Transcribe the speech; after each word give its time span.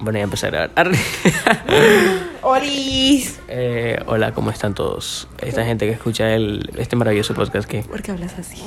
Bueno, 0.00 0.18
ya 0.18 0.24
empecé 0.24 0.46
a 0.46 0.50
grabar. 0.50 0.70
¡Olis! 2.42 3.40
Eh, 3.48 3.98
hola, 4.06 4.32
¿cómo 4.32 4.50
están 4.50 4.74
todos? 4.74 5.28
Esta 5.40 5.64
gente 5.64 5.86
que 5.86 5.92
escucha 5.92 6.34
el, 6.34 6.70
este 6.76 6.96
maravilloso 6.96 7.34
podcast 7.34 7.68
que... 7.68 7.82
¿Por 7.82 8.02
qué 8.02 8.10
hablas 8.10 8.38
así? 8.38 8.60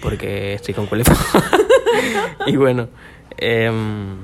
Porque 0.00 0.54
estoy 0.54 0.72
con 0.72 0.86
culefa. 0.86 1.14
y 2.46 2.56
bueno, 2.56 2.88
em, 3.36 4.16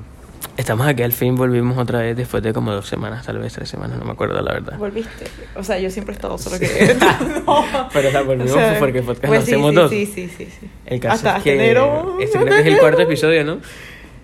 estamos 0.56 0.87
aquí 0.87 1.03
al 1.03 1.12
fin, 1.12 1.35
volvimos 1.35 1.77
otra 1.77 2.01
vez 2.01 2.16
después 2.16 2.43
de 2.43 2.52
como 2.52 2.73
dos 2.73 2.86
semanas, 2.86 3.27
tal 3.27 3.39
vez 3.39 3.52
tres 3.52 3.68
semanas, 3.68 3.98
no 3.98 4.05
me 4.05 4.12
acuerdo 4.12 4.41
la 4.41 4.55
verdad. 4.55 4.79
¿Volviste? 4.79 5.27
O 5.57 5.64
sea, 5.64 5.79
yo 5.79 5.91
siempre 5.91 6.14
he 6.14 6.16
estado 6.16 6.39
solo 6.39 6.59
que... 6.59 6.96
no. 7.46 7.64
Pero 7.93 8.11
sea, 8.11 8.23
volvimos 8.23 8.52
O 8.52 8.55
sea, 8.55 8.79
porque 8.79 9.02
podcast 9.02 9.27
pues 9.27 9.41
lo 9.41 9.46
sí, 9.46 9.52
hacemos 9.52 9.70
sí, 9.70 9.77
dos. 9.77 9.91
Sí, 9.91 10.07
sí, 10.07 10.30
sí, 10.34 10.48
sí. 10.61 10.70
El 10.86 11.00
caso 11.00 11.14
Hasta 11.14 11.39
es 11.39 11.43
que 11.43 11.55
enero. 11.55 12.16
este 12.20 12.39
creo 12.39 12.55
que 12.55 12.61
es 12.61 12.66
el 12.66 12.79
cuarto 12.79 13.02
episodio, 13.02 13.45
¿no? 13.45 13.59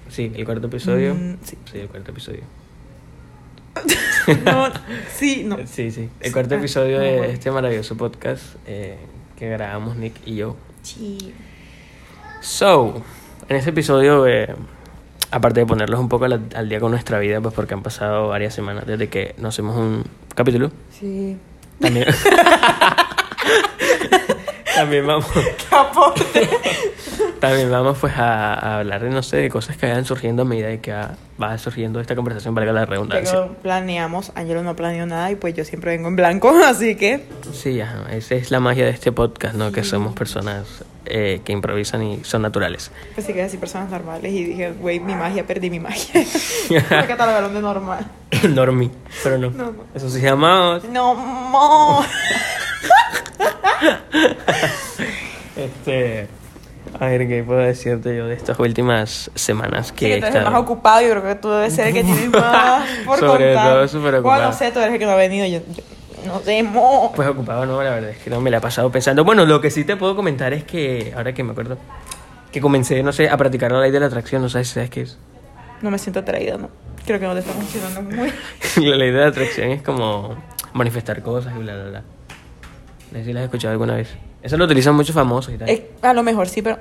Sí, 0.08 0.32
el 0.34 0.44
cuarto 0.44 0.66
episodio. 0.68 1.14
Mm, 1.14 1.36
sí. 1.44 1.58
Sí, 1.70 1.78
el 1.80 1.88
cuarto 1.88 2.10
episodio. 2.10 2.40
No, 4.44 4.68
sí, 5.14 5.42
no. 5.44 5.58
Sí, 5.66 5.90
sí. 5.90 6.08
El 6.20 6.32
cuarto 6.32 6.54
Ah, 6.54 6.58
episodio 6.58 6.96
no 6.96 7.02
de 7.04 7.30
este 7.32 7.50
maravilloso 7.50 7.94
podcast 7.96 8.42
eh, 8.66 8.96
que 9.36 9.50
grabamos 9.50 9.96
Nick 9.96 10.14
y 10.24 10.36
yo. 10.36 10.56
Sí. 10.82 11.34
So, 12.40 13.02
en 13.50 13.56
este 13.56 13.68
episodio, 13.70 14.26
eh, 14.26 14.54
aparte 15.30 15.60
de 15.60 15.66
ponerlos 15.66 16.00
un 16.00 16.08
poco 16.08 16.24
al, 16.24 16.40
al 16.54 16.68
día 16.70 16.80
con 16.80 16.92
nuestra 16.92 17.18
vida, 17.18 17.42
pues 17.42 17.52
porque 17.54 17.74
han 17.74 17.82
pasado 17.82 18.28
varias 18.28 18.54
semanas 18.54 18.86
desde 18.86 19.08
que 19.08 19.34
nos 19.36 19.54
hacemos 19.54 19.76
un 19.76 20.04
capítulo, 20.34 20.70
Sí. 20.90 21.36
también, 21.78 22.06
también 24.74 25.06
vamos, 25.06 25.26
¡Qué 25.34 25.76
aporte! 25.76 26.48
También 27.48 27.70
vamos 27.70 27.98
pues 27.98 28.16
a, 28.16 28.54
a 28.54 28.78
hablar 28.78 29.02
de, 29.02 29.10
no 29.10 29.22
sé, 29.22 29.36
de 29.36 29.50
cosas 29.50 29.76
que 29.76 29.86
vayan 29.86 30.04
surgiendo 30.04 30.42
a 30.42 30.44
medida 30.44 30.68
de 30.68 30.80
que 30.80 30.92
va, 30.92 31.58
surgiendo 31.58 32.00
esta 32.00 32.16
conversación, 32.16 32.54
valga 32.54 32.72
la 32.72 32.86
redundancia. 32.86 33.32
Pero 33.32 33.54
planeamos, 33.54 34.32
Angelo 34.34 34.62
no 34.62 34.74
planeó 34.74 35.04
nada 35.06 35.30
y 35.30 35.36
pues 35.36 35.54
yo 35.54 35.64
siempre 35.64 35.90
vengo 35.90 36.08
en 36.08 36.16
blanco, 36.16 36.52
así 36.66 36.96
que... 36.96 37.26
Sí, 37.52 37.80
ajá, 37.80 38.06
esa 38.12 38.34
es 38.34 38.50
la 38.50 38.60
magia 38.60 38.84
de 38.84 38.90
este 38.90 39.12
podcast, 39.12 39.54
¿no? 39.56 39.72
Que 39.72 39.84
somos 39.84 40.14
personas 40.14 40.84
eh, 41.04 41.42
que 41.44 41.52
improvisan 41.52 42.02
y 42.02 42.24
son 42.24 42.42
naturales. 42.42 42.90
Pues 43.14 43.26
sí 43.26 43.34
que 43.34 43.42
así 43.42 43.58
personas 43.58 43.90
normales 43.90 44.32
y 44.32 44.44
dije, 44.44 44.72
güey, 44.72 45.00
mi 45.00 45.14
magia, 45.14 45.46
perdí 45.46 45.68
mi 45.68 45.80
magia. 45.80 46.24
Me 46.70 47.06
catalogaron 47.06 47.52
de 47.52 47.60
normal. 47.60 48.06
Normie, 48.48 48.90
pero 49.22 49.38
no. 49.38 49.50
No, 49.50 49.72
no. 49.72 49.84
Eso 49.94 50.08
se 50.08 50.20
llama... 50.20 50.80
No, 50.90 51.14
mo. 51.14 52.04
Este... 55.56 56.28
A 57.00 57.06
ver, 57.06 57.26
¿qué 57.26 57.42
puedo 57.42 57.58
decirte 57.60 58.16
yo 58.16 58.26
de 58.26 58.34
estas 58.34 58.58
últimas 58.58 59.30
semanas 59.34 59.88
Sí, 59.88 59.94
que 59.94 60.08
que 60.14 60.20
tú 60.20 60.26
eres 60.26 60.36
el 60.36 60.44
más 60.44 60.54
ocupado, 60.54 61.00
yo 61.02 61.10
creo 61.10 61.22
que 61.22 61.34
tú 61.34 61.50
debes 61.50 61.74
ser 61.74 61.88
el 61.88 61.94
que 61.94 62.04
tienes 62.04 62.30
más 62.30 62.88
por 63.04 63.18
Sobre 63.18 63.54
contar. 63.54 63.72
todo 63.72 63.88
súper 63.88 64.14
ocupado. 64.16 64.22
Bueno, 64.22 64.44
no 64.46 64.52
sé, 64.52 64.70
tú 64.70 64.78
eres 64.78 64.92
el 64.92 64.98
que 64.98 65.06
no 65.06 65.12
ha 65.12 65.16
venido, 65.16 65.46
yo, 65.46 65.60
yo 65.74 65.82
no 66.26 66.40
sé, 66.40 66.62
mo. 66.62 67.12
Pues 67.14 67.28
ocupado 67.28 67.66
no, 67.66 67.82
la 67.82 67.90
verdad 67.90 68.10
es 68.10 68.18
que 68.18 68.30
no 68.30 68.40
me 68.40 68.50
la 68.50 68.58
he 68.58 68.60
pasado 68.60 68.90
pensando. 68.90 69.24
Bueno, 69.24 69.44
lo 69.44 69.60
que 69.60 69.70
sí 69.70 69.84
te 69.84 69.96
puedo 69.96 70.14
comentar 70.16 70.52
es 70.52 70.64
que, 70.64 71.12
ahora 71.16 71.34
que 71.34 71.42
me 71.42 71.50
acuerdo, 71.52 71.78
que 72.52 72.60
comencé, 72.60 73.02
no 73.02 73.12
sé, 73.12 73.28
a 73.28 73.36
practicar 73.36 73.72
la 73.72 73.80
ley 73.80 73.90
de 73.90 74.00
la 74.00 74.06
atracción, 74.06 74.40
no 74.40 74.48
si 74.48 74.64
sabes 74.64 74.90
qué 74.90 75.02
es. 75.02 75.18
No 75.82 75.90
me 75.90 75.98
siento 75.98 76.20
atraída, 76.20 76.56
¿no? 76.56 76.70
Creo 77.04 77.18
que 77.18 77.26
no 77.26 77.34
te 77.34 77.40
está 77.40 77.52
funcionando 77.52 78.02
muy... 78.02 78.32
la 78.88 78.96
ley 78.96 79.10
de 79.10 79.18
la 79.18 79.26
atracción 79.26 79.70
es 79.70 79.82
como 79.82 80.36
manifestar 80.72 81.20
cosas 81.22 81.52
y 81.56 81.58
bla, 81.58 81.74
bla, 81.74 81.84
bla. 81.90 82.02
No 83.10 83.18
sé 83.18 83.24
si 83.24 83.32
la 83.32 83.40
has 83.40 83.44
escuchado 83.44 83.72
alguna 83.72 83.96
vez. 83.96 84.08
Eso 84.44 84.58
lo 84.58 84.66
utilizan 84.66 84.94
muchos 84.94 85.14
famosos 85.14 85.54
y 85.54 85.56
tal. 85.56 85.70
Eh, 85.70 85.90
a 86.02 86.12
lo 86.12 86.22
mejor 86.22 86.48
sí, 86.48 86.60
pero... 86.60 86.78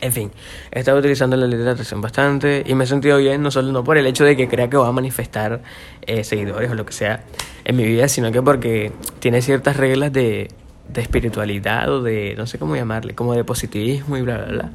En 0.00 0.12
fin, 0.12 0.30
he 0.70 0.78
estado 0.78 0.98
utilizando 0.98 1.36
la 1.36 1.46
ley 1.46 1.58
de 1.58 1.64
la 1.64 1.72
atracción 1.72 2.00
bastante 2.00 2.62
y 2.64 2.74
me 2.74 2.84
he 2.84 2.86
sentido 2.86 3.18
bien, 3.18 3.42
no 3.42 3.50
solo 3.50 3.72
no 3.72 3.82
por 3.82 3.98
el 3.98 4.06
hecho 4.06 4.24
de 4.24 4.36
que 4.36 4.46
crea 4.46 4.70
que 4.70 4.76
va 4.76 4.86
a 4.86 4.92
manifestar 4.92 5.62
eh, 6.02 6.22
seguidores 6.22 6.70
o 6.70 6.74
lo 6.74 6.86
que 6.86 6.92
sea 6.92 7.24
en 7.64 7.74
mi 7.74 7.84
vida, 7.84 8.06
sino 8.06 8.30
que 8.30 8.40
porque 8.40 8.92
tiene 9.18 9.42
ciertas 9.42 9.76
reglas 9.76 10.12
de, 10.12 10.48
de 10.88 11.00
espiritualidad 11.00 11.90
o 11.90 12.02
de, 12.02 12.34
no 12.36 12.46
sé 12.46 12.58
cómo 12.58 12.76
llamarle, 12.76 13.16
como 13.16 13.34
de 13.34 13.42
positivismo 13.42 14.16
y 14.16 14.22
bla, 14.22 14.36
bla, 14.36 14.46
bla, 14.46 14.70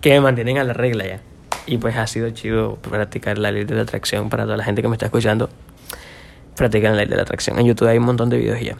que 0.00 0.10
me 0.10 0.20
mantienen 0.20 0.58
a 0.58 0.64
la 0.64 0.74
regla 0.74 1.06
ya. 1.06 1.20
Y 1.66 1.78
pues 1.78 1.96
ha 1.96 2.06
sido 2.06 2.30
chido 2.30 2.76
practicar 2.76 3.36
la 3.36 3.50
ley 3.50 3.64
de 3.64 3.74
la 3.74 3.82
atracción 3.82 4.28
para 4.28 4.44
toda 4.44 4.56
la 4.56 4.64
gente 4.64 4.80
que 4.80 4.86
me 4.86 4.94
está 4.94 5.06
escuchando. 5.06 5.50
Practican 6.54 6.92
la 6.92 6.98
ley 6.98 7.08
de 7.08 7.16
la 7.16 7.22
atracción. 7.22 7.58
En 7.58 7.66
YouTube 7.66 7.88
hay 7.88 7.98
un 7.98 8.04
montón 8.04 8.30
de 8.30 8.38
videos 8.38 8.60
ya. 8.60 8.76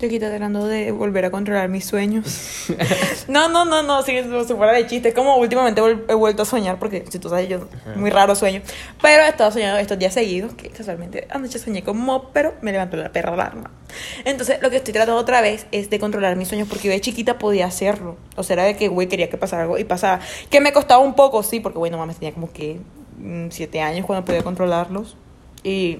Yo 0.00 0.06
aquí 0.06 0.18
tratando 0.18 0.66
de 0.66 0.92
volver 0.92 1.26
a 1.26 1.30
controlar 1.30 1.68
mis 1.68 1.84
sueños. 1.84 2.68
no, 3.28 3.50
no, 3.50 3.66
no, 3.66 3.82
no, 3.82 4.02
si, 4.02 4.16
si 4.22 4.54
fuera 4.54 4.72
de 4.72 4.86
chiste. 4.86 5.12
Como 5.12 5.36
últimamente 5.36 5.82
he 6.08 6.14
vuelto 6.14 6.44
a 6.44 6.46
soñar, 6.46 6.78
porque 6.78 7.04
si 7.10 7.18
tú 7.18 7.28
sabes, 7.28 7.50
yo 7.50 7.68
muy 7.96 8.08
raro 8.08 8.34
sueño. 8.34 8.62
Pero 9.02 9.24
he 9.24 9.28
estado 9.28 9.52
soñando 9.52 9.78
estos 9.78 9.98
días 9.98 10.14
seguidos, 10.14 10.54
que 10.54 10.70
casualmente 10.70 11.28
anoche 11.28 11.58
soñé 11.58 11.84
con 11.84 11.98
Mob, 11.98 12.30
pero 12.32 12.54
me 12.62 12.72
levantó 12.72 12.96
la 12.96 13.12
perra 13.12 13.34
alarma. 13.34 13.72
Entonces, 14.24 14.62
lo 14.62 14.70
que 14.70 14.76
estoy 14.76 14.94
tratando 14.94 15.20
otra 15.20 15.42
vez 15.42 15.66
es 15.70 15.90
de 15.90 15.98
controlar 15.98 16.34
mis 16.36 16.48
sueños, 16.48 16.66
porque 16.66 16.88
yo 16.88 16.94
de 16.94 17.00
chiquita 17.02 17.38
podía 17.38 17.66
hacerlo. 17.66 18.16
O 18.36 18.42
sea, 18.42 18.54
era 18.54 18.64
de 18.64 18.76
que, 18.76 18.88
güey, 18.88 19.06
quería 19.06 19.28
que 19.28 19.36
pasara 19.36 19.64
algo 19.64 19.76
y 19.76 19.84
pasaba. 19.84 20.20
Que 20.48 20.62
me 20.62 20.72
costaba 20.72 21.02
un 21.02 21.12
poco, 21.12 21.42
sí, 21.42 21.60
porque, 21.60 21.78
güey, 21.78 21.90
no 21.90 21.98
mames, 21.98 22.16
tenía 22.16 22.32
como 22.32 22.50
que 22.50 22.80
mm, 23.18 23.48
siete 23.50 23.82
años 23.82 24.06
cuando 24.06 24.24
podía 24.24 24.42
controlarlos. 24.42 25.18
Y 25.62 25.98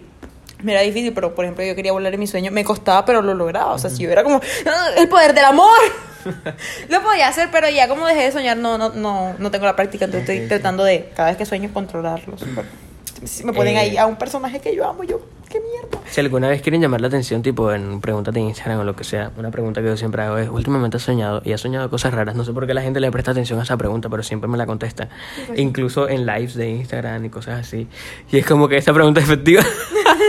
me 0.63 0.73
era 0.73 0.81
difícil, 0.83 1.13
pero 1.13 1.35
por 1.35 1.45
ejemplo 1.45 1.65
yo 1.65 1.75
quería 1.75 1.93
volar 1.93 2.13
en 2.15 2.21
mi 2.21 2.27
sueño, 2.27 2.51
me 2.51 2.65
costaba, 2.65 3.05
pero 3.05 3.23
lo 3.23 3.35
lograba. 3.35 3.73
O 3.73 3.79
sea, 3.79 3.91
si 3.91 4.03
yo 4.05 4.11
era 4.11 4.23
como, 4.23 4.41
"Ah, 4.67 4.87
el 4.97 5.09
poder 5.09 5.35
del 5.35 5.45
amor. 5.45 5.79
lo 6.91 7.03
podía 7.03 7.29
hacer, 7.29 7.49
pero 7.51 7.69
ya 7.71 7.89
como 7.89 8.07
dejé 8.07 8.25
de 8.25 8.33
soñar, 8.33 8.57
no, 8.57 8.77
no, 8.79 8.91
no, 8.91 9.35
no 9.39 9.51
tengo 9.51 9.65
la 9.67 9.75
práctica, 9.77 10.05
entonces 10.05 10.29
estoy 10.29 10.49
tratando 10.49 10.85
de, 10.85 11.11
cada 11.17 11.29
vez 11.31 11.39
que 11.39 11.47
sueño, 11.47 11.71
controlarlos. 11.73 12.45
Si 13.25 13.45
me 13.45 13.53
ponen 13.53 13.77
Eh. 13.77 13.81
ahí 13.81 13.97
a 13.99 14.07
un 14.07 14.17
personaje 14.17 14.61
que 14.61 14.75
yo 14.75 14.89
amo, 14.89 15.05
yo, 15.05 15.21
qué 15.51 15.61
mierda. 15.61 15.99
Si 16.11 16.21
alguna 16.21 16.49
vez 16.49 16.63
quieren 16.63 16.81
llamar 16.81 17.03
la 17.03 17.09
atención, 17.09 17.43
tipo 17.43 17.71
en 17.71 18.01
preguntas 18.01 18.33
de 18.33 18.41
Instagram 18.41 18.81
o 18.81 18.85
lo 18.85 18.97
que 18.97 19.05
sea, 19.05 19.31
una 19.37 19.51
pregunta 19.51 19.83
que 19.83 19.89
yo 19.89 19.97
siempre 19.99 20.23
hago 20.23 20.39
es, 20.39 20.49
últimamente 20.49 20.97
has 20.97 21.03
soñado 21.03 21.43
y 21.45 21.53
has 21.53 21.61
soñado 21.61 21.91
cosas 21.91 22.15
raras. 22.15 22.35
No 22.35 22.45
sé 22.45 22.53
por 22.55 22.67
qué 22.67 22.73
la 22.73 22.81
gente 22.81 22.99
le 22.99 23.11
presta 23.11 23.33
atención 23.33 23.61
a 23.61 23.65
esa 23.65 23.77
pregunta, 23.77 24.09
pero 24.09 24.23
siempre 24.23 24.49
me 24.49 24.57
la 24.57 24.65
contesta. 24.65 25.11
Incluso 25.55 26.09
en 26.09 26.25
lives 26.25 26.55
de 26.55 26.71
Instagram 26.71 27.27
y 27.27 27.29
cosas 27.31 27.61
así. 27.61 27.89
Y 28.33 28.39
es 28.39 28.47
como 28.47 28.69
que 28.69 28.79
esta 28.79 28.95
pregunta 28.95 29.21
es 29.21 29.27
efectiva. 29.27 29.63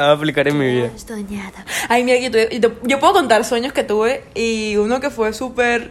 la 0.00 0.06
voy 0.08 0.14
a 0.14 0.18
aplicar 0.18 0.48
en 0.48 0.58
mi 0.58 0.66
vida. 0.66 0.90
Soñada. 0.96 1.64
Ay, 1.88 2.04
mira, 2.04 2.18
yo, 2.18 2.30
tuve- 2.30 2.58
yo, 2.60 2.72
yo 2.82 3.00
puedo 3.00 3.12
contar 3.14 3.44
sueños 3.44 3.72
que 3.72 3.84
tuve 3.84 4.24
y 4.34 4.76
uno 4.76 5.00
que 5.00 5.10
fue 5.10 5.32
súper... 5.32 5.90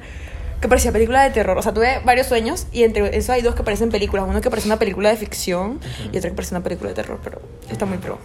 que 0.61 0.67
parecía 0.67 0.91
película 0.91 1.23
de 1.23 1.29
terror. 1.31 1.57
O 1.57 1.61
sea, 1.61 1.73
tuve 1.73 1.99
varios 2.05 2.27
sueños 2.27 2.67
y 2.71 2.83
entre 2.83 3.15
esos 3.17 3.29
hay 3.31 3.41
dos 3.41 3.55
que 3.55 3.63
parecen 3.63 3.89
películas. 3.89 4.25
Uno 4.27 4.39
que 4.41 4.49
parece 4.49 4.67
una 4.67 4.77
película 4.79 5.09
de 5.09 5.17
ficción 5.17 5.79
y 6.11 6.17
otro 6.17 6.29
que 6.29 6.35
parece 6.35 6.55
una 6.55 6.63
película 6.63 6.89
de 6.89 6.95
terror, 6.95 7.19
pero 7.23 7.41
está 7.69 7.85
muy 7.85 7.97
pro. 7.97 8.17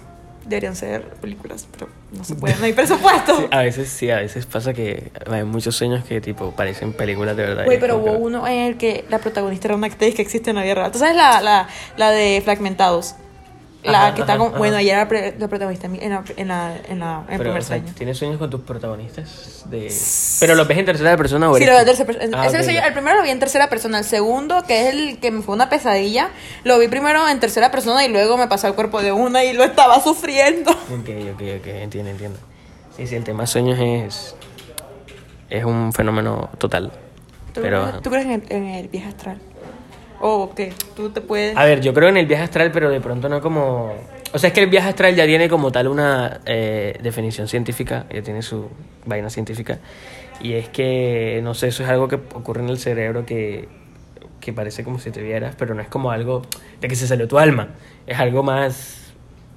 Deberían 0.46 0.74
ser 0.76 1.02
películas, 1.20 1.66
pero 1.72 1.90
no 2.10 2.24
se 2.24 2.34
puede, 2.34 2.56
no 2.56 2.64
hay 2.64 2.72
presupuesto. 2.72 3.36
Sí, 3.38 3.46
a 3.50 3.58
veces 3.58 3.88
sí, 3.90 4.10
a 4.10 4.16
veces 4.16 4.46
pasa 4.46 4.72
que 4.72 5.10
hay 5.30 5.44
muchos 5.44 5.76
sueños 5.76 6.04
que 6.06 6.22
tipo 6.22 6.52
parecen 6.52 6.94
películas 6.94 7.36
de 7.36 7.42
verdad. 7.42 7.64
Güey, 7.66 7.78
pero 7.78 7.98
hubo 7.98 8.04
que- 8.04 8.10
uno 8.12 8.46
en 8.46 8.60
el 8.60 8.76
que 8.78 9.04
la 9.10 9.18
protagonista 9.18 9.68
era 9.68 9.74
una 9.76 9.88
actriz 9.88 10.14
que 10.14 10.22
existe 10.22 10.48
en 10.48 10.56
la 10.56 10.62
vida 10.62 10.76
real. 10.76 10.90
¿Tú 10.90 11.00
sabes 11.00 11.16
la, 11.16 11.42
la, 11.42 11.68
la 11.98 12.10
de 12.12 12.40
Fragmentados? 12.42 13.14
La 13.92 14.14
que 14.14 14.20
está 14.22 14.36
con... 14.38 14.52
Bueno, 14.58 14.76
ella 14.78 14.94
era 14.94 15.08
pre- 15.08 15.34
la 15.38 15.48
protagonista 15.48 15.86
en, 15.86 16.10
la, 16.10 16.22
en, 16.36 16.48
la, 16.48 16.76
en, 16.88 16.98
la, 16.98 17.14
en 17.16 17.20
el 17.20 17.26
Pero, 17.26 17.38
primer 17.38 17.58
o 17.60 17.64
sea, 17.64 17.76
sueño. 17.78 17.92
¿Tienes 17.96 18.18
sueños 18.18 18.38
con 18.38 18.50
tus 18.50 18.60
protagonistas? 18.62 19.64
De... 19.70 19.92
¿Pero 20.40 20.54
los 20.54 20.66
ves 20.68 20.78
en 20.78 20.84
tercera 20.84 21.16
persona 21.16 21.50
o 21.50 21.56
Sí, 21.56 21.64
lo 21.64 21.70
veo 21.72 21.80
en 21.80 21.86
tercera 21.86 22.06
persona. 22.06 22.42
Ah, 22.42 22.46
Ese 22.46 22.56
ok, 22.58 22.62
sueño- 22.64 22.80
ya. 22.80 22.86
el 22.86 22.92
primero 22.92 23.16
lo 23.16 23.22
vi 23.22 23.30
en 23.30 23.38
tercera 23.38 23.68
persona. 23.68 23.98
El 23.98 24.04
segundo, 24.04 24.62
que 24.66 24.88
es 24.88 24.94
el 24.94 25.18
que 25.18 25.30
me 25.30 25.42
fue 25.42 25.54
una 25.54 25.68
pesadilla, 25.68 26.30
lo 26.64 26.78
vi 26.78 26.88
primero 26.88 27.28
en 27.28 27.40
tercera 27.40 27.70
persona 27.70 28.04
y 28.04 28.08
luego 28.08 28.36
me 28.36 28.46
pasó 28.48 28.66
al 28.66 28.74
cuerpo 28.74 29.00
de 29.02 29.12
una 29.12 29.44
y 29.44 29.52
lo 29.52 29.64
estaba 29.64 30.00
sufriendo. 30.00 30.70
Ok, 30.70 31.08
ok, 31.34 31.42
ok, 31.60 31.66
entiendo, 31.66 32.10
entiendo. 32.10 32.38
Sí, 32.96 33.06
sí, 33.06 33.14
el 33.14 33.24
tema 33.24 33.46
sueños 33.46 33.78
es. 33.80 34.34
Es 35.50 35.64
un 35.64 35.92
fenómeno 35.92 36.50
total. 36.58 36.92
¿Tú, 37.54 37.62
Pero. 37.62 38.00
tú 38.02 38.10
crees 38.10 38.26
en 38.26 38.32
el, 38.32 38.42
en 38.50 38.64
el 38.66 38.88
viaje 38.88 39.08
astral? 39.08 39.38
¿O 40.20 40.52
qué? 40.54 40.72
¿Tú 40.96 41.10
te 41.10 41.20
puedes...? 41.20 41.56
A 41.56 41.64
ver, 41.64 41.80
yo 41.80 41.94
creo 41.94 42.08
en 42.08 42.16
el 42.16 42.26
viaje 42.26 42.44
astral, 42.44 42.70
pero 42.72 42.90
de 42.90 43.00
pronto 43.00 43.28
no 43.28 43.40
como. 43.40 43.94
O 44.32 44.38
sea, 44.38 44.48
es 44.48 44.54
que 44.54 44.62
el 44.62 44.68
viaje 44.68 44.88
astral 44.88 45.14
ya 45.14 45.24
tiene 45.26 45.48
como 45.48 45.72
tal 45.72 45.88
una 45.88 46.40
eh, 46.44 46.98
definición 47.02 47.48
científica, 47.48 48.06
ya 48.12 48.22
tiene 48.22 48.42
su 48.42 48.68
vaina 49.06 49.30
científica. 49.30 49.78
Y 50.40 50.54
es 50.54 50.68
que, 50.68 51.40
no 51.42 51.54
sé, 51.54 51.68
eso 51.68 51.82
es 51.82 51.88
algo 51.88 52.08
que 52.08 52.16
ocurre 52.16 52.62
en 52.62 52.68
el 52.68 52.78
cerebro 52.78 53.24
que, 53.24 53.68
que 54.40 54.52
parece 54.52 54.84
como 54.84 54.98
si 54.98 55.10
te 55.10 55.22
vieras, 55.22 55.54
pero 55.58 55.74
no 55.74 55.82
es 55.82 55.88
como 55.88 56.10
algo 56.10 56.42
de 56.80 56.88
que 56.88 56.96
se 56.96 57.06
salió 57.06 57.26
tu 57.26 57.38
alma. 57.38 57.70
Es 58.06 58.18
algo 58.18 58.42
más. 58.42 58.97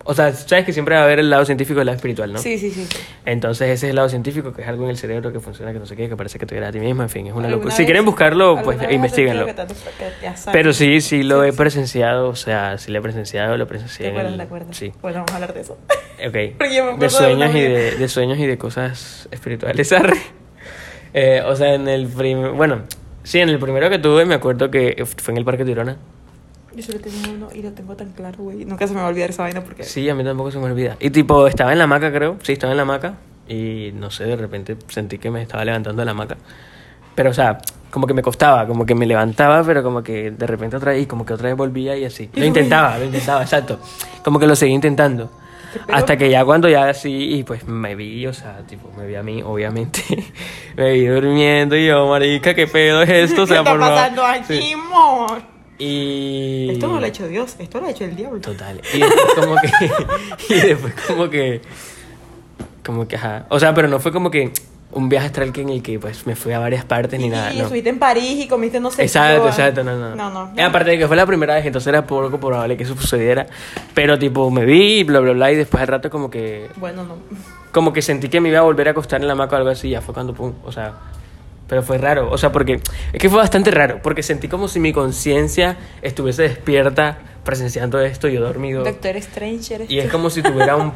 O 0.03 0.13
sea, 0.15 0.33
sabes 0.33 0.65
que 0.65 0.73
siempre 0.73 0.95
va 0.95 1.01
a 1.01 1.03
haber 1.05 1.19
el 1.19 1.29
lado 1.29 1.45
científico 1.45 1.79
y 1.79 1.81
el 1.81 1.85
lado 1.85 1.95
espiritual, 1.95 2.33
¿no? 2.33 2.39
Sí, 2.39 2.57
sí, 2.57 2.71
sí. 2.71 2.87
Entonces 3.25 3.69
ese 3.69 3.85
es 3.85 3.89
el 3.91 3.95
lado 3.95 4.09
científico, 4.09 4.51
que 4.51 4.63
es 4.63 4.67
algo 4.67 4.83
en 4.85 4.89
el 4.89 4.97
cerebro 4.97 5.31
que 5.31 5.39
funciona, 5.39 5.71
que 5.73 5.79
no 5.79 5.85
sé 5.85 5.95
qué, 5.95 6.09
que 6.09 6.17
parece 6.17 6.39
que 6.39 6.45
te 6.47 6.55
viera 6.55 6.69
a 6.69 6.71
ti 6.71 6.79
mismo, 6.79 7.03
en 7.03 7.09
fin, 7.09 7.27
es 7.27 7.33
una 7.33 7.45
¿Alguna 7.47 7.57
locura. 7.57 7.75
Si 7.75 7.85
quieren 7.85 8.03
buscarlo, 8.05 8.59
pues 8.63 8.79
investiguenlo. 8.89 9.45
Pero 10.51 10.73
sí, 10.73 11.01
sí 11.01 11.23
lo 11.23 11.43
Sí, 11.43 11.49
he 11.49 11.53
presenciado, 11.53 12.29
o 12.29 12.35
sea, 12.35 12.77
sí 12.77 12.91
lo 12.91 12.99
he 12.99 13.01
presenciado, 13.01 13.57
lo 13.57 13.67
presencié 13.67 14.05
¿Te 14.05 14.09
en 14.09 14.13
acuerdas? 14.15 14.31
el- 14.33 14.37
¿Te 14.37 14.43
acuerdas? 14.43 14.77
Sí, 14.77 14.91
Bueno, 15.01 15.17
vamos 15.19 15.31
a 15.31 15.35
hablar 15.35 15.53
de 15.53 15.61
eso. 15.61 15.77
ok. 16.27 16.33
Me 16.93 16.97
De 16.97 17.09
sueños 17.09 17.55
y 17.55 17.61
de, 17.61 17.91
de 17.97 18.07
sueños 18.07 18.37
y 18.39 18.47
de 18.47 18.57
cosas 18.57 19.27
espirituales. 19.31 19.93
Eh, 21.13 21.41
o 21.45 21.55
sea, 21.57 21.73
en 21.73 21.89
el 21.89 22.07
primer, 22.07 22.51
bueno, 22.51 22.83
sí, 23.23 23.39
en 23.41 23.49
el 23.49 23.59
primero 23.59 23.89
que 23.89 23.99
tuve 23.99 24.23
me 24.25 24.35
acuerdo 24.35 24.71
que 24.71 25.03
fue 25.05 25.33
en 25.33 25.39
el 25.39 25.43
Parque 25.43 25.65
Tirona. 25.65 25.97
Yo 26.75 26.83
solo 26.83 26.99
tengo 26.99 27.17
uno 27.33 27.49
y 27.53 27.61
lo 27.61 27.71
tengo 27.73 27.95
tan 27.95 28.11
claro, 28.11 28.37
güey. 28.43 28.63
Nunca 28.65 28.87
se 28.87 28.93
me 28.93 28.99
va 29.01 29.07
a 29.07 29.09
olvidar 29.09 29.29
esa 29.29 29.43
vaina 29.43 29.61
porque. 29.61 29.83
Sí, 29.83 30.09
a 30.09 30.15
mí 30.15 30.23
tampoco 30.23 30.51
se 30.51 30.59
me 30.59 30.65
olvida. 30.65 30.95
Y 30.99 31.09
tipo, 31.09 31.47
estaba 31.47 31.71
en 31.71 31.77
la 31.77 31.83
hamaca, 31.85 32.11
creo. 32.11 32.37
Sí, 32.43 32.53
estaba 32.53 32.71
en 32.71 32.77
la 32.77 32.83
hamaca. 32.83 33.15
Y 33.47 33.91
no 33.93 34.09
sé, 34.09 34.23
de 34.25 34.35
repente 34.37 34.77
sentí 34.87 35.17
que 35.17 35.29
me 35.29 35.41
estaba 35.41 35.65
levantando 35.65 36.01
de 36.01 36.05
la 36.05 36.11
hamaca. 36.11 36.37
Pero, 37.15 37.31
o 37.31 37.33
sea, 37.33 37.57
como 37.89 38.07
que 38.07 38.13
me 38.13 38.21
costaba, 38.21 38.65
como 38.67 38.85
que 38.85 38.95
me 38.95 39.05
levantaba, 39.05 39.63
pero 39.65 39.83
como 39.83 40.01
que 40.01 40.31
de 40.31 40.47
repente 40.47 40.77
otra 40.77 40.93
vez, 40.93 41.03
y 41.03 41.05
como 41.07 41.25
que 41.25 41.33
otra 41.33 41.49
vez 41.49 41.57
volvía 41.57 41.97
y 41.97 42.05
así. 42.05 42.29
Lo 42.33 42.45
intentaba, 42.45 42.97
lo 42.97 43.03
intentaba, 43.05 43.41
exacto. 43.41 43.79
Como 44.23 44.39
que 44.39 44.47
lo 44.47 44.55
seguí 44.55 44.71
intentando. 44.71 45.29
Hasta 45.91 46.17
que 46.17 46.29
ya 46.29 46.43
cuando 46.45 46.67
ya 46.69 46.89
así, 46.89 47.33
y 47.35 47.43
pues 47.43 47.65
me 47.67 47.95
vi, 47.95 48.25
o 48.27 48.33
sea, 48.33 48.59
tipo, 48.67 48.89
me 48.97 49.05
vi 49.07 49.15
a 49.15 49.23
mí, 49.23 49.41
obviamente. 49.41 50.01
me 50.77 50.93
vi 50.93 51.05
durmiendo 51.05 51.75
y 51.75 51.87
yo, 51.87 52.07
marica, 52.07 52.53
¿qué 52.53 52.67
pedo 52.67 53.01
es 53.01 53.09
esto? 53.09 53.43
O 53.43 53.45
¿Qué 53.45 53.53
sea, 53.53 53.59
está 53.59 53.71
por 53.71 53.79
pasando 53.79 54.25
aquí, 54.25 54.57
Sí. 54.61 54.73
amor? 54.73 55.41
Y... 55.83 56.69
Esto 56.69 56.87
no 56.87 56.99
lo 56.99 57.05
ha 57.05 57.09
hecho 57.09 57.27
Dios, 57.27 57.55
esto 57.57 57.81
lo 57.81 57.87
ha 57.87 57.89
hecho 57.89 58.05
el 58.05 58.15
diablo. 58.15 58.39
Total. 58.39 58.79
Y 58.93 58.99
después 58.99 59.33
como 59.35 59.55
que... 59.55 59.69
y 60.53 60.59
después 60.59 60.93
como 61.07 61.29
que... 61.29 61.61
Como 62.85 63.07
que, 63.07 63.15
ajá. 63.15 63.47
O 63.49 63.59
sea, 63.59 63.73
pero 63.73 63.87
no 63.87 63.99
fue 63.99 64.11
como 64.11 64.29
que 64.29 64.53
un 64.91 65.09
viaje 65.09 65.27
astral 65.27 65.51
que 65.51 65.61
en 65.61 65.69
el 65.69 65.81
que 65.81 65.97
pues 65.97 66.27
me 66.27 66.35
fui 66.35 66.53
a 66.53 66.59
varias 66.59 66.85
partes 66.85 67.19
ni 67.19 67.27
y, 67.27 67.29
nada. 67.29 67.51
y 67.51 67.57
no. 67.57 67.63
estuviste 67.63 67.89
en 67.89 67.97
París 67.97 68.43
y 68.43 68.47
comiste 68.47 68.79
no 68.79 68.91
sé 68.91 69.03
Exacto, 69.03 69.43
qué. 69.43 69.49
exacto, 69.49 69.83
no, 69.83 69.97
no. 69.97 70.15
No, 70.15 70.29
no. 70.29 70.51
Y 70.55 70.61
aparte 70.61 70.91
de 70.91 70.99
que 70.99 71.07
fue 71.07 71.15
la 71.15 71.25
primera 71.25 71.55
vez, 71.55 71.65
entonces 71.65 71.87
era 71.87 72.05
poco 72.05 72.39
probable 72.39 72.77
que 72.77 72.83
eso 72.83 72.95
sucediera. 72.95 73.47
Pero 73.95 74.19
tipo, 74.19 74.51
me 74.51 74.65
vi 74.65 74.99
y 74.99 75.03
bla, 75.03 75.19
bla, 75.19 75.31
bla, 75.33 75.51
y 75.51 75.55
después 75.55 75.81
al 75.81 75.87
rato 75.87 76.11
como 76.11 76.29
que... 76.29 76.69
Bueno, 76.75 77.03
no. 77.05 77.15
Como 77.71 77.91
que 77.91 78.03
sentí 78.03 78.29
que 78.29 78.39
me 78.39 78.49
iba 78.49 78.59
a 78.59 78.63
volver 78.63 78.87
a 78.89 78.91
acostar 78.91 79.19
en 79.19 79.25
la 79.27 79.33
hamaca 79.33 79.55
o 79.55 79.57
algo 79.57 79.71
así, 79.71 79.89
ya 79.89 80.01
fue 80.01 80.13
cuando 80.13 80.33
pum, 80.33 80.53
o 80.63 80.71
sea... 80.71 80.93
Pero 81.71 81.83
fue 81.83 81.97
raro, 81.97 82.29
o 82.29 82.37
sea, 82.37 82.51
porque... 82.51 82.81
Es 83.13 83.19
que 83.21 83.29
fue 83.29 83.37
bastante 83.37 83.71
raro, 83.71 84.01
porque 84.03 84.23
sentí 84.23 84.49
como 84.49 84.67
si 84.67 84.81
mi 84.81 84.91
conciencia 84.91 85.77
estuviese 86.01 86.41
despierta 86.41 87.19
presenciando 87.45 87.97
esto 88.01 88.27
y 88.27 88.33
yo 88.33 88.41
dormido. 88.41 88.83
Doctor 88.83 89.15
Strange 89.15 89.75
eres 89.75 89.89
Y 89.89 89.99
es 89.99 90.07
tú. 90.07 90.11
como 90.11 90.29
si 90.29 90.41
tuviera 90.43 90.75
un... 90.75 90.91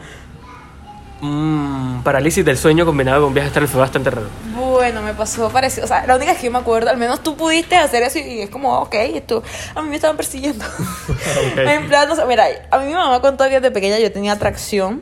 un 1.22 2.02
parálisis 2.04 2.44
del 2.44 2.58
sueño 2.58 2.86
combinado 2.86 3.22
con 3.22 3.30
un 3.30 3.34
viaje 3.34 3.48
astral, 3.48 3.70
fue 3.70 3.80
bastante 3.80 4.10
raro. 4.10 4.28
Bueno, 4.54 5.02
me 5.02 5.14
pasó 5.14 5.50
parecido. 5.50 5.86
O 5.86 5.88
sea, 5.88 6.06
la 6.06 6.18
única 6.18 6.34
es 6.34 6.40
que 6.40 6.48
yo 6.48 6.52
me 6.52 6.60
acuerdo, 6.60 6.90
al 6.90 6.98
menos 6.98 7.24
tú 7.24 7.38
pudiste 7.38 7.78
hacer 7.78 8.04
eso 8.04 8.20
y 8.20 8.42
es 8.42 8.50
como, 8.50 8.78
ok, 8.80 8.96
esto. 8.96 9.44
A 9.76 9.82
mí 9.82 9.88
me 9.88 9.96
estaban 9.96 10.18
persiguiendo. 10.18 10.66
En 11.56 11.88
plan, 11.88 12.10
no 12.10 12.18
sé, 12.18 12.26
mira, 12.26 12.46
a 12.70 12.80
mí 12.80 12.88
mi 12.88 12.94
mamá 12.94 13.22
contó 13.22 13.46
que 13.46 13.62
desde 13.62 13.72
pequeña 13.72 13.98
yo 13.98 14.12
tenía 14.12 14.34
atracción 14.34 15.02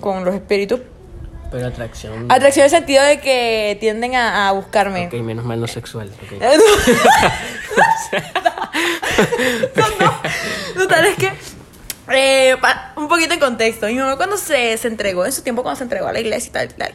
con 0.00 0.24
los 0.24 0.34
espíritus. 0.34 0.80
Pero 1.50 1.66
atracción... 1.66 2.30
Atracción 2.30 2.66
en 2.66 2.72
el 2.72 2.78
sentido 2.78 3.02
de 3.04 3.18
que 3.20 3.76
tienden 3.80 4.14
a, 4.14 4.48
a 4.48 4.52
buscarme. 4.52 5.06
Ok, 5.08 5.14
menos 5.14 5.44
mal 5.44 5.60
no 5.60 5.66
sexual. 5.66 6.10
ok. 6.22 6.40
Total, 10.76 11.04
es 11.06 11.16
que. 11.16 11.32
eh, 12.12 12.56
pa- 12.60 12.92
un 12.96 13.08
poquito 13.08 13.34
en 13.34 13.40
contexto. 13.40 13.86
Mi 13.86 13.94
mamá, 13.94 14.16
cuando 14.16 14.36
se, 14.36 14.76
se 14.78 14.88
entregó, 14.88 15.26
en 15.26 15.32
su 15.32 15.42
tiempo, 15.42 15.62
cuando 15.62 15.78
se 15.78 15.84
entregó 15.84 16.08
a 16.08 16.12
la 16.12 16.20
iglesia 16.20 16.48
y 16.48 16.52
tal, 16.52 16.66
y 16.66 16.72
tal. 16.74 16.94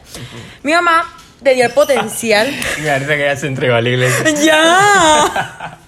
Mi 0.62 0.72
mamá 0.72 1.12
tenía 1.42 1.66
el 1.66 1.72
potencial. 1.72 2.48
Y 2.82 2.88
ahorita 2.88 3.16
que 3.16 3.24
ya 3.24 3.36
se 3.36 3.46
entregó 3.46 3.74
a 3.74 3.80
la 3.80 3.88
iglesia. 3.90 4.30
¡Ya! 4.42 5.78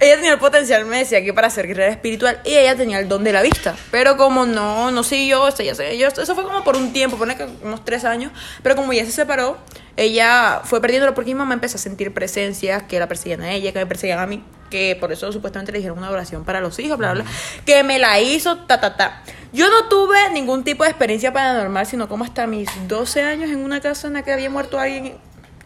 Ella 0.00 0.16
tenía 0.16 0.32
el 0.32 0.38
potencial, 0.38 0.84
me 0.84 0.98
decía 0.98 1.22
que 1.22 1.32
para 1.32 1.50
ser 1.50 1.66
guerrera 1.66 1.90
espiritual, 1.90 2.40
y 2.44 2.54
ella 2.54 2.76
tenía 2.76 2.98
el 2.98 3.08
don 3.08 3.24
de 3.24 3.32
la 3.32 3.42
vista. 3.42 3.76
Pero 3.90 4.16
como 4.16 4.46
no, 4.46 4.90
no 4.90 5.02
siguió, 5.02 5.46
esto 5.48 5.62
ya 5.62 5.74
sé, 5.74 5.96
yo, 5.98 6.08
eso 6.08 6.34
fue 6.34 6.44
como 6.44 6.64
por 6.64 6.76
un 6.76 6.92
tiempo, 6.92 7.16
pone 7.16 7.36
que 7.36 7.46
unos 7.62 7.84
tres 7.84 8.04
años. 8.04 8.32
Pero 8.62 8.76
como 8.76 8.92
ella 8.92 9.04
se 9.04 9.12
separó, 9.12 9.58
ella 9.96 10.60
fue 10.64 10.80
perdiéndolo 10.80 11.14
porque 11.14 11.30
mi 11.30 11.36
mamá 11.36 11.54
empezó 11.54 11.76
a 11.76 11.80
sentir 11.80 12.14
presencias 12.14 12.84
que 12.84 12.98
la 12.98 13.08
perseguían 13.08 13.42
a 13.42 13.52
ella, 13.52 13.72
que 13.72 13.78
me 13.78 13.86
perseguían 13.86 14.18
a 14.18 14.26
mí, 14.26 14.42
que 14.70 14.96
por 14.98 15.12
eso 15.12 15.32
supuestamente 15.32 15.72
le 15.72 15.78
dijeron 15.78 15.98
una 15.98 16.10
oración 16.10 16.44
para 16.44 16.60
los 16.60 16.78
hijos, 16.78 16.98
bla, 16.98 17.12
bla, 17.12 17.22
bla, 17.22 17.32
que 17.64 17.82
me 17.82 17.98
la 17.98 18.20
hizo, 18.20 18.58
ta, 18.58 18.80
ta, 18.80 18.96
ta. 18.96 19.22
Yo 19.52 19.70
no 19.70 19.88
tuve 19.88 20.30
ningún 20.30 20.62
tipo 20.62 20.84
de 20.84 20.90
experiencia 20.90 21.32
paranormal, 21.32 21.86
sino 21.86 22.08
como 22.08 22.24
hasta 22.24 22.46
mis 22.46 22.68
12 22.86 23.22
años 23.22 23.50
en 23.50 23.64
una 23.64 23.80
casa 23.80 24.06
en 24.06 24.14
la 24.14 24.22
que 24.22 24.32
había 24.32 24.50
muerto 24.50 24.78
alguien. 24.78 25.16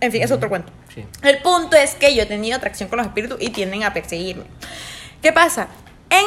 En 0.00 0.12
fin, 0.12 0.22
es 0.22 0.30
otro 0.30 0.48
cuento. 0.48 0.72
Sí. 0.94 1.04
El 1.22 1.38
punto 1.38 1.76
es 1.76 1.94
que 1.94 2.14
yo 2.14 2.22
he 2.22 2.26
tenido 2.26 2.56
atracción 2.56 2.88
con 2.88 2.98
los 2.98 3.06
espíritus 3.06 3.38
y 3.40 3.50
tienden 3.50 3.84
a 3.84 3.92
perseguirme. 3.92 4.44
¿Qué 5.22 5.32
pasa? 5.32 5.68
En, 6.10 6.26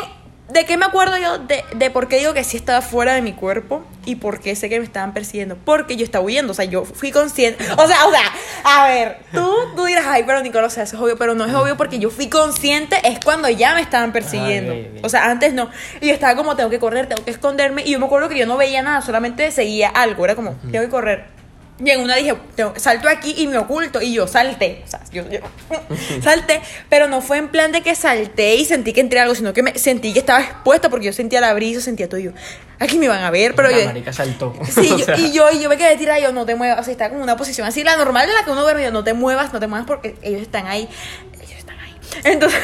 ¿De 0.50 0.64
qué 0.66 0.78
me 0.78 0.86
acuerdo 0.86 1.18
yo? 1.18 1.40
De, 1.40 1.64
de 1.76 1.90
por 1.90 2.08
qué 2.08 2.20
digo 2.20 2.34
que 2.34 2.44
sí 2.44 2.56
estaba 2.56 2.82
fuera 2.82 3.16
de 3.16 3.22
mi 3.24 3.34
cuerpo 3.34 3.84
y 4.06 4.16
por 4.16 4.40
qué 4.40 4.56
sé 4.56 4.70
que 4.70 4.80
me 4.80 4.86
estaban 4.86 5.12
persiguiendo. 5.12 5.58
Porque 5.58 5.96
yo 5.96 6.06
estaba 6.06 6.24
huyendo, 6.24 6.52
o 6.52 6.56
sea, 6.56 6.66
yo 6.66 6.86
fui 6.86 7.12
consciente. 7.12 7.64
O 7.78 7.88
sea, 7.88 8.06
o 8.06 8.12
sea, 8.12 8.32
a 8.64 8.88
ver, 8.88 9.18
tú, 9.34 9.52
tú 9.76 9.86
dirás, 9.86 10.06
ay, 10.08 10.24
pero 10.26 10.42
Nicolás, 10.42 10.74
o 10.74 10.76
sea, 10.76 10.84
eso 10.84 10.98
es 10.98 11.02
obvio, 11.02 11.18
pero 11.18 11.34
no 11.34 11.46
es 11.46 11.54
obvio 11.54 11.78
porque 11.78 11.98
yo 11.98 12.12
fui 12.12 12.30
consciente, 12.30 12.96
es 13.04 13.20
cuando 13.24 13.50
ya 13.50 13.74
me 13.74 13.82
estaban 13.82 14.12
persiguiendo. 14.12 14.74
Ok. 14.74 15.04
O 15.04 15.10
sea, 15.10 15.32
antes 15.32 15.54
no. 15.54 15.72
Y 16.00 16.08
yo 16.08 16.14
estaba 16.14 16.36
como, 16.36 16.56
tengo 16.56 16.70
que 16.70 16.80
correr, 16.80 17.08
tengo 17.08 17.26
que 17.26 17.32
esconderme. 17.32 17.84
Y 17.84 17.92
yo 17.92 18.00
me 18.00 18.06
acuerdo 18.06 18.30
que 18.30 18.38
yo 18.38 18.46
no 18.46 18.56
veía 18.56 18.84
nada, 18.84 19.02
solamente 19.02 19.50
seguía 19.50 19.90
algo. 19.90 20.26
Era 20.26 20.36
como, 20.36 20.52
tengo 20.72 20.86
que 20.86 20.90
correr. 20.90 21.35
Y 21.78 21.90
en 21.90 22.00
una 22.00 22.16
dije, 22.16 22.34
salto 22.78 23.10
aquí 23.10 23.34
y 23.38 23.48
me 23.48 23.58
oculto. 23.58 24.02
Y 24.02 24.14
yo 24.14 24.28
salté. 24.28 24.82
O 24.86 24.88
sea, 24.90 25.02
yo, 25.12 25.30
yo 25.30 25.40
salté. 26.24 26.62
Pero 26.90 27.08
no 27.08 27.22
fue 27.22 27.38
en 27.38 27.50
plan 27.50 27.72
de 27.74 27.82
que 27.82 27.96
salté 27.96 28.56
y 28.56 28.64
sentí 28.64 28.94
que 28.94 29.02
entré 29.02 29.20
algo, 29.20 29.36
sino 29.36 29.52
que 29.52 29.62
me 29.62 29.78
sentí 29.78 30.14
que 30.14 30.20
estaba 30.20 30.40
expuesta 30.42 30.90
porque 30.90 31.08
yo 31.08 31.14
sentía 31.14 31.42
la 31.42 31.54
brisa, 31.54 31.82
sentía 31.82 32.08
todo. 32.08 32.20
Y 32.22 32.24
yo, 32.24 32.32
aquí 32.80 32.98
me 32.98 33.10
van 33.10 33.24
a 33.24 33.30
ver, 33.30 33.56
pero 33.56 33.70
La 33.70 33.78
yo. 33.80 33.86
marica 33.88 34.14
saltó. 34.14 34.54
Sí, 34.70 34.90
O 34.94 34.98
yo- 34.98 35.06
sea, 35.06 35.18
y 35.18 35.34
yo, 35.34 35.52
y 35.52 35.60
yo 35.62 35.68
me 35.68 35.76
quedé 35.78 35.98
tirada, 35.98 36.18
yo 36.20 36.32
no 36.32 36.46
te 36.46 36.56
muevas, 36.56 36.80
o 36.80 36.84
sea, 36.84 36.92
está 36.94 37.10
como 37.10 37.22
una 37.22 37.36
posición 37.36 37.68
así, 37.68 37.84
la 37.84 37.98
normal 37.98 38.26
de 38.28 38.34
la 38.34 38.46
que 38.46 38.52
uno 38.52 38.62
duerme, 38.62 38.82
yo 38.84 38.92
no 38.92 39.04
te 39.04 39.14
muevas, 39.14 39.52
no 39.52 39.60
te 39.60 39.68
muevas 39.68 39.86
porque 39.86 40.16
ellos 40.22 40.42
están 40.44 40.68
ahí, 40.68 40.88
ellos 41.34 41.58
están 41.58 41.78
ahí. 41.80 41.94
Entonces, 42.24 42.60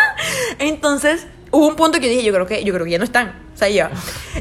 entonces, 0.58 1.26
hubo 1.52 1.68
un 1.68 1.76
punto 1.76 2.00
que 2.00 2.08
dije, 2.08 2.24
yo 2.24 2.32
creo 2.32 2.46
que, 2.46 2.64
yo 2.64 2.74
creo 2.74 2.84
que 2.84 2.90
ya 2.90 2.98
no 2.98 3.04
están, 3.04 3.40
o 3.54 3.56
sea, 3.56 3.68
ya. 3.68 3.90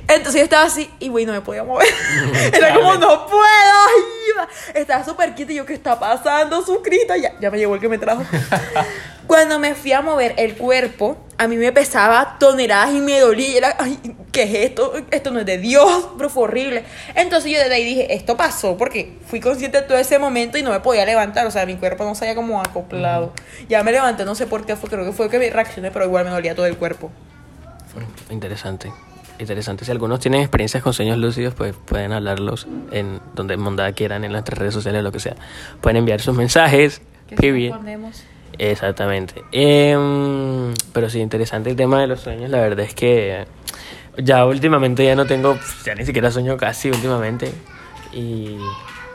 Entonces 0.07 0.35
yo 0.35 0.43
estaba 0.43 0.63
así, 0.63 0.89
y 0.99 1.09
güey, 1.09 1.25
no 1.25 1.33
me 1.33 1.41
podía 1.41 1.63
mover. 1.63 1.87
Era 2.53 2.73
como, 2.73 2.95
no 2.95 3.27
puedo, 3.27 3.43
ayuda. 3.43 4.47
Estaba 4.73 5.05
súper 5.05 5.35
quieta 5.35 5.51
y 5.51 5.55
yo, 5.55 5.65
¿qué 5.65 5.73
está 5.73 5.99
pasando? 5.99 6.65
Suscrito, 6.65 7.15
ya, 7.15 7.37
ya 7.39 7.51
me 7.51 7.59
llegó 7.59 7.75
el 7.75 7.81
que 7.81 7.89
me 7.89 7.97
trajo. 7.97 8.23
Cuando 9.31 9.59
me 9.59 9.75
fui 9.75 9.93
a 9.93 10.01
mover 10.01 10.33
el 10.35 10.55
cuerpo, 10.55 11.15
a 11.37 11.47
mí 11.47 11.55
me 11.55 11.71
pesaba 11.71 12.35
toneladas 12.37 12.93
y 12.93 12.99
me 12.99 13.17
dolía. 13.17 13.47
y 13.47 13.55
Era, 13.55 13.77
ay, 13.79 13.97
¿qué 14.29 14.43
es 14.43 14.69
esto? 14.69 14.91
Esto 15.09 15.31
no 15.31 15.39
es 15.39 15.45
de 15.45 15.57
Dios, 15.57 16.09
pero 16.17 16.29
fue 16.29 16.43
horrible. 16.43 16.83
Entonces 17.15 17.49
yo 17.49 17.57
desde 17.57 17.75
ahí 17.75 17.85
dije, 17.85 18.13
esto 18.13 18.35
pasó 18.35 18.75
porque 18.75 19.19
fui 19.27 19.39
consciente 19.39 19.79
de 19.79 19.87
todo 19.87 19.97
ese 19.97 20.19
momento 20.19 20.57
y 20.57 20.63
no 20.63 20.71
me 20.71 20.81
podía 20.81 21.05
levantar. 21.05 21.47
O 21.47 21.51
sea, 21.51 21.65
mi 21.65 21.77
cuerpo 21.77 22.03
no 22.03 22.13
se 22.13 22.25
había 22.25 22.35
como 22.35 22.59
acoplado. 22.59 23.31
Ya 23.69 23.81
me 23.85 23.93
levanté, 23.93 24.25
no 24.25 24.35
sé 24.35 24.47
por 24.47 24.65
qué 24.65 24.75
fue, 24.75 24.89
creo 24.89 25.05
que 25.05 25.13
fue 25.13 25.29
que 25.29 25.39
me 25.39 25.49
reaccioné, 25.49 25.91
pero 25.91 26.03
igual 26.03 26.25
me 26.25 26.31
dolía 26.31 26.53
todo 26.53 26.65
el 26.65 26.75
cuerpo. 26.75 27.09
Interesante. 28.29 28.91
Interesante. 29.39 29.85
Si 29.85 29.91
algunos 29.91 30.19
tienen 30.19 30.41
experiencias 30.41 30.83
con 30.83 30.91
sueños 30.91 31.17
lúcidos, 31.17 31.53
pues 31.53 31.73
pueden 31.85 32.11
hablarlos 32.11 32.67
en 32.91 33.21
donde 33.33 33.55
mondada 33.55 33.93
quieran, 33.93 34.25
en 34.25 34.33
nuestras 34.33 34.59
redes 34.59 34.73
sociales, 34.73 35.01
lo 35.01 35.13
que 35.13 35.21
sea. 35.21 35.37
Pueden 35.79 35.95
enviar 35.95 36.19
sus 36.19 36.35
mensajes. 36.35 37.01
Period. 37.37 37.79
Exactamente. 38.61 39.43
Em, 39.51 40.71
pero 40.93 41.09
sí, 41.09 41.19
interesante 41.19 41.71
el 41.71 41.75
tema 41.75 41.99
de 41.99 42.05
los 42.05 42.19
sueños. 42.19 42.51
La 42.51 42.59
verdad 42.59 42.85
es 42.85 42.93
que 42.93 43.47
ya 44.17 44.45
últimamente 44.45 45.03
ya 45.03 45.15
no 45.15 45.25
tengo, 45.25 45.57
ya 45.83 45.95
ni 45.95 46.05
siquiera 46.05 46.29
sueño 46.29 46.57
casi 46.57 46.89
últimamente. 46.89 47.51
Y 48.13 48.59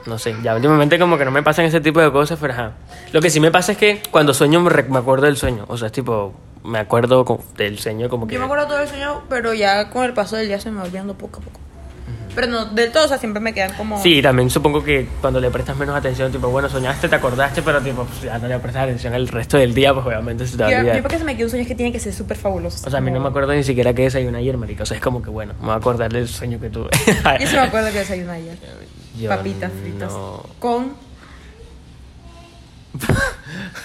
no 0.05 0.19
sé, 0.19 0.35
ya 0.43 0.57
últimamente 0.57 0.99
como 0.99 1.17
que 1.17 1.25
no 1.25 1.31
me 1.31 1.45
pasan 1.45 1.65
ese 1.65 1.81
tipo 1.81 2.01
de 2.01 2.11
cosas, 2.11 2.41
pero 2.41 2.55
ajá. 2.55 2.73
Lo 3.13 3.21
que 3.21 3.31
sí 3.31 3.39
me 3.39 3.53
pasa 3.53 3.73
es 3.73 3.79
que 3.79 4.03
cuando 4.11 4.35
sueño 4.35 4.61
me, 4.61 4.99
acuerdo 4.99 5.27
del 5.27 5.37
sueño. 5.37 5.65
O 5.69 5.77
sea, 5.79 5.87
es 5.87 5.93
tipo, 5.93 6.35
me 6.65 6.81
acuerdo 6.81 7.25
del 7.57 7.79
sueño 7.79 8.09
como 8.09 8.27
que... 8.27 8.35
Yo 8.35 8.41
me 8.41 8.47
acuerdo 8.47 8.67
todo 8.67 8.81
el 8.81 8.89
sueño, 8.89 9.23
pero 9.29 9.55
ya 9.55 9.91
con 9.91 10.03
el 10.03 10.13
paso 10.13 10.35
del 10.35 10.49
día 10.49 10.59
se 10.59 10.73
me 10.73 10.79
va 10.79 10.87
olvidando 10.87 11.15
poco 11.15 11.39
a 11.39 11.45
poco. 11.45 11.61
Pero 12.37 12.47
no, 12.49 12.67
del 12.67 12.93
todo, 12.93 13.07
o 13.07 13.09
sea, 13.09 13.17
siempre 13.19 13.41
me 13.41 13.53
quedan 13.55 13.73
como... 13.77 14.01
Sí, 14.03 14.21
también 14.23 14.51
supongo 14.51 14.85
que 14.85 15.09
cuando 15.23 15.41
le 15.41 15.51
prestas 15.51 15.77
menos 15.77 15.97
atención, 15.97 16.31
tipo, 16.31 16.49
bueno, 16.49 16.69
soñaste, 16.69 17.09
te 17.09 17.17
acordaste, 17.17 17.63
pero 17.63 17.81
tipo, 17.81 18.05
pues, 18.05 18.23
ya 18.23 18.39
no 18.39 18.47
le 18.47 18.59
prestas 18.59 18.85
atención 18.85 19.15
el 19.15 19.27
resto 19.27 19.57
del 19.57 19.75
día, 19.75 19.95
pues 19.95 20.05
obviamente 20.07 20.47
se 20.47 20.57
te 20.59 20.63
va 20.63 20.69
a 20.69 20.83
Yo, 20.85 20.95
yo 20.95 21.03
porque 21.03 21.19
se 21.19 21.25
me 21.25 21.35
queda 21.35 21.47
un 21.47 21.51
sueño 21.51 21.63
es 21.63 21.69
que 21.69 21.75
tiene 21.75 21.91
que 21.93 21.99
ser 21.99 22.13
súper 22.13 22.37
fabuloso. 22.37 22.87
O 22.87 22.91
sea, 22.91 22.99
a 22.99 23.01
mí 23.03 23.11
no 23.11 23.19
me 23.21 23.29
acuerdo 23.29 23.53
ni 23.55 23.65
siquiera 23.65 23.95
que 23.95 24.03
desayuné 24.03 24.39
ayer, 24.39 24.57
marica. 24.59 24.83
O 24.83 24.87
sea, 24.87 24.99
es 24.99 25.03
como 25.03 25.23
que, 25.23 25.31
bueno, 25.31 25.55
me 25.61 25.65
voy 25.67 25.75
a 25.75 25.77
acordar 25.79 26.13
del 26.13 26.29
sueño 26.29 26.61
que 26.61 26.69
tuve. 26.69 26.91
Yo 27.41 27.47
sí 27.49 27.55
me 27.57 27.63
acuerdo 27.63 27.91
que 27.91 27.99
desayuné 28.01 28.31
ayer. 28.33 28.59
Yo 29.19 29.31
Papitas 29.31 29.73
fritas. 29.73 30.13
no- 30.13 30.45
Con. 30.59 30.93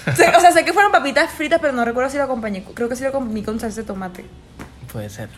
O 0.06 0.40
sea, 0.40 0.52
sé 0.52 0.64
que 0.64 0.72
fueron 0.72 0.90
papitas 0.92 1.30
fritas, 1.32 1.58
pero 1.60 1.72
no 1.72 1.84
recuerdo 1.84 2.10
si 2.10 2.16
lo 2.16 2.24
acompañé. 2.24 2.64
Creo 2.74 2.88
que 2.88 2.96
sí 2.96 3.04
lo 3.04 3.12
comí 3.12 3.42
con 3.42 3.58
salsa 3.60 3.80
de 3.82 3.86
tomate. 3.86 4.24
Puede 4.92 5.08
ser. 5.08 5.28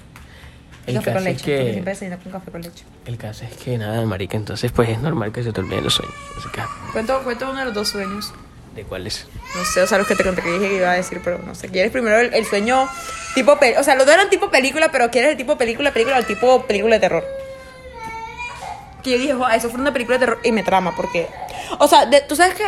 El 0.87 0.95
café 0.97 1.05
caso, 1.13 1.19
con 1.19 1.27
es 1.29 1.33
leche. 1.35 1.45
porque 1.45 1.65
que, 1.65 1.73
siempre 1.73 1.93
desayuno 1.93 2.19
con 2.23 2.33
café 2.33 2.51
con 2.51 2.61
leche. 2.63 2.85
el 3.07 3.17
caso 3.19 3.45
es 3.45 3.57
que 3.57 3.79
nada, 3.79 4.05
marica. 4.07 4.37
Entonces, 4.37 4.71
pues 4.73 4.89
es 4.91 4.99
normal 5.01 5.33
que 5.33 5.43
se 5.43 5.53
te 5.53 5.61
olviden 5.61 5.85
los 5.85 5.95
sueños. 5.95 6.15
Así 6.39 6.49
que, 6.53 6.61
Cuento, 6.93 7.23
cuento 7.23 7.49
uno 7.51 7.59
de 7.61 7.65
los 7.67 7.75
dos 7.75 7.89
sueños. 7.89 8.33
¿de 8.75 8.83
cuáles? 8.83 9.27
No 9.55 9.65
sé, 9.65 9.83
o 9.83 9.87
sea, 9.87 9.99
los 9.99 10.07
que 10.09 10.17
te 10.17 10.25
conté 10.25 10.43
que 10.43 10.51
dije 10.51 10.69
que 10.69 10.77
iba 10.79 10.91
a 10.91 10.95
decir, 10.95 11.21
pero 11.23 11.39
no 11.39 11.55
sé. 11.55 11.69
¿Quieres 11.69 11.93
primero 11.93 12.19
el, 12.19 12.35
el 12.35 12.45
sueño 12.45 12.89
tipo. 13.37 13.57
pe- 13.57 13.79
O 13.79 13.85
sea, 13.85 13.95
los 13.95 14.05
dos 14.05 14.13
eran 14.15 14.29
tipo 14.31 14.51
película, 14.51 14.91
pero 14.91 15.11
¿quieres 15.13 15.31
el 15.31 15.37
tipo 15.37 15.57
película, 15.57 15.93
película 15.93 16.17
o 16.17 16.19
el 16.19 16.27
tipo 16.27 16.67
película 16.67 16.97
de 16.97 17.01
terror? 17.01 17.25
Que 19.05 19.11
yo 19.13 19.19
dije, 19.19 19.33
"Joder, 19.35 19.57
eso 19.57 19.71
fue 19.71 19.79
una 19.81 19.93
película 19.93 20.19
de 20.19 20.27
terror 20.27 20.41
y 20.43 20.51
me 20.51 20.63
trama, 20.65 20.95
porque. 20.97 21.29
O 21.79 21.87
sea, 21.87 22.07
de- 22.07 22.23
tú 22.23 22.35
sabes 22.35 22.55
que 22.57 22.65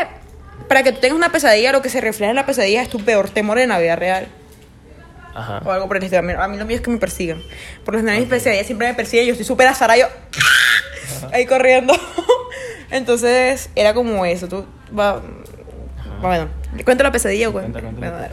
para 0.69 0.83
que 0.85 0.93
tú 0.93 1.01
tengas 1.01 1.17
una 1.17 1.31
pesadilla, 1.33 1.73
lo 1.73 1.83
que 1.83 1.89
se 1.89 2.01
refleja 2.01 2.31
en 2.31 2.37
la 2.37 2.47
pesadilla 2.47 2.83
es 2.83 2.89
tu 2.89 3.01
peor 3.05 3.29
temor 3.31 3.59
en 3.59 3.71
la 3.71 3.79
vida 3.81 3.97
real. 3.97 4.29
Ajá. 5.37 5.61
o 5.65 5.71
algo 5.71 5.87
por 5.87 5.99
el 5.99 6.03
estilo. 6.03 6.21
A 6.21 6.23
mí, 6.23 6.33
a 6.33 6.49
mí 6.49 6.57
lo 6.57 6.65
mío 6.65 6.77
es 6.77 6.83
que 6.83 6.91
me 6.91 6.99
persigan. 6.99 7.43
Por 7.85 7.95
lo 7.95 8.01
general 8.01 8.21
mis 8.21 8.29
pesadillas 8.29 8.67
siempre 8.67 8.89
me 8.89 8.95
persiguen, 8.95 9.27
yo 9.27 9.33
estoy 9.33 9.45
súper 9.45 9.69
azarada, 9.69 9.99
yo 9.99 10.07
ahí 11.33 11.45
corriendo. 11.47 11.95
Entonces 12.91 13.69
era 13.75 13.93
como 13.95 14.25
eso, 14.25 14.49
tú 14.49 14.65
va, 14.99 15.21
bueno, 16.23 16.49
¿cuento 16.85 17.03
la 17.03 17.13
pesadilla 17.13 17.51
cuento? 17.51 17.81
Cuenta, 17.81 17.99
cuenta. 17.99 18.31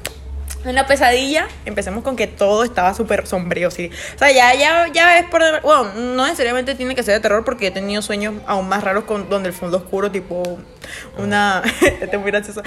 En 0.66 0.76
la 0.76 0.88
pesadilla, 0.88 1.48
empecemos 1.66 2.04
con 2.04 2.16
que 2.16 2.26
todo 2.26 2.64
estaba 2.64 2.94
súper 2.94 3.28
sombrío, 3.28 3.70
sí. 3.70 3.90
O 4.16 4.18
sea, 4.18 4.32
ya, 4.32 4.54
ya, 4.56 4.88
ya 4.88 5.20
es 5.20 5.26
por... 5.26 5.42
Bueno, 5.62 5.92
no 5.94 6.26
necesariamente 6.26 6.74
tiene 6.76 6.96
que 6.96 7.04
ser 7.04 7.16
de 7.16 7.20
terror 7.20 7.44
porque 7.44 7.68
he 7.68 7.72
tenido 7.72 8.02
sueños 8.02 8.36
aún 8.46 8.70
más 8.70 8.82
raros 8.82 9.04
con 9.04 9.30
donde 9.30 9.50
el 9.50 9.54
fondo 9.54 9.78
oscuro, 9.78 10.10
tipo 10.10 10.58
una... 11.18 11.62
este 11.82 12.16
es 12.16 12.20
muy 12.20 12.32
gracioso. 12.32 12.64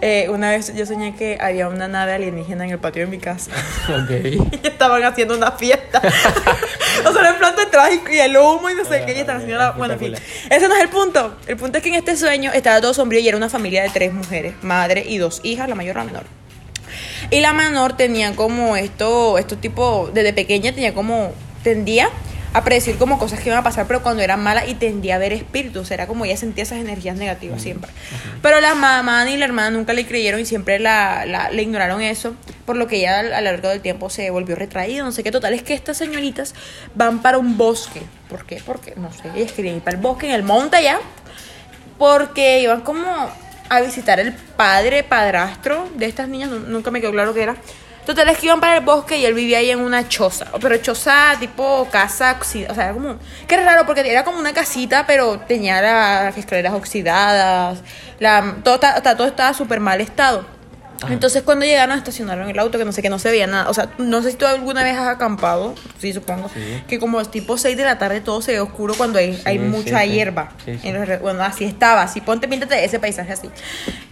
Eh, 0.00 0.28
una 0.28 0.50
vez 0.50 0.72
yo 0.74 0.86
soñé 0.86 1.16
que 1.16 1.38
había 1.40 1.68
una 1.68 1.88
nave 1.88 2.12
alienígena 2.12 2.64
en 2.64 2.70
el 2.70 2.78
patio 2.78 3.04
de 3.04 3.10
mi 3.10 3.18
casa. 3.18 3.50
Ok. 3.90 4.10
y 4.62 4.66
estaban 4.66 5.02
haciendo 5.02 5.36
una 5.36 5.50
fiesta. 5.52 6.00
o 7.04 7.12
sea, 7.12 7.30
en 7.30 7.36
plan 7.36 7.54
trágico 7.70 8.12
y 8.12 8.18
el 8.18 8.36
humo 8.36 8.70
y 8.70 8.74
no 8.74 8.84
sé 8.84 9.04
qué, 9.04 9.14
y 9.14 9.20
estaban 9.20 9.42
haciendo 9.42 9.58
la... 9.58 9.72
Bueno, 9.72 9.94
en 9.94 10.00
fin. 10.00 10.14
Ese 10.48 10.68
no 10.68 10.74
es 10.76 10.82
el 10.82 10.88
punto. 10.88 11.36
El 11.48 11.56
punto 11.56 11.78
es 11.78 11.82
que 11.82 11.88
en 11.88 11.96
este 11.96 12.16
sueño 12.16 12.52
estaba 12.52 12.80
todo 12.80 12.94
sombrío 12.94 13.20
y 13.20 13.28
era 13.28 13.36
una 13.36 13.48
familia 13.48 13.82
de 13.82 13.90
tres 13.90 14.12
mujeres, 14.12 14.54
madre 14.62 15.04
y 15.06 15.18
dos 15.18 15.40
hijas, 15.42 15.68
la 15.68 15.74
mayor 15.74 15.96
y 15.96 15.98
la 15.98 16.04
menor. 16.04 16.39
Y 17.30 17.40
la 17.40 17.52
menor 17.52 17.96
tenía 17.96 18.34
como 18.34 18.76
esto, 18.76 19.38
esto 19.38 19.56
tipo, 19.56 20.10
desde 20.12 20.32
pequeña 20.32 20.72
tenía 20.72 20.94
como, 20.94 21.32
tendía 21.62 22.08
a 22.52 22.64
predecir 22.64 22.96
como 22.98 23.16
cosas 23.20 23.38
que 23.38 23.48
iban 23.48 23.60
a 23.60 23.62
pasar, 23.62 23.86
pero 23.86 24.02
cuando 24.02 24.24
eran 24.24 24.42
malas 24.42 24.64
y 24.68 24.74
tendía 24.74 25.14
a 25.14 25.18
ver 25.18 25.32
espíritus, 25.32 25.88
era 25.92 26.08
como 26.08 26.24
ella 26.24 26.36
sentía 26.36 26.64
esas 26.64 26.78
energías 26.78 27.16
negativas 27.16 27.62
siempre. 27.62 27.88
Pero 28.42 28.60
la 28.60 28.74
mamá 28.74 29.24
ni 29.24 29.36
la 29.36 29.44
hermana 29.44 29.70
nunca 29.70 29.92
le 29.92 30.04
creyeron 30.04 30.40
y 30.40 30.44
siempre 30.44 30.80
la, 30.80 31.24
la- 31.26 31.50
le 31.52 31.62
ignoraron 31.62 32.02
eso, 32.02 32.34
por 32.66 32.76
lo 32.76 32.88
que 32.88 32.96
ella 32.96 33.20
a 33.20 33.40
lo 33.40 33.52
largo 33.52 33.68
del 33.68 33.80
tiempo 33.80 34.10
se 34.10 34.28
volvió 34.30 34.56
retraída, 34.56 35.04
no 35.04 35.12
sé 35.12 35.22
qué, 35.22 35.30
total, 35.30 35.54
es 35.54 35.62
que 35.62 35.74
estas 35.74 35.96
señoritas 35.98 36.56
van 36.96 37.22
para 37.22 37.38
un 37.38 37.56
bosque. 37.56 38.02
¿Por 38.28 38.44
qué? 38.44 38.60
Porque, 38.66 38.94
no 38.96 39.12
sé, 39.12 39.30
ellas 39.36 39.52
querían 39.52 39.76
ir 39.76 39.82
para 39.82 39.96
el 39.96 40.02
bosque, 40.02 40.26
en 40.26 40.32
el 40.32 40.42
monte 40.42 40.76
allá, 40.78 40.98
porque 41.98 42.60
iban 42.62 42.80
como 42.80 43.04
a 43.70 43.80
visitar 43.80 44.20
el 44.20 44.34
padre, 44.34 45.02
padrastro 45.04 45.88
de 45.94 46.04
estas 46.06 46.28
niñas, 46.28 46.50
nu- 46.50 46.58
nunca 46.68 46.90
me 46.90 47.00
quedó 47.00 47.12
claro 47.12 47.32
qué 47.32 47.44
era. 47.44 47.56
Total, 48.04 48.28
es 48.30 48.38
que 48.38 48.46
iban 48.46 48.60
para 48.60 48.76
el 48.78 48.84
bosque 48.84 49.18
y 49.18 49.24
él 49.24 49.34
vivía 49.34 49.58
ahí 49.58 49.70
en 49.70 49.78
una 49.80 50.08
choza, 50.08 50.46
pero 50.60 50.76
choza 50.78 51.34
tipo 51.38 51.86
casa 51.92 52.32
oxidada, 52.32 52.72
o 52.72 52.74
sea, 52.74 52.84
era 52.86 52.94
como, 52.94 53.18
que 53.46 53.54
era 53.54 53.64
raro 53.64 53.86
porque 53.86 54.00
era 54.10 54.24
como 54.24 54.38
una 54.38 54.52
casita, 54.52 55.04
pero 55.06 55.38
tenía 55.40 55.80
las 55.80 56.36
escaleras 56.36 56.72
oxidadas, 56.72 57.78
la, 58.18 58.56
todo, 58.64 58.80
ta- 58.80 59.00
todo 59.16 59.26
estaba 59.28 59.54
súper 59.54 59.80
mal 59.80 60.00
estado. 60.00 60.44
Ajá. 61.02 61.12
Entonces 61.12 61.42
cuando 61.42 61.64
llegaron 61.64 61.96
estacionaron 61.96 62.48
el 62.50 62.58
auto, 62.58 62.76
que 62.78 62.84
no 62.84 62.92
sé, 62.92 63.00
que 63.02 63.08
no 63.10 63.18
se 63.18 63.30
veía 63.30 63.46
nada. 63.46 63.70
O 63.70 63.74
sea, 63.74 63.90
no 63.98 64.22
sé 64.22 64.32
si 64.32 64.36
tú 64.36 64.46
alguna 64.46 64.82
vez 64.82 64.96
has 64.96 65.08
acampado, 65.08 65.74
sí 65.98 66.12
supongo, 66.12 66.48
Sí. 66.52 66.82
que 66.88 66.98
como 66.98 67.24
tipo 67.24 67.56
6 67.56 67.76
de 67.76 67.84
la 67.84 67.98
tarde 67.98 68.20
todo 68.20 68.42
se 68.42 68.52
ve 68.52 68.60
oscuro 68.60 68.94
cuando 68.94 69.18
hay, 69.18 69.34
Sí, 69.36 69.42
hay 69.46 69.58
mucha 69.58 70.02
sí. 70.02 70.10
hierba. 70.10 70.52
En 70.66 70.94
los 71.08 71.20
bueno, 71.20 71.42
así 71.42 71.64
estaba, 71.64 72.02
así 72.02 72.20
ponte, 72.20 72.48
píntate 72.48 72.84
ese 72.84 72.98
paisaje 72.98 73.32
así. 73.32 73.48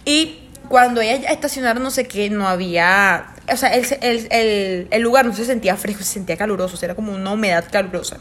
Y 0.05 0.39
cuando 0.67 1.01
ellas 1.01 1.19
estacionaron, 1.31 1.81
no 1.83 1.91
sé 1.91 2.07
qué, 2.07 2.29
no 2.29 2.47
había, 2.47 3.27
o 3.51 3.57
sea, 3.57 3.73
el, 3.75 3.85
el, 4.01 4.27
el, 4.31 4.87
el 4.91 5.01
lugar 5.01 5.25
no 5.25 5.33
se 5.33 5.45
sentía 5.45 5.75
fresco, 5.75 6.03
se 6.03 6.13
sentía 6.13 6.37
caluroso, 6.37 6.75
o 6.75 6.77
sea, 6.77 6.87
era 6.87 6.95
como 6.95 7.11
una 7.13 7.31
humedad 7.31 7.65
calurosa. 7.71 8.17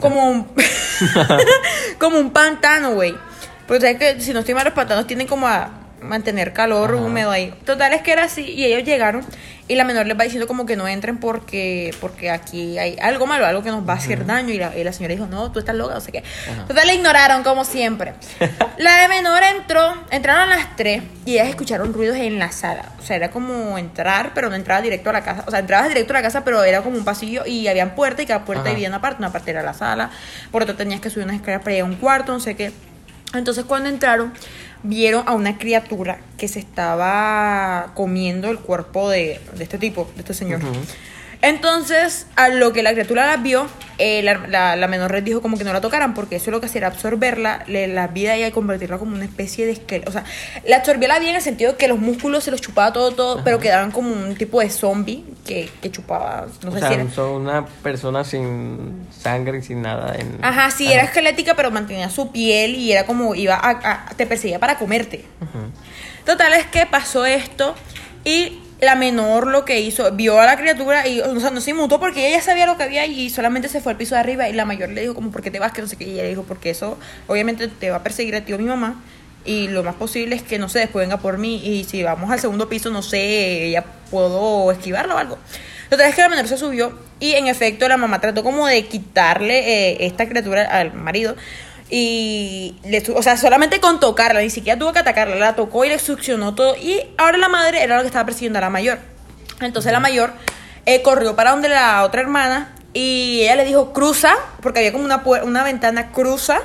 Como 0.00 0.30
un, 0.30 0.48
como 1.98 2.18
un 2.18 2.30
pantano, 2.30 2.92
güey. 2.94 3.14
Pero 3.66 3.80
sabes 3.80 3.98
que 3.98 4.20
si 4.20 4.32
no 4.32 4.40
estoy 4.40 4.54
mal, 4.54 4.64
los 4.64 4.74
pantanos 4.74 5.06
tienen 5.06 5.26
como 5.26 5.46
a 5.46 5.70
mantener 6.00 6.52
calor 6.52 6.94
Ajá. 6.94 7.02
húmedo 7.02 7.30
ahí. 7.30 7.54
Total 7.64 7.92
es 7.92 8.02
que 8.02 8.12
era 8.12 8.24
así 8.24 8.42
y 8.42 8.64
ellos 8.64 8.84
llegaron 8.84 9.24
y 9.68 9.74
la 9.74 9.84
menor 9.84 10.06
les 10.06 10.18
va 10.18 10.24
diciendo 10.24 10.46
como 10.46 10.64
que 10.64 10.76
no 10.76 10.88
entren 10.88 11.18
porque 11.18 11.94
porque 12.00 12.30
aquí 12.30 12.78
hay 12.78 12.96
algo 13.00 13.26
malo, 13.26 13.44
algo 13.44 13.62
que 13.62 13.70
nos 13.70 13.86
va 13.86 13.92
a 13.92 13.96
hacer 13.96 14.24
daño 14.24 14.54
y 14.54 14.58
la, 14.58 14.76
y 14.76 14.82
la 14.82 14.92
señora 14.92 15.14
dijo, 15.14 15.26
no, 15.26 15.52
tú 15.52 15.58
estás 15.58 15.76
loca, 15.76 15.94
no 15.94 16.00
sé 16.00 16.10
qué. 16.10 16.24
Ajá. 16.50 16.64
Total, 16.66 16.86
la 16.86 16.94
ignoraron 16.94 17.42
como 17.42 17.64
siempre. 17.64 18.14
la 18.78 19.02
de 19.02 19.08
menor 19.08 19.42
entró, 19.42 19.94
entraron 20.10 20.50
a 20.50 20.56
las 20.56 20.76
3 20.76 21.02
y 21.26 21.32
ellas 21.34 21.48
escucharon 21.48 21.92
ruidos 21.92 22.16
en 22.16 22.38
la 22.38 22.50
sala. 22.50 22.92
O 22.98 23.02
sea, 23.02 23.16
era 23.16 23.30
como 23.30 23.76
entrar, 23.76 24.32
pero 24.34 24.48
no 24.48 24.56
entraba 24.56 24.80
directo 24.80 25.10
a 25.10 25.12
la 25.12 25.22
casa. 25.22 25.44
O 25.46 25.50
sea, 25.50 25.60
entrabas 25.60 25.88
directo 25.88 26.14
a 26.14 26.16
la 26.16 26.22
casa, 26.22 26.44
pero 26.44 26.64
era 26.64 26.80
como 26.80 26.96
un 26.96 27.04
pasillo 27.04 27.44
y 27.44 27.68
habían 27.68 27.94
puertas 27.94 28.24
y 28.24 28.26
cada 28.26 28.44
puerta 28.44 28.62
Ajá. 28.62 28.70
dividía 28.70 28.88
una 28.88 29.02
parte. 29.02 29.18
Una 29.18 29.32
parte 29.32 29.50
era 29.50 29.62
la 29.62 29.74
sala, 29.74 30.10
por 30.50 30.62
otra 30.62 30.76
tenías 30.76 31.00
que 31.00 31.10
subir 31.10 31.24
unas 31.24 31.36
escaleras 31.36 31.62
para 31.62 31.74
llegar 31.74 31.90
a 31.90 31.92
un 31.92 31.98
cuarto, 31.98 32.32
no 32.32 32.40
sé 32.40 32.56
qué. 32.56 32.72
Entonces 33.34 33.64
cuando 33.64 33.90
entraron, 33.90 34.32
vieron 34.82 35.24
a 35.26 35.34
una 35.34 35.58
criatura 35.58 36.20
que 36.36 36.48
se 36.48 36.58
estaba 36.58 37.92
comiendo 37.94 38.50
el 38.50 38.58
cuerpo 38.58 39.10
de, 39.10 39.40
de 39.56 39.64
este 39.64 39.78
tipo, 39.78 40.10
de 40.14 40.20
este 40.20 40.34
señor. 40.34 40.60
Entonces, 41.40 42.26
a 42.36 42.48
lo 42.48 42.72
que 42.72 42.82
la 42.82 42.92
criatura 42.92 43.26
la 43.26 43.36
vio, 43.36 43.68
eh, 43.98 44.22
la, 44.22 44.34
la, 44.48 44.74
la 44.76 44.88
menor 44.88 45.10
red 45.12 45.22
dijo 45.22 45.40
como 45.40 45.56
que 45.56 45.62
no 45.64 45.72
la 45.72 45.80
tocaran, 45.80 46.12
porque 46.14 46.36
eso 46.36 46.50
lo 46.50 46.60
que 46.60 46.66
hacía 46.66 46.78
era 46.80 46.86
absorberla, 46.88 47.62
le, 47.68 47.86
la 47.86 48.08
vida 48.08 48.36
y 48.36 48.50
convertirla 48.50 48.98
como 48.98 49.14
una 49.14 49.24
especie 49.24 49.64
de 49.66 49.72
esqueleto. 49.72 50.10
O 50.10 50.12
sea, 50.12 50.24
la 50.66 50.76
absorbía 50.78 51.06
la 51.08 51.18
vida 51.20 51.30
en 51.30 51.36
el 51.36 51.42
sentido 51.42 51.76
que 51.76 51.86
los 51.88 51.98
músculos 51.98 52.42
se 52.44 52.50
los 52.50 52.60
chupaba 52.60 52.92
todo, 52.92 53.12
todo, 53.12 53.44
pero 53.44 53.60
quedaban 53.60 53.92
como 53.92 54.12
un 54.12 54.34
tipo 54.36 54.60
de 54.60 54.68
zombie 54.70 55.24
que, 55.46 55.68
que 55.80 55.90
chupaba, 55.92 56.46
no 56.64 56.70
o 56.70 56.72
sé 56.72 56.80
sea, 56.80 56.88
si 56.88 56.94
era. 56.94 57.10
son 57.10 57.30
una 57.42 57.64
persona 57.66 58.24
sin 58.24 59.06
sangre 59.10 59.58
y 59.58 59.62
sin 59.62 59.80
nada. 59.82 60.16
En... 60.16 60.38
Ajá, 60.42 60.70
sí, 60.72 60.90
era 60.92 61.04
esquelética, 61.04 61.54
pero 61.54 61.70
mantenía 61.70 62.10
su 62.10 62.32
piel 62.32 62.74
y 62.74 62.90
era 62.92 63.06
como 63.06 63.34
iba 63.36 63.54
a, 63.54 63.70
a- 63.70 64.14
te 64.16 64.26
perseguía 64.26 64.58
para 64.58 64.76
comerte. 64.76 65.24
Total 66.26 66.52
es 66.54 66.66
que 66.66 66.84
pasó 66.86 67.24
esto 67.26 67.74
y 68.24 68.58
la 68.80 68.94
menor 68.94 69.46
lo 69.48 69.64
que 69.64 69.80
hizo, 69.80 70.10
vio 70.12 70.40
a 70.40 70.46
la 70.46 70.56
criatura 70.56 71.06
y 71.08 71.20
o 71.20 71.40
sea, 71.40 71.50
no 71.50 71.60
se 71.60 71.70
inmutó 71.70 71.98
porque 71.98 72.28
ella 72.28 72.40
sabía 72.40 72.66
lo 72.66 72.76
que 72.76 72.84
había 72.84 73.06
y 73.06 73.28
solamente 73.30 73.68
se 73.68 73.80
fue 73.80 73.92
al 73.92 73.98
piso 73.98 74.14
de 74.14 74.20
arriba 74.20 74.48
y 74.48 74.52
la 74.52 74.64
mayor 74.64 74.90
le 74.90 75.00
dijo 75.00 75.14
como, 75.14 75.30
¿por 75.30 75.42
qué 75.42 75.50
te 75.50 75.58
vas? 75.58 75.72
Que 75.72 75.82
no 75.82 75.88
sé 75.88 75.96
qué. 75.96 76.04
Y 76.04 76.12
ella 76.14 76.28
dijo, 76.28 76.44
porque 76.44 76.70
eso 76.70 76.98
obviamente 77.26 77.68
te 77.68 77.90
va 77.90 77.96
a 77.96 78.02
perseguir 78.02 78.36
a 78.36 78.44
ti 78.44 78.52
o 78.52 78.58
mi 78.58 78.64
mamá 78.64 79.02
y 79.44 79.68
lo 79.68 79.82
más 79.82 79.94
posible 79.94 80.36
es 80.36 80.42
que, 80.42 80.58
no 80.58 80.68
sé, 80.68 80.80
después 80.80 81.06
venga 81.06 81.18
por 81.18 81.38
mí 81.38 81.56
y 81.64 81.84
si 81.84 82.02
vamos 82.02 82.30
al 82.30 82.38
segundo 82.38 82.68
piso, 82.68 82.90
no 82.90 83.02
sé, 83.02 83.70
ya 83.70 83.84
puedo 84.10 84.70
esquivarlo 84.70 85.14
o 85.14 85.18
algo. 85.18 85.38
Total 85.88 86.10
es 86.10 86.14
que 86.14 86.20
la 86.20 86.28
menor 86.28 86.46
se 86.46 86.58
subió 86.58 86.92
y 87.18 87.32
en 87.32 87.46
efecto 87.48 87.88
la 87.88 87.96
mamá 87.96 88.20
trató 88.20 88.44
como 88.44 88.66
de 88.66 88.84
quitarle 88.86 89.92
eh, 89.92 90.06
esta 90.06 90.28
criatura 90.28 90.64
al 90.64 90.92
marido 90.92 91.34
y 91.90 92.76
le 92.84 93.02
o 93.14 93.22
sea, 93.22 93.36
solamente 93.36 93.80
con 93.80 94.00
tocarla, 94.00 94.40
ni 94.40 94.50
siquiera 94.50 94.78
tuvo 94.78 94.92
que 94.92 94.98
atacarla, 94.98 95.36
la 95.36 95.56
tocó 95.56 95.84
y 95.84 95.88
le 95.88 95.98
succionó 95.98 96.54
todo 96.54 96.76
y 96.76 97.00
ahora 97.16 97.38
la 97.38 97.48
madre 97.48 97.82
era 97.82 97.96
la 97.96 98.02
que 98.02 98.08
estaba 98.08 98.26
persiguiendo 98.26 98.58
a 98.58 98.62
la 98.62 98.70
mayor. 98.70 98.98
Entonces 99.60 99.90
la 99.92 100.00
mayor 100.00 100.32
eh, 100.86 101.02
corrió 101.02 101.34
para 101.34 101.50
donde 101.50 101.68
la 101.68 102.04
otra 102.04 102.20
hermana 102.20 102.74
y 102.92 103.40
ella 103.42 103.56
le 103.56 103.64
dijo 103.64 103.92
cruza, 103.92 104.32
porque 104.60 104.80
había 104.80 104.92
como 104.92 105.04
una, 105.04 105.22
una 105.44 105.64
ventana, 105.64 106.10
cruza. 106.10 106.60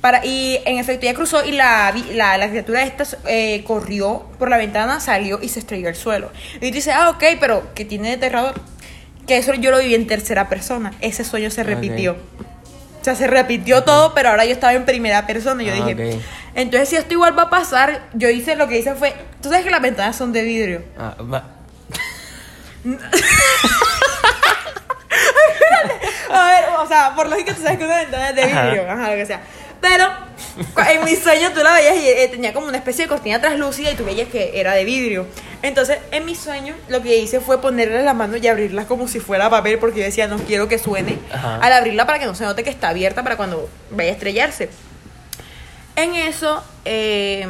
Para, 0.00 0.24
y 0.24 0.60
en 0.66 0.78
efecto 0.78 1.06
ella 1.06 1.14
cruzó 1.14 1.44
y 1.46 1.52
la, 1.52 1.94
la, 2.12 2.36
la 2.36 2.48
criatura 2.50 2.82
esta 2.82 3.04
eh, 3.26 3.64
corrió 3.66 4.26
por 4.38 4.50
la 4.50 4.58
ventana, 4.58 5.00
salió 5.00 5.40
y 5.40 5.48
se 5.48 5.60
estrelló 5.60 5.88
al 5.88 5.94
suelo. 5.94 6.30
Y 6.60 6.70
dice, 6.70 6.92
ah, 6.92 7.08
ok, 7.08 7.24
pero 7.40 7.74
que 7.74 7.86
tiene 7.86 8.10
de 8.10 8.16
terror, 8.18 8.54
que 9.26 9.38
eso 9.38 9.54
yo 9.54 9.70
lo 9.70 9.78
viví 9.78 9.94
en 9.94 10.06
tercera 10.06 10.48
persona. 10.48 10.92
Ese 11.00 11.24
sueño 11.24 11.50
se 11.50 11.64
repitió. 11.64 12.16
O 13.04 13.06
sea, 13.06 13.14
se 13.14 13.26
repitió 13.26 13.84
todo, 13.84 14.14
pero 14.14 14.30
ahora 14.30 14.46
yo 14.46 14.52
estaba 14.52 14.72
en 14.72 14.86
primera 14.86 15.26
persona. 15.26 15.62
Y 15.62 15.66
yo 15.66 15.72
Ah, 15.74 15.86
dije, 15.88 16.16
ok. 16.16 16.22
entonces 16.54 16.88
si 16.88 16.96
esto 16.96 17.12
igual 17.12 17.38
va 17.38 17.42
a 17.42 17.50
pasar, 17.50 18.08
yo 18.14 18.30
hice 18.30 18.56
lo 18.56 18.66
que 18.66 18.78
hice 18.78 18.94
fue, 18.94 19.14
tú 19.42 19.50
sabes 19.50 19.62
que 19.62 19.70
las 19.70 19.82
ventanas 19.82 20.16
son 20.16 20.32
de 20.32 20.42
vidrio. 20.42 20.82
Ah, 20.98 21.14
va. 21.20 21.44
A 26.30 26.46
ver, 26.48 26.64
o 26.82 26.86
sea, 26.88 27.12
por 27.14 27.28
lógica 27.28 27.52
tú 27.54 27.62
sabes 27.62 27.78
que 27.78 27.84
una 27.84 27.96
ventana 27.98 28.30
es 28.30 28.36
de 28.36 28.42
Ajá. 28.44 28.62
vidrio, 28.66 28.90
ajá, 28.90 29.10
lo 29.10 29.16
que 29.16 29.26
sea. 29.26 29.40
Pero 29.84 30.08
en 30.90 31.04
mi 31.04 31.14
sueño 31.14 31.50
tú 31.52 31.62
la 31.62 31.74
veías 31.74 31.96
y 31.96 32.08
eh, 32.08 32.28
tenía 32.30 32.54
como 32.54 32.68
una 32.68 32.78
especie 32.78 33.04
de 33.04 33.08
cortina 33.10 33.38
translúcida 33.38 33.90
y 33.90 33.96
tú 33.96 34.04
veías 34.06 34.30
que 34.30 34.58
era 34.58 34.72
de 34.72 34.84
vidrio. 34.86 35.26
Entonces, 35.60 35.98
en 36.10 36.24
mi 36.24 36.34
sueño 36.34 36.74
lo 36.88 37.02
que 37.02 37.18
hice 37.18 37.40
fue 37.40 37.60
ponerle 37.60 38.02
la 38.02 38.14
mano 38.14 38.38
y 38.38 38.46
abrirla 38.46 38.86
como 38.86 39.08
si 39.08 39.20
fuera 39.20 39.50
papel 39.50 39.78
porque 39.78 40.00
yo 40.00 40.06
decía, 40.06 40.26
no 40.26 40.38
quiero 40.38 40.68
que 40.68 40.78
suene. 40.78 41.18
Ajá. 41.30 41.56
Al 41.56 41.72
abrirla 41.74 42.06
para 42.06 42.18
que 42.18 42.24
no 42.24 42.34
se 42.34 42.44
note 42.44 42.64
que 42.64 42.70
está 42.70 42.88
abierta 42.88 43.22
para 43.22 43.36
cuando 43.36 43.68
vaya 43.90 44.08
a 44.08 44.12
estrellarse. 44.14 44.70
En 45.96 46.14
eso, 46.14 46.64
eh, 46.86 47.46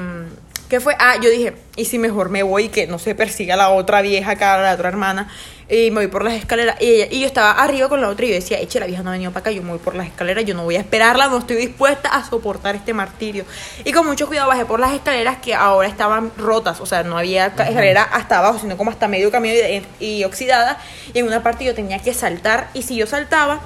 ¿qué 0.69 0.81
fue? 0.81 0.97
Ah, 0.99 1.15
yo 1.23 1.31
dije, 1.31 1.55
¿y 1.77 1.87
si 1.87 1.99
mejor 1.99 2.29
me 2.31 2.43
voy 2.43 2.65
y 2.65 2.69
que 2.69 2.87
no 2.87 2.99
se 2.99 3.15
persiga 3.15 3.57
la 3.57 3.71
otra 3.71 4.01
vieja 4.03 4.33
acá, 4.33 4.59
la 4.59 4.75
otra 4.75 4.89
hermana? 4.89 5.29
Y 5.69 5.91
me 5.91 6.01
voy 6.01 6.09
por 6.09 6.23
las 6.23 6.35
escaleras. 6.35 6.77
Y, 6.81 6.85
ella- 6.87 7.07
y 7.11 7.21
yo 7.21 7.27
estaba 7.27 7.51
arriba 7.53 7.89
con 7.89 8.01
la 8.03 8.09
otra 8.11 8.27
y 8.27 8.29
yo 8.29 8.35
decía, 8.35 8.59
eche, 8.61 8.79
la 8.79 8.87
vieja 8.87 9.03
no 9.03 9.09
ha 9.09 9.13
venido 9.13 9.33
para 9.33 9.41
acá, 9.41 9.51
yo 9.51 9.63
me 9.63 9.71
voy 9.71 9.79
por 9.79 9.95
las 9.95 10.07
escaleras, 10.07 10.45
yo 10.45 10.55
no 10.55 10.63
voy 10.65 10.77
a 10.77 10.81
esperarla, 10.81 11.29
no 11.29 11.39
estoy 11.39 11.57
dispuesta 11.57 12.11
a 12.11 12.23
soportar 12.25 12.77
este 12.77 12.93
martirio. 12.93 13.45
Y 13.85 13.93
con 13.93 14.07
mucho 14.07 14.27
cuidado 14.27 14.49
bajé 14.49 14.67
por 14.67 14.79
las 14.79 14.93
escaleras 14.93 15.39
que 15.39 15.55
ahora 15.55 15.89
estaban 15.89 16.31
rotas, 16.37 16.81
o 16.81 16.87
sea, 16.87 17.03
no 17.03 17.17
había 17.17 17.55
ca- 17.55 17.67
escalera 17.69 18.03
hasta 18.03 18.39
abajo, 18.39 18.59
sino 18.61 18.77
como 18.77 18.91
hasta 18.91 19.09
medio 19.09 19.31
camino 19.31 19.55
y, 20.01 20.05
y 20.05 20.25
oxidada. 20.25 20.79
Y 21.15 21.21
en 21.21 21.27
una 21.27 21.43
parte 21.43 21.65
yo 21.65 21.75
tenía 21.75 21.99
que 21.99 22.13
saltar, 22.13 22.69
y 22.75 22.83
si 22.83 22.95
yo 22.97 23.07
saltaba, 23.07 23.61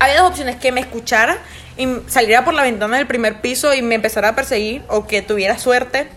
había 0.00 0.18
dos 0.20 0.30
opciones, 0.30 0.56
que 0.56 0.72
me 0.72 0.80
escuchara 0.80 1.38
y 1.76 1.86
saliera 2.08 2.44
por 2.44 2.54
la 2.54 2.62
ventana 2.64 2.96
del 2.98 3.06
primer 3.06 3.40
piso 3.40 3.72
y 3.72 3.82
me 3.82 3.94
empezara 3.94 4.30
a 4.30 4.34
perseguir, 4.34 4.82
o 4.88 5.06
que 5.06 5.22
tuviera 5.22 5.58
suerte 5.58 6.08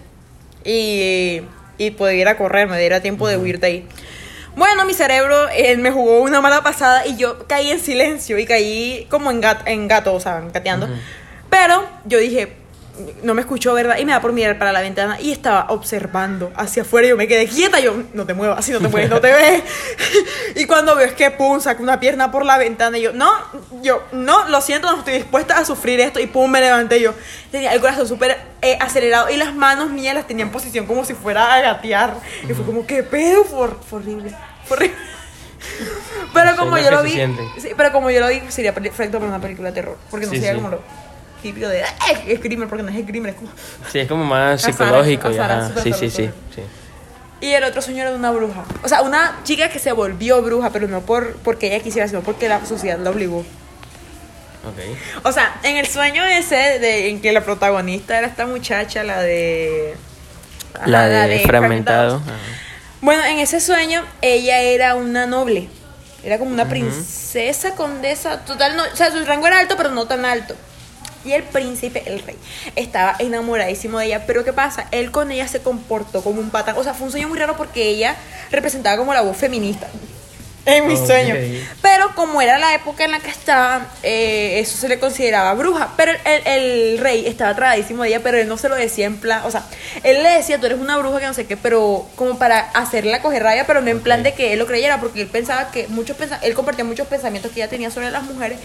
y, 0.68 1.42
y 1.78 1.92
pudiera 1.92 2.38
correr, 2.38 2.68
me 2.68 2.78
diera 2.80 3.02
tiempo 3.02 3.28
de 3.28 3.38
huir 3.38 3.60
de 3.60 3.68
ahí. 3.68 3.88
Bueno, 4.56 4.86
mi 4.86 4.94
cerebro 4.94 5.48
eh, 5.50 5.78
me 5.78 5.92
jugó 5.92 6.20
una 6.22 6.42
mala 6.42 6.62
pasada 6.64 7.06
y 7.06 7.16
yo 7.16 7.48
caí 7.48 7.70
en 7.72 7.80
silencio 7.80 8.38
y 8.40 8.46
caí 8.46 9.06
como 9.10 9.30
en, 9.32 9.42
gat- 9.42 9.62
en 9.66 9.88
gato, 9.88 10.14
o 10.14 10.20
sea, 10.20 10.42
gateando. 10.54 10.88
Pero 11.50 11.88
yo 12.06 12.18
dije, 12.18 12.54
no 13.24 13.34
me 13.34 13.42
escuchó, 13.42 13.74
¿verdad? 13.74 13.98
Y 13.98 14.06
me 14.06 14.12
da 14.12 14.22
por 14.22 14.34
mirar 14.34 14.58
para 14.58 14.72
la 14.72 14.82
ventana 14.82 15.20
y 15.20 15.32
estaba 15.32 15.68
observando 15.70 16.52
hacia 16.56 16.82
afuera 16.84 17.08
y 17.08 17.10
yo 17.12 17.18
me 17.18 17.28
quedé 17.28 17.48
quieta. 17.48 17.80
Yo, 17.80 17.96
no 18.14 18.26
te 18.26 18.34
muevas, 18.34 18.60
así 18.60 18.72
no 18.72 18.80
te 18.80 18.88
mueves, 18.88 19.10
no 19.10 19.22
te 19.22 19.32
ves. 19.32 19.64
y 20.56 20.66
cuando 20.66 20.96
veo 20.96 21.08
es 21.08 21.14
que 21.14 21.32
pum, 21.32 21.60
saca 21.60 21.82
una 21.82 22.00
pierna 22.00 22.32
por 22.32 22.46
la 22.46 22.58
ventana 22.58 22.98
y 22.98 23.02
yo, 23.04 23.14
no, 23.14 23.32
yo, 23.82 24.04
no, 24.12 24.48
lo 24.50 24.62
siento, 24.62 24.92
no 24.92 25.00
estoy 25.00 25.16
dispuesta 25.16 25.58
a 25.58 25.66
sufrir 25.66 26.00
esto. 26.00 26.20
Y 26.20 26.28
pum, 26.28 26.50
me 26.50 26.60
levanté 26.60 27.00
yo. 27.00 27.14
Tenía 27.52 27.74
el 27.74 27.80
corazón 27.80 28.08
súper 28.08 28.38
eh, 28.62 28.78
acelerado 28.80 29.30
y 29.30 29.38
las 29.38 29.54
manos 29.56 29.90
mías 29.90 30.16
las 30.16 30.28
tenía 30.28 30.46
en 30.46 30.52
posición 30.52 30.86
como 30.86 31.06
si 31.06 31.14
fuera 31.14 31.54
a 31.54 31.62
gatear. 31.62 32.16
Y 32.50 32.54
fue 32.54 32.66
como, 32.66 32.86
¿qué 32.86 33.04
pedo? 33.04 33.44
Fue, 33.44 33.70
fue 33.90 34.00
horrible. 34.00 34.32
Pero 36.34 36.56
como 36.56 36.78
yo 36.78 36.92
lo 36.92 37.04
vi, 37.04 37.20
pero 37.76 37.92
como 37.92 38.12
yo 38.12 38.20
lo 38.20 38.28
vi, 38.28 38.42
sería 38.50 38.74
perfecto 38.74 39.18
para 39.18 39.30
una 39.30 39.42
película 39.42 39.70
de 39.70 39.76
terror. 39.76 39.98
Porque 40.10 40.26
no 40.26 40.32
Sí, 40.32 40.38
sería 40.38 40.54
sí. 40.54 40.58
como 40.58 40.70
lo 40.70 40.82
típico 41.52 41.68
de, 41.68 41.82
"Eh, 41.82 42.40
porque 42.70 42.84
no 42.84 42.90
es 42.90 43.06
crimen, 43.06 43.32
es 43.34 43.36
como... 43.36 43.50
Sí, 43.92 44.00
es 44.00 44.08
como 44.08 44.24
más 44.26 44.62
psicológico. 44.62 45.30
y 45.32 45.34
azar, 45.34 45.52
ajá. 45.52 45.68
súper 45.70 45.84
Sí, 45.84 45.94
sí, 45.94 46.10
sí, 46.10 46.30
sí. 46.56 46.62
Y 47.40 47.52
el 47.54 47.64
otro 47.64 47.82
sueño 47.82 48.02
era 48.02 48.12
de 48.12 48.18
una 48.18 48.32
bruja. 48.32 48.64
O 48.84 48.88
sea, 48.88 49.02
una 49.04 49.40
chica 49.44 49.70
que 49.70 49.78
se 49.80 49.92
volvió 49.92 50.42
bruja, 50.42 50.72
pero 50.72 50.88
no 50.88 51.02
por 51.02 51.36
porque 51.38 51.68
ella 51.68 51.84
quisiera, 51.84 52.08
sino 52.08 52.22
porque 52.22 52.50
la 52.50 52.66
sociedad 52.66 52.98
la 53.00 53.12
obligó. 53.12 53.40
Ok. 54.66 55.24
O 55.24 55.32
sea, 55.32 55.60
en 55.64 55.78
el 55.78 55.88
sueño 55.88 56.26
ese 56.26 56.56
de, 56.56 57.10
en 57.10 57.22
que 57.22 57.32
la 57.32 57.42
protagonista 57.42 58.18
era 58.18 58.28
esta 58.28 58.46
muchacha, 58.48 59.04
la 59.04 59.22
de... 59.22 59.96
ajá, 60.74 60.88
La 60.88 61.08
de, 61.08 61.40
fragmentado. 61.42 62.16
ajá. 62.18 62.34
Bueno, 63.02 63.24
en 63.26 63.38
ese 63.40 63.62
sueño 63.62 64.04
ella 64.22 64.60
era 64.62 64.96
una 64.96 65.26
noble. 65.28 65.70
Era 66.24 66.40
como 66.40 66.52
una 66.52 66.68
princesa, 66.68 67.76
condesa, 67.76 68.44
total, 68.44 68.76
no, 68.76 68.84
o 68.92 68.96
sea, 68.96 69.12
su 69.12 69.24
rango 69.24 69.46
era 69.48 69.60
alto, 69.60 69.76
pero 69.78 69.92
no 69.92 70.08
tan 70.08 70.26
alto. 70.26 70.56
Y 71.28 71.34
el 71.34 71.44
príncipe, 71.44 72.04
el 72.06 72.20
rey, 72.20 72.38
estaba 72.76 73.16
enamoradísimo 73.20 74.00
de 74.00 74.06
ella. 74.08 74.24
Pero 74.26 74.44
¿qué 74.46 74.54
pasa? 74.54 74.88
Él 74.92 75.12
con 75.12 75.32
ella 75.32 75.48
se 75.48 75.60
comportó 75.62 76.24
como 76.24 76.40
un 76.40 76.50
patán. 76.50 76.76
O 76.78 76.84
sea, 76.84 76.94
fue 76.94 77.06
un 77.08 77.12
sueño 77.12 77.28
muy 77.28 77.38
raro 77.38 77.58
porque 77.58 77.84
ella 77.84 78.16
representaba 78.52 78.96
como 78.98 79.14
la 79.14 79.22
voz 79.22 79.36
feminista. 79.38 79.88
En 80.70 80.86
mi 80.86 80.96
Ok. 80.96 81.06
sueño. 81.08 81.34
Pero 81.82 82.14
como 82.14 82.42
era 82.42 82.60
la 82.60 82.76
época 82.76 83.06
en 83.06 83.12
la 83.12 83.22
que 83.22 83.30
estaba, 83.30 83.88
eh, 84.04 84.60
eso 84.60 84.76
se 84.78 84.90
le 84.90 85.00
consideraba 85.00 85.54
bruja. 85.54 85.94
Pero 85.96 86.12
el, 86.26 86.46
el 86.46 86.98
rey 86.98 87.26
estaba 87.26 87.52
atragadísimo 87.52 88.04
de 88.04 88.10
ella, 88.10 88.20
pero 88.22 88.38
él 88.38 88.50
no 88.50 88.58
se 88.58 88.68
lo 88.68 88.76
decía 88.76 89.06
en 89.06 89.16
plan. 89.16 89.44
O 89.46 89.52
sea, 89.52 89.64
él 90.04 90.24
le 90.24 90.30
decía, 90.30 90.60
tú 90.60 90.66
eres 90.66 90.78
una 90.80 90.98
bruja 90.98 91.22
que 91.22 91.26
no 91.26 91.34
sé 91.34 91.46
qué, 91.46 91.56
pero 91.56 92.06
como 92.18 92.38
para 92.38 92.60
hacerla 92.60 93.22
coger 93.22 93.44
rabia, 93.44 93.66
pero 93.66 93.80
no 93.80 93.90
en 93.90 94.02
plan 94.02 94.24
de 94.24 94.34
que 94.34 94.52
él 94.52 94.60
lo 94.60 94.66
creyera, 94.68 95.00
porque 95.00 95.22
él 95.22 95.28
pensaba 95.28 95.72
que 95.72 95.88
muchos 95.88 96.18
pensa- 96.18 96.40
él 96.44 96.54
compartía 96.54 96.84
muchos 96.84 97.08
pensamientos 97.08 97.54
que 97.54 97.62
ella 97.62 97.70
tenía 97.70 97.90
sobre 97.90 98.12
las 98.12 98.24
mujeres. 98.24 98.60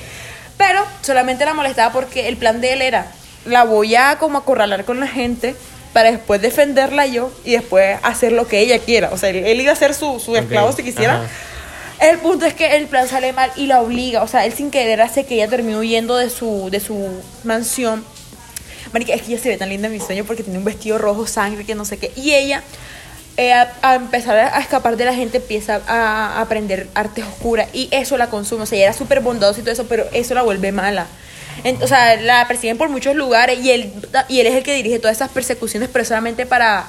Pero 0.65 0.87
solamente 1.01 1.45
la 1.45 1.55
molestaba 1.55 1.93
porque 1.93 2.29
el 2.29 2.37
plan 2.37 2.61
de 2.61 2.73
él 2.75 2.83
era: 2.83 3.11
la 3.45 3.65
voy 3.65 3.97
a 3.97 4.19
como 4.19 4.39
acorralar 4.39 4.85
con 4.85 5.01
la 5.01 5.09
gente 5.09 5.57
para 5.93 6.11
después 6.11 6.41
defenderla 6.41 7.07
yo 7.07 7.33
y 7.45 7.53
después 7.53 7.99
hacer 8.03 8.33
lo 8.33 8.47
que 8.47 8.61
ella 8.61 8.79
quiera. 8.79 9.11
O 9.13 9.19
sea, 9.19 9.31
él, 9.31 9.45
él 9.45 9.61
iba 9.61 9.73
a 9.73 9.77
ser 9.77 9.95
su, 9.95 10.21
su 10.21 10.37
esclavo 10.37 10.73
si 10.73 10.83
quisiera. 10.83 11.17
ajá. 11.17 11.29
El 12.03 12.19
punto 12.19 12.47
es 12.47 12.55
que 12.55 12.77
el 12.77 12.87
plan 12.87 13.07
sale 13.07 13.33
mal 13.33 13.53
y 13.55 13.67
la 13.67 13.81
obliga, 13.81 14.23
o 14.25 14.27
sea, 14.27 14.45
él 14.45 14.53
sin 14.53 14.73
querer 14.73 15.01
hace 15.01 15.25
que 15.25 15.37
ella 15.37 15.47
termine 15.47 15.79
huyendo 15.79 16.17
de 16.17 16.31
su, 16.31 16.69
de 16.69 16.81
su 16.81 17.23
mansión. 17.45 18.05
Marica, 18.93 19.15
es 19.15 19.23
que 19.23 19.33
ella 19.33 19.41
se 19.41 19.49
ve 19.51 19.57
tan 19.57 19.69
linda 19.69 19.87
en 19.87 19.93
mi 19.93 20.01
sueño 20.01 20.25
porque 20.25 20.43
tiene 20.43 20.59
un 20.59 20.65
vestido 20.65 20.99
rojo, 20.99 21.29
sangre, 21.29 21.65
que 21.65 21.77
no 21.77 21.85
sé 21.85 21.99
qué. 21.99 22.11
Y 22.17 22.33
ella, 22.33 22.65
eh, 23.37 23.53
a, 23.53 23.73
a 23.83 23.95
empezar 23.95 24.37
a 24.37 24.61
escapar 24.61 24.97
de 24.97 25.05
la 25.05 25.15
gente, 25.15 25.39
empieza 25.39 25.81
a, 25.87 26.37
a 26.39 26.41
aprender 26.41 26.89
artes 26.95 27.25
oscuras 27.25 27.69
y 27.73 27.89
eso 27.91 28.17
la 28.17 28.29
consume. 28.29 28.65
O 28.65 28.67
sea, 28.67 28.77
ella 28.77 28.87
era 28.89 28.93
súper 28.95 29.21
bondadosa 29.21 29.61
y 29.61 29.63
todo 29.63 29.73
eso, 29.73 29.87
pero 29.89 30.05
eso 30.13 30.35
la 30.35 30.43
vuelve 30.43 30.71
mala. 30.73 31.07
En- 31.65 31.83
o 31.83 31.87
sea, 31.87 32.17
la 32.17 32.47
persiguen 32.49 32.79
por 32.79 32.89
muchos 32.89 33.15
lugares 33.15 33.59
y 33.61 33.71
él, 33.71 33.93
y 34.29 34.41
él 34.41 34.47
es 34.47 34.55
el 34.55 34.63
que 34.63 34.75
dirige 34.75 34.99
todas 34.99 35.17
esas 35.17 35.31
persecuciones, 35.31 35.89
pero 35.93 36.05
solamente 36.05 36.47
para, 36.47 36.85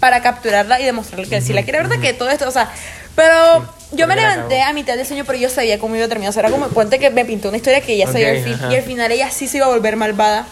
para 0.00 0.20
capturarla 0.22 0.80
y 0.80 0.84
demostrarle 0.84 1.26
que 1.28 1.36
él 1.36 1.42
sí 1.44 1.52
la 1.52 1.62
quiere, 1.62 1.78
¿verdad? 1.78 2.00
Que 2.00 2.12
todo 2.12 2.30
esto, 2.30 2.48
o 2.48 2.50
sea, 2.52 2.70
pero 3.16 3.64
yo 3.92 4.06
me 4.08 4.14
levanté 4.16 4.62
a 4.62 4.72
mitad 4.72 4.96
del 4.96 5.06
sueño, 5.06 5.24
pero 5.24 5.38
yo 5.38 5.48
sabía 5.48 5.78
cómo 5.78 5.94
iba 5.94 6.04
a 6.06 6.08
terminar. 6.08 6.30
O 6.30 6.32
sea, 6.32 6.40
era 6.40 6.50
como 6.50 6.68
cuente 6.68 6.98
que 6.98 7.10
me 7.10 7.24
pintó 7.24 7.48
una 7.48 7.58
historia 7.58 7.80
que 7.80 7.96
ya 7.96 8.06
sabía 8.06 8.30
el 8.30 8.42
fin. 8.44 8.52
Y 8.72 8.76
al 8.76 8.82
final 8.82 9.12
ella 9.12 9.30
sí 9.30 9.46
se 9.46 9.58
iba 9.58 9.66
a 9.66 9.68
volver 9.68 9.94
malvada 9.96 10.46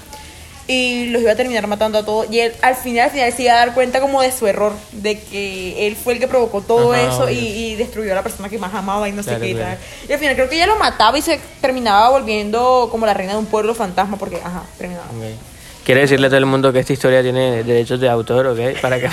y 0.72 1.06
los 1.10 1.22
iba 1.22 1.32
a 1.32 1.36
terminar 1.36 1.66
matando 1.66 1.98
a 1.98 2.04
todos. 2.04 2.26
Y 2.30 2.40
él 2.40 2.52
al 2.62 2.74
final, 2.74 3.04
al 3.06 3.10
final 3.10 3.32
se 3.32 3.42
iba 3.42 3.52
a 3.52 3.56
dar 3.56 3.74
cuenta 3.74 4.00
como 4.00 4.22
de 4.22 4.32
su 4.32 4.46
error, 4.46 4.72
de 4.92 5.18
que 5.20 5.86
él 5.86 5.96
fue 5.96 6.14
el 6.14 6.18
que 6.18 6.28
provocó 6.28 6.60
todo 6.62 6.92
Ajá, 6.92 7.02
eso 7.02 7.30
y, 7.30 7.74
destruyó 7.74 8.12
a 8.12 8.14
la 8.14 8.22
persona 8.22 8.48
que 8.48 8.58
más 8.58 8.74
amaba 8.74 9.08
y 9.08 9.12
no 9.12 9.22
sé 9.22 9.36
qué 9.40 9.52
claro. 9.54 9.76
tal. 9.76 9.78
Y 10.08 10.12
al 10.12 10.18
final 10.18 10.34
creo 10.34 10.48
que 10.48 10.56
ella 10.56 10.66
lo 10.66 10.76
mataba 10.76 11.18
y 11.18 11.22
se 11.22 11.38
terminaba 11.60 12.10
volviendo 12.10 12.88
como 12.90 13.06
la 13.06 13.14
reina 13.14 13.32
de 13.32 13.38
un 13.38 13.46
pueblo 13.46 13.74
fantasma, 13.74 14.16
porque, 14.16 14.36
ajá, 14.36 14.62
terminaba. 14.78 15.06
Ok. 15.06 15.52
Quiere 15.84 16.02
decirle 16.02 16.28
a 16.28 16.30
todo 16.30 16.38
el 16.38 16.46
mundo 16.46 16.72
que 16.72 16.78
esta 16.78 16.92
historia 16.92 17.22
tiene 17.22 17.64
derechos 17.64 17.98
de 17.98 18.08
autor, 18.08 18.46
¿ok? 18.46 18.80
Para 18.80 19.00
que, 19.00 19.08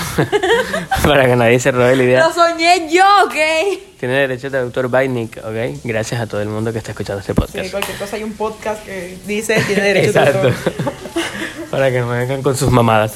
para 1.03 1.25
que 1.25 1.35
nadie 1.35 1.59
se 1.59 1.71
robe 1.71 1.95
la 1.95 2.03
idea. 2.03 2.27
Lo 2.27 2.31
soñé 2.31 2.87
yo, 2.91 3.03
¿ok? 3.25 3.79
Tiene 3.99 4.13
derechos 4.19 4.51
de 4.51 4.59
autor 4.59 4.87
by 4.87 5.09
Nick, 5.09 5.37
¿ok? 5.37 5.81
Gracias 5.83 6.21
a 6.21 6.27
todo 6.27 6.41
el 6.41 6.47
mundo 6.47 6.71
que 6.71 6.77
está 6.77 6.91
escuchando 6.91 7.21
este 7.21 7.33
Sí, 7.33 7.39
podcast. 7.41 7.71
cualquier 7.71 7.97
cosa 7.97 8.15
hay 8.17 8.23
un 8.23 8.33
podcast 8.33 8.85
que 8.85 9.17
dice 9.25 9.59
tiene 9.65 9.81
derecho 9.81 10.13
de 10.13 10.19
autor. 10.19 10.53
Para 11.71 11.91
que 11.91 11.99
no 11.99 12.07
me 12.07 12.17
vengan 12.19 12.41
con 12.41 12.55
sus 12.55 12.71
mamadas. 12.71 13.13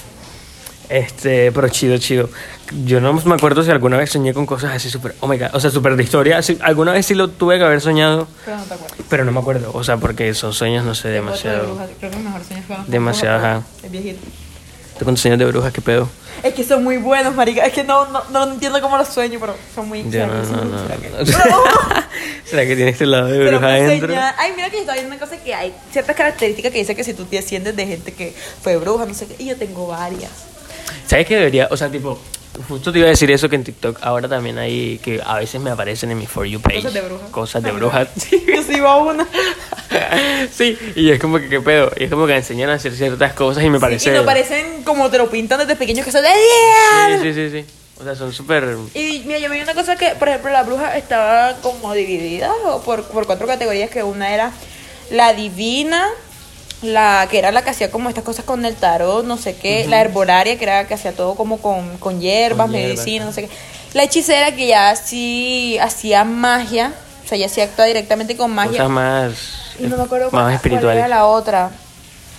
Este, 0.89 1.51
pero 1.51 1.69
chido, 1.69 1.97
chido. 1.97 2.29
Yo 2.85 3.01
no 3.01 3.13
me 3.13 3.35
acuerdo 3.35 3.63
si 3.63 3.71
alguna 3.71 3.97
vez 3.97 4.11
soñé 4.11 4.33
con 4.33 4.45
cosas 4.45 4.75
así 4.75 4.89
súper, 4.89 5.15
oh 5.21 5.27
my 5.27 5.37
God, 5.37 5.47
o 5.53 5.59
sea, 5.59 5.71
súper 5.71 5.95
de 5.95 6.03
historia. 6.03 6.41
Sí, 6.41 6.57
alguna 6.61 6.91
vez 6.91 7.05
sí 7.05 7.15
lo 7.15 7.29
tuve 7.29 7.57
que 7.57 7.63
haber 7.63 7.81
soñado, 7.81 8.27
Pero 8.45 8.57
no 8.57 8.63
te 8.63 8.75
pero 9.09 9.25
no 9.25 9.31
me 9.31 9.39
acuerdo. 9.39 9.71
O 9.73 9.83
sea, 9.83 9.97
porque 9.97 10.33
son 10.33 10.53
sueños, 10.53 10.85
no 10.85 10.93
sé, 10.93 11.09
demasiado. 11.09 11.77
Creo 11.99 12.11
que 12.11 12.17
mejor 12.17 12.43
sueño 12.43 12.63
fue 12.67 12.77
Demasiado, 12.87 13.37
ajá. 13.37 13.63
El 13.83 13.89
viejito. 13.89 14.19
¿Tú 14.97 15.05
con 15.05 15.15
tus 15.15 15.21
sueños 15.21 15.39
de 15.39 15.45
brujas 15.45 15.73
qué 15.73 15.81
pedo? 15.81 16.07
Es 16.43 16.53
que 16.53 16.63
son 16.63 16.83
muy 16.83 16.97
buenos, 16.97 17.33
marica. 17.35 17.65
Es 17.65 17.73
que 17.73 17.83
no, 17.83 18.05
no, 18.09 18.23
no 18.31 18.51
entiendo 18.53 18.79
cómo 18.81 18.97
los 18.97 19.07
sueño, 19.07 19.39
pero 19.39 19.55
son 19.73 19.87
muy 19.87 20.03
Yo 20.09 20.27
no, 20.27 20.33
no, 20.43 20.63
no. 20.65 20.79
¿Será 20.87 20.97
que- 20.97 21.09
no. 21.09 21.25
¿Será 22.45 22.65
que 22.65 22.75
tienes 22.75 22.97
tu 22.97 23.05
lado 23.05 23.27
de 23.27 23.39
bruja 23.49 23.65
me 23.65 23.71
adentro? 23.73 24.13
Ay, 24.37 24.51
mira 24.55 24.69
que 24.69 24.75
yo 24.75 24.81
estaba 24.81 24.95
viendo 24.97 25.15
una 25.15 25.19
cosa 25.25 25.37
que 25.41 25.53
hay 25.53 25.73
ciertas 25.91 26.15
características 26.15 26.71
que 26.71 26.77
dice 26.79 26.95
que 26.95 27.03
si 27.03 27.13
tú 27.13 27.25
te 27.25 27.39
asciendes 27.39 27.75
de 27.75 27.87
gente 27.87 28.13
que 28.13 28.35
fue 28.61 28.75
bruja, 28.77 29.05
no 29.05 29.13
sé 29.13 29.25
qué. 29.27 29.35
Y 29.41 29.47
yo 29.47 29.57
tengo 29.57 29.87
varias. 29.87 30.31
¿Sabes 31.07 31.25
qué 31.27 31.35
debería? 31.37 31.67
O 31.71 31.77
sea, 31.77 31.89
tipo, 31.89 32.19
justo 32.67 32.91
te 32.91 32.99
iba 32.99 33.07
a 33.07 33.11
decir 33.11 33.29
eso 33.31 33.49
que 33.49 33.55
en 33.55 33.63
TikTok 33.63 33.99
ahora 34.01 34.27
también 34.27 34.57
hay 34.57 34.99
que 34.99 35.21
a 35.25 35.37
veces 35.39 35.59
me 35.61 35.69
aparecen 35.71 36.11
en 36.11 36.17
mi 36.17 36.27
For 36.27 36.45
You 36.45 36.61
page. 36.61 36.77
Cosas 36.77 36.93
de 36.93 37.01
brujas. 37.01 37.29
Cosas 37.31 37.63
de 37.63 37.71
brujas. 37.71 38.07
Yo 38.31 38.63
sí 38.63 38.73
iba 38.75 38.91
a 38.91 38.97
una. 38.97 39.27
sí, 40.53 40.77
y 40.95 41.09
es 41.09 41.19
como 41.19 41.37
que, 41.39 41.49
¿qué 41.49 41.61
pedo? 41.61 41.91
Y 41.97 42.03
es 42.05 42.09
como 42.09 42.27
que 42.27 42.35
enseñan 42.35 42.69
a 42.69 42.73
hacer 42.75 42.93
ciertas 42.95 43.33
cosas 43.33 43.63
y 43.63 43.69
me 43.69 43.79
parece. 43.79 44.09
Y 44.09 44.13
no 44.13 44.25
parecen 44.25 44.83
como 44.83 45.09
te 45.09 45.17
lo 45.17 45.29
pintan 45.29 45.59
desde 45.59 45.75
pequeños 45.75 46.05
que 46.05 46.11
son 46.11 46.21
de 46.21 46.29
Sí, 46.29 47.21
10. 47.21 47.21
sí, 47.21 47.33
sí, 47.33 47.61
sí. 47.63 47.73
O 47.99 48.03
sea, 48.03 48.15
son 48.15 48.33
súper. 48.33 48.75
Y 48.95 49.23
mira, 49.25 49.39
yo 49.39 49.49
me 49.49 49.55
vi 49.57 49.61
una 49.61 49.75
cosa 49.75 49.95
que, 49.95 50.09
por 50.17 50.27
ejemplo, 50.27 50.51
la 50.51 50.63
bruja 50.63 50.97
estaba 50.97 51.55
como 51.61 51.93
dividida 51.93 52.51
o 52.65 52.81
por, 52.81 53.03
por 53.05 53.25
cuatro 53.27 53.45
categorías, 53.47 53.89
que 53.89 54.03
una 54.03 54.33
era 54.33 54.51
la 55.11 55.33
divina, 55.33 56.07
la 56.83 57.27
que 57.31 57.39
era 57.39 57.51
la 57.51 57.63
que 57.63 57.69
hacía 57.71 57.89
como 57.89 58.09
estas 58.09 58.23
cosas 58.23 58.45
con 58.45 58.65
el 58.65 58.75
tarot, 58.75 59.25
no 59.25 59.37
sé 59.37 59.55
qué, 59.55 59.85
la 59.87 60.01
herbolaria, 60.01 60.57
que 60.57 60.63
era 60.63 60.81
la 60.83 60.87
que 60.87 60.93
hacía 60.93 61.13
todo 61.13 61.35
como 61.35 61.59
con, 61.59 61.97
con 61.97 62.19
hierbas, 62.19 62.65
Con 62.65 62.71
medicina, 62.71 63.25
no 63.25 63.31
sé 63.31 63.43
qué. 63.43 63.49
La 63.93 64.03
hechicera 64.03 64.53
que 64.55 64.67
ya 64.67 64.95
sí 64.95 65.77
hacía 65.81 66.23
magia, 66.23 66.93
o 67.23 67.27
sea, 67.27 67.37
ya 67.37 67.47
sí 67.49 67.61
actúa 67.61 67.85
directamente 67.85 68.35
con 68.35 68.51
magia. 68.53 68.71
Cosas 68.71 68.89
más. 68.89 69.33
y 69.79 69.83
no 69.83 69.97
me 69.97 70.03
acuerdo 70.03 70.25
más 70.25 70.31
cuál, 70.31 70.43
cuál 70.43 70.53
espirituales. 70.55 70.97
era 70.97 71.07
la 71.07 71.25
otra. 71.25 71.71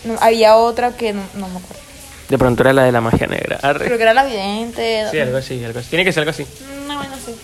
No, 0.05 0.17
había 0.21 0.57
otra 0.57 0.93
que 0.93 1.13
no, 1.13 1.23
no 1.35 1.49
me 1.49 1.59
acuerdo. 1.59 1.83
De 2.29 2.39
pronto 2.39 2.63
era 2.63 2.73
la 2.73 2.85
de 2.85 2.93
la 2.93 3.01
magia 3.01 3.27
negra. 3.27 3.59
Arre. 3.63 3.85
Creo 3.87 3.97
que 3.97 4.03
era 4.03 4.15
la 4.15 4.25
vidente. 4.25 5.07
Sí, 5.11 5.19
algo 5.21 5.37
así, 5.37 5.65
algo 5.65 5.79
así. 5.79 5.89
Tiene 5.91 6.05
que 6.05 6.13
ser 6.13 6.23
algo 6.23 6.31
así. 6.31 6.47
No, 6.87 6.97
bueno, 6.97 7.15
sí. 7.25 7.35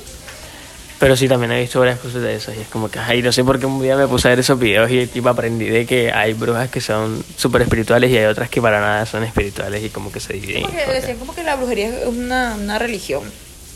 Pero 1.01 1.17
sí, 1.17 1.29
también 1.29 1.51
he 1.53 1.61
visto 1.61 1.81
varias 1.81 1.99
cosas 1.99 2.21
de 2.21 2.35
esas. 2.37 2.55
Y 2.57 2.61
es 2.61 2.69
como 2.69 2.91
que, 2.91 2.99
ay, 2.99 3.23
no 3.23 3.33
sé 3.33 3.43
por 3.43 3.59
qué 3.59 3.65
un 3.65 3.83
día 3.83 3.97
me 3.97 4.07
puse 4.07 4.29
a 4.29 4.31
ver 4.33 4.41
esos 4.41 4.59
videos 4.59 4.91
y 4.91 5.07
tipo 5.07 5.31
aprendí 5.31 5.65
de 5.65 5.87
que 5.87 6.13
hay 6.13 6.35
brujas 6.35 6.69
que 6.69 6.83
son 6.83 7.25
súper 7.37 7.63
espirituales 7.63 8.11
y 8.11 8.19
hay 8.19 8.27
otras 8.27 8.51
que 8.51 8.61
para 8.61 8.81
nada 8.81 9.07
son 9.07 9.25
espirituales 9.25 9.83
y 9.83 9.89
como 9.89 10.13
que 10.13 10.21
se 10.21 10.35
dividen. 10.35 10.63
Porque 10.65 10.85
decían 10.93 11.17
como 11.17 11.35
que 11.35 11.43
la 11.43 11.57
brujería 11.57 11.89
es 11.89 12.07
una, 12.07 12.55
una 12.55 12.79
religión, 12.79 13.23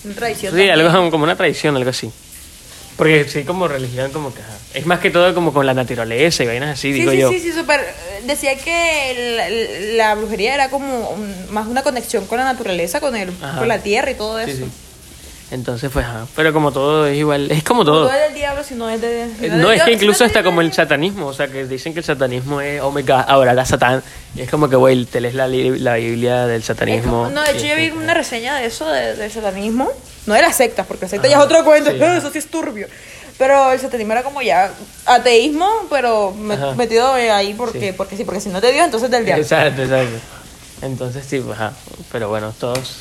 una 0.05 0.15
tradición. 0.15 0.53
Sí, 0.53 0.67
también. 0.69 0.87
algo 0.93 1.11
como 1.11 1.25
una 1.25 1.35
tradición, 1.35 1.75
algo 1.77 1.89
así. 1.89 2.11
Porque 2.97 3.25
sí, 3.27 3.43
como 3.45 3.67
religión, 3.69 4.13
como 4.13 4.33
que. 4.33 4.41
Es 4.75 4.85
más 4.87 5.01
que 5.01 5.11
todo 5.11 5.35
como 5.35 5.53
con 5.55 5.65
la 5.67 5.73
naturaleza 5.75 6.45
y 6.45 6.47
vainas 6.47 6.79
así, 6.79 6.93
Sí, 6.93 7.01
digo 7.01 7.11
sí, 7.11 7.19
yo. 7.19 7.31
sí, 7.31 7.41
sí, 7.41 7.53
súper. 7.53 7.81
Decía 8.25 8.55
que 8.57 9.95
la, 9.97 10.07
la 10.09 10.15
brujería 10.15 10.55
era 10.55 10.69
como 10.71 11.17
más 11.51 11.67
una 11.67 11.83
conexión 11.83 12.27
con 12.27 12.39
la 12.39 12.45
naturaleza, 12.45 13.01
con, 13.01 13.17
el, 13.17 13.31
Ajá. 13.43 13.59
con 13.61 13.69
la 13.69 13.79
tierra 13.79 14.11
y 14.11 14.15
todo 14.15 14.39
eso. 14.39 14.53
Sí, 14.53 14.59
sí. 14.65 14.71
Entonces, 15.55 15.89
pues, 15.93 16.05
ajá. 16.05 16.27
Pero 16.35 16.53
como 16.53 16.73
todo 16.73 17.07
es 17.07 17.17
igual, 17.17 17.49
es 17.51 17.63
como 17.63 17.85
No 17.85 17.93
todo. 17.93 18.11
es 18.11 18.21
del 18.21 18.35
diablo, 18.35 18.65
sino 18.65 18.91
es 18.91 19.01
de. 19.01 19.23
Eh, 19.23 19.31
sino 19.41 19.57
No, 19.59 19.69
de 19.69 19.77
es 19.77 19.83
que 19.85 19.93
incluso 19.93 20.27
de- 20.27 20.43
como 20.43 20.61
el 20.61 20.73
satanismo, 20.73 21.27
o 21.29 21.33
sea, 21.33 21.47
que 21.47 21.65
dicen 21.67 21.93
que 21.93 22.01
el 22.01 22.05
satanismo 22.05 22.61
es, 22.61 22.81
oh 22.83 22.91
my 22.91 23.03
god, 23.03 23.23
ahora 23.29 23.55
la 23.55 23.65
satán. 23.65 24.03
Y 24.35 24.41
es 24.43 24.51
como 24.51 24.69
que, 24.69 24.75
güey, 24.75 25.05
te 25.05 25.21
lees 25.21 25.35
la, 25.35 25.47
la 25.47 25.95
Biblia 25.95 26.47
del 26.47 26.61
Es 26.61 26.67
satanismo. 26.67 27.11
como- 27.25 27.31
no, 27.31 27.43
de 27.45 27.53
hecho 27.53 27.67
es 27.67 27.71
yo 27.71 27.77
vi 27.77 27.91
una 27.91 28.15
reseña 28.15 28.57
de 28.57 28.67
eso, 28.67 28.89
de- 28.91 29.15
del 29.15 29.31
satanismo. 29.31 29.89
No 30.27 30.35
de 30.35 30.43
las 30.43 30.57
sectas, 30.57 30.87
porque 30.87 31.05
la 31.05 31.09
secta 31.11 31.29
ya 31.29 31.37
es 31.37 31.43
otro 31.43 31.65
cuento, 31.65 31.91
sí, 31.93 31.99
"Ah, 32.03 32.07
ajá. 32.07 32.17
eso 32.19 32.31
sí 32.33 32.39
es 32.39 32.47
turbio. 32.49 32.89
Pero 33.39 33.71
el 33.73 33.79
satanismo 33.79 34.13
era 34.13 34.23
como 34.25 34.43
ya 34.43 34.71
ateísmo, 35.07 35.69
pero 35.91 36.35
Ajá. 36.53 36.73
metido 36.75 37.17
eh, 37.17 37.31
ahí 37.31 37.55
porque, 37.55 37.91
Sí. 37.91 37.95
porque 37.97 38.17
sí, 38.17 38.25
porque 38.25 38.41
si 38.41 38.49
no 38.49 38.61
te 38.61 38.73
dio, 38.73 38.85
entonces 38.85 39.11
del 39.11 39.25
diablo. 39.25 39.43
Exacto, 39.43 39.83
exacto. 39.83 40.17
Entonces 40.83 41.25
sí, 41.29 41.39
pues, 41.41 41.55
ajá. 41.59 41.73
Pero 42.13 42.29
bueno, 42.29 42.53
todos 42.59 42.97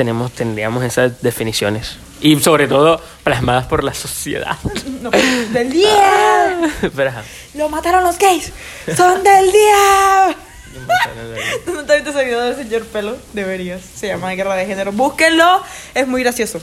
tenemos, 0.00 0.32
tendríamos 0.32 0.82
esas 0.82 1.20
definiciones. 1.20 1.98
Y 2.22 2.40
sobre 2.40 2.66
todo 2.68 3.02
plasmadas 3.22 3.66
por 3.66 3.84
la 3.84 3.92
sociedad. 3.92 4.56
No, 5.02 5.10
del 5.10 5.86
ajá. 7.08 7.22
Lo 7.54 7.68
mataron 7.70 8.04
los 8.04 8.18
gays. 8.18 8.52
Son 8.94 9.22
del 9.22 9.50
diablo. 9.50 10.36
¿Tú 11.64 11.72
no 11.72 11.84
te 11.84 11.92
has 11.94 12.04
visto 12.04 12.18
ese 12.18 12.26
video 12.26 12.40
del 12.42 12.56
señor 12.56 12.84
Pelo? 12.84 13.16
Deberías. 13.32 13.80
Se 13.82 14.08
llama 14.08 14.30
Guerra 14.32 14.56
de 14.56 14.66
Género. 14.66 14.92
Búsquenlo. 14.92 15.62
Es 15.94 16.06
muy 16.06 16.22
gracioso. 16.22 16.60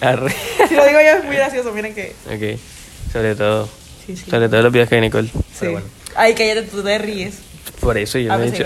Arre. 0.00 0.34
Si 0.68 0.74
lo 0.74 0.86
digo 0.86 1.00
yo, 1.00 1.18
es 1.18 1.24
muy 1.24 1.36
gracioso. 1.36 1.72
Miren 1.72 1.94
que. 1.94 2.14
Ok. 2.26 2.58
Sobre 3.12 3.34
todo. 3.34 3.68
Sí, 4.06 4.16
sí. 4.16 4.30
Sobre 4.30 4.48
todo 4.48 4.62
los 4.62 4.72
videos 4.72 4.88
que 4.88 4.94
hay 4.94 5.00
Nicole. 5.02 5.28
Sí. 5.28 5.42
Pero 5.60 5.72
bueno. 5.72 5.86
Ay, 6.16 6.34
cállate, 6.34 6.62
tú 6.62 6.82
te 6.82 6.98
ríes. 6.98 7.40
Por 7.80 7.98
eso 7.98 8.18
yo 8.18 8.36
no 8.36 8.42
he 8.42 8.50
dicho. 8.50 8.64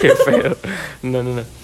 Qué 0.00 0.10
feo. 0.10 0.56
No, 1.02 1.22
no, 1.22 1.34
no. 1.34 1.59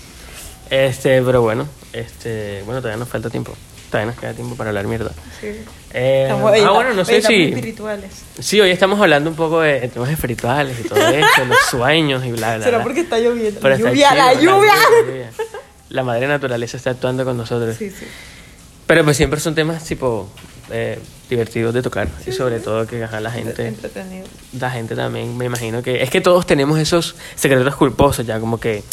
Este, 0.70 1.22
pero 1.22 1.42
bueno. 1.42 1.66
Este, 1.92 2.62
bueno, 2.64 2.80
todavía 2.80 2.98
nos 2.98 3.08
falta 3.08 3.30
tiempo. 3.30 3.54
Todavía 3.90 4.12
nos 4.12 4.20
queda 4.20 4.34
tiempo 4.34 4.56
para 4.56 4.70
hablar 4.70 4.86
mierda. 4.86 5.12
Sí. 5.40 5.48
Eh, 5.92 6.28
ah, 6.30 6.34
bueno, 6.36 6.92
no 6.92 7.04
sé 7.04 7.22
si. 7.22 7.44
espirituales. 7.44 8.10
Sí, 8.38 8.60
hoy 8.60 8.70
estamos 8.70 9.00
hablando 9.00 9.30
un 9.30 9.36
poco 9.36 9.60
de 9.60 9.88
temas 9.88 10.10
espirituales 10.10 10.78
y 10.80 10.88
todo 10.88 10.98
eso, 11.08 11.44
los 11.46 11.58
sueños 11.70 12.24
y 12.24 12.32
bla, 12.32 12.56
bla, 12.56 12.64
¿Será 12.64 12.78
bla. 12.78 12.84
porque 12.84 13.00
está 13.00 13.18
lloviendo? 13.18 13.60
Pero 13.60 13.70
la 13.70 13.76
está 13.76 13.90
lluvia, 13.90 14.14
la 14.14 14.34
lluvia. 14.34 14.74
lluvia. 15.06 15.30
La 15.88 16.02
madre 16.02 16.26
naturaleza 16.26 16.76
está 16.76 16.90
actuando 16.90 17.24
con 17.24 17.36
nosotros. 17.36 17.76
Sí, 17.76 17.90
sí. 17.90 18.06
Pero 18.86 19.04
pues 19.04 19.16
siempre 19.16 19.40
son 19.40 19.54
temas 19.54 19.84
tipo 19.84 20.28
eh, 20.70 20.98
divertidos 21.28 21.74
de 21.74 21.82
tocar 21.82 22.08
y 22.26 22.32
sobre 22.32 22.60
todo 22.60 22.86
que 22.86 23.02
ajá, 23.02 23.20
la 23.20 23.30
gente 23.30 23.74
la 24.58 24.70
gente 24.70 24.94
también 24.94 25.36
me 25.36 25.44
imagino 25.44 25.82
que 25.82 26.02
es 26.02 26.10
que 26.10 26.20
todos 26.20 26.46
tenemos 26.46 26.78
esos 26.78 27.16
secretos 27.34 27.74
culposos 27.74 28.24
ya 28.26 28.38
como 28.38 28.60
que 28.60 28.84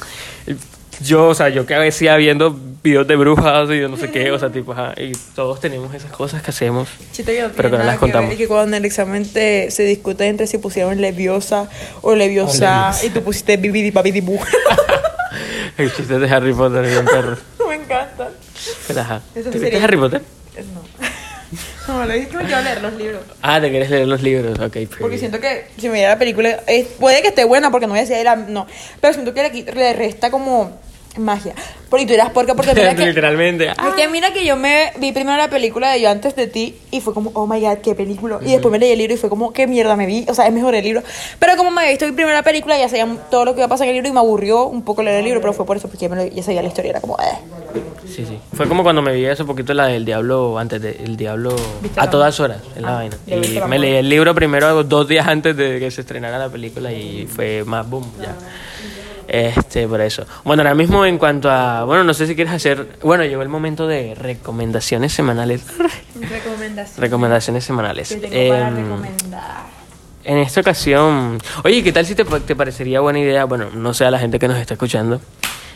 yo 1.01 1.27
o 1.27 1.33
sea 1.35 1.49
yo 1.49 1.65
que 1.65 1.73
decía 1.75 2.15
viendo 2.17 2.55
videos 2.83 3.07
de 3.07 3.15
brujas 3.15 3.69
y 3.71 3.79
yo 3.79 3.87
no 3.89 3.97
sé 3.97 4.11
qué 4.11 4.31
o 4.31 4.37
sea 4.39 4.49
tipo 4.51 4.73
ajá, 4.73 4.93
y 4.97 5.11
todos 5.35 5.59
tenemos 5.59 5.93
esas 5.95 6.11
cosas 6.11 6.41
que 6.41 6.51
hacemos 6.51 6.89
Chiste 7.11 7.33
que 7.35 7.41
no 7.41 7.49
Pero 7.55 7.71
que 7.71 7.77
no 7.77 7.83
las 7.83 7.95
que 7.95 7.99
contamos. 7.99 8.29
ver, 8.29 8.35
Y 8.35 8.41
que 8.41 8.47
cuando 8.47 8.75
en 8.75 8.83
el 8.83 8.85
examen 8.85 9.25
te, 9.31 9.71
se 9.71 9.83
discute 9.83 10.27
entre 10.27 10.47
si 10.47 10.57
pusieron 10.57 10.99
leviosa 11.01 11.69
o 12.01 12.13
leviosa 12.15 12.91
y 13.03 13.09
tú 13.09 13.23
pusiste 13.23 13.57
bibidi 13.57 13.91
babidi 13.91 14.21
bu. 14.21 14.39
el 15.77 15.93
chiste 15.93 16.19
de 16.19 16.29
Harry 16.29 16.53
Potter 16.53 16.85
bien 16.85 17.05
perro 17.05 17.37
Me 17.67 17.75
encanta. 17.75 18.29
pero 18.87 19.01
ajá 19.01 19.21
¿te 19.33 19.43
sería- 19.43 19.59
viste 19.61 19.77
Harry 19.83 19.97
Potter? 19.97 20.21
No. 20.73 20.81
No, 21.87 22.05
le 22.05 22.15
dije 22.15 22.27
que 22.29 22.37
me 22.37 22.43
quiero 22.45 22.61
leer 22.61 22.81
los 22.81 22.93
libros. 22.93 23.21
ah 23.41 23.59
te 23.61 23.69
quieres 23.69 23.89
leer 23.89 24.07
los 24.07 24.21
libros 24.21 24.59
ok 24.59 24.77
Porque 24.99 25.17
siento 25.17 25.39
que 25.39 25.65
si 25.77 25.89
me 25.89 25.95
diera 25.95 26.11
la 26.11 26.19
película, 26.19 26.61
eh, 26.67 26.87
puede 26.99 27.21
que 27.21 27.29
esté 27.29 27.43
buena 27.43 27.71
porque 27.71 27.87
no 27.87 27.91
voy 27.93 27.99
a 27.99 28.01
decir, 28.03 28.15
era, 28.17 28.35
no. 28.35 28.67
Pero 29.01 29.13
siento 29.13 29.33
que 29.33 29.43
le, 29.43 29.73
le 29.73 29.93
resta 29.93 30.31
como 30.31 30.79
magia. 31.17 31.53
Porque 31.89 32.05
tú 32.05 32.11
dirás, 32.13 32.31
¿por 32.31 32.45
qué? 32.45 32.53
Porque 32.55 32.73
mira 32.73 32.95
que, 32.95 33.05
literalmente. 33.05 33.67
Es 33.69 33.93
que 33.95 34.07
mira 34.07 34.33
que 34.33 34.45
yo 34.45 34.55
me 34.55 34.91
vi 34.97 35.11
primero 35.11 35.37
la 35.37 35.49
película 35.49 35.91
de 35.91 36.01
Yo 36.01 36.09
antes 36.09 36.35
de 36.35 36.47
ti 36.47 36.75
y 36.91 37.01
fue 37.01 37.13
como, 37.13 37.29
oh 37.35 37.45
my 37.47 37.59
god, 37.61 37.77
qué 37.83 37.93
película. 37.95 38.39
Y 38.41 38.51
después 38.51 38.71
me 38.71 38.79
leí 38.79 38.91
el 38.91 38.97
libro 38.97 39.13
y 39.13 39.17
fue 39.17 39.29
como, 39.29 39.53
qué 39.53 39.67
mierda 39.67 39.95
me 39.95 40.05
vi. 40.05 40.25
O 40.27 40.33
sea, 40.33 40.47
es 40.47 40.53
mejor 40.53 40.73
el 40.75 40.83
libro. 40.83 41.03
Pero 41.39 41.55
como 41.55 41.69
me 41.71 41.81
había 41.81 41.91
visto 41.91 42.05
mi 42.05 42.13
primera 42.13 42.41
película, 42.41 42.77
ya 42.77 42.89
sabía 42.89 43.07
todo 43.29 43.45
lo 43.45 43.53
que 43.53 43.59
iba 43.59 43.65
a 43.65 43.69
pasar 43.69 43.85
en 43.87 43.89
el 43.89 43.95
libro 43.97 44.09
y 44.09 44.13
me 44.13 44.19
aburrió 44.19 44.65
un 44.65 44.81
poco 44.83 45.03
leer 45.03 45.17
el 45.19 45.25
libro, 45.25 45.39
pero 45.41 45.53
fue 45.53 45.65
por 45.65 45.77
eso, 45.77 45.87
porque 45.87 46.07
ya, 46.07 46.09
me 46.09 46.15
lo- 46.15 46.25
ya 46.27 46.41
sabía 46.43 46.61
la 46.61 46.67
historia. 46.69 46.91
Era 46.91 47.01
como, 47.01 47.15
eh. 47.17 47.37
Sí, 48.07 48.25
sí. 48.27 48.37
Fue 48.55 48.67
como 48.67 48.83
cuando 48.83 49.01
me 49.01 49.13
vi 49.13 49.25
hace 49.25 49.43
poquito 49.43 49.73
la 49.73 49.87
del 49.87 50.05
Diablo, 50.05 50.57
antes 50.59 50.79
de 50.81 50.91
El 51.03 51.17
Diablo 51.17 51.55
¿Viste 51.81 51.99
a 51.99 52.09
todas 52.09 52.39
horas, 52.39 52.57
en 52.75 52.83
la 52.83 52.89
Ah, 52.89 52.95
vaina. 52.95 53.17
Y 53.27 53.59
me 53.67 53.79
leí 53.79 53.93
el 53.95 54.07
libro 54.09 54.35
primero 54.35 54.83
dos 54.83 55.07
días 55.07 55.27
antes 55.27 55.55
de 55.57 55.79
que 55.79 55.89
se 55.89 56.01
estrenara 56.01 56.37
la 56.37 56.49
película 56.49 56.91
y 56.91 57.25
fue 57.27 57.63
más 57.65 57.89
boom, 57.89 58.05
ya. 58.21 58.35
Este, 59.27 59.87
por 59.87 60.01
eso. 60.01 60.25
Bueno, 60.43 60.61
ahora 60.63 60.75
mismo 60.75 61.05
en 61.05 61.17
cuanto 61.17 61.49
a, 61.49 61.83
bueno, 61.85 62.03
no 62.03 62.13
sé 62.13 62.27
si 62.27 62.35
quieres 62.35 62.53
hacer, 62.53 62.97
bueno, 63.01 63.23
llegó 63.23 63.41
el 63.41 63.49
momento 63.49 63.87
de 63.87 64.15
recomendaciones 64.15 65.13
semanales. 65.13 65.63
Recomendación. 66.19 67.01
recomendaciones 67.01 67.63
semanales. 67.63 68.09
Que 68.09 68.15
tengo 68.17 68.49
para 68.49 68.67
Em, 68.67 68.75
recomendar. 68.83 69.63
en 70.23 70.37
esta 70.37 70.61
ocasión, 70.61 71.37
oye, 71.63 71.83
¿qué 71.83 71.91
tal 71.91 72.05
si 72.05 72.15
te, 72.15 72.23
te 72.25 72.55
parecería 72.55 72.99
buena 73.01 73.19
idea? 73.19 73.45
Bueno, 73.45 73.69
no 73.73 73.93
sé 73.93 74.05
a 74.05 74.11
la 74.11 74.19
gente 74.19 74.39
que 74.39 74.47
nos 74.47 74.57
está 74.57 74.73
escuchando, 74.75 75.19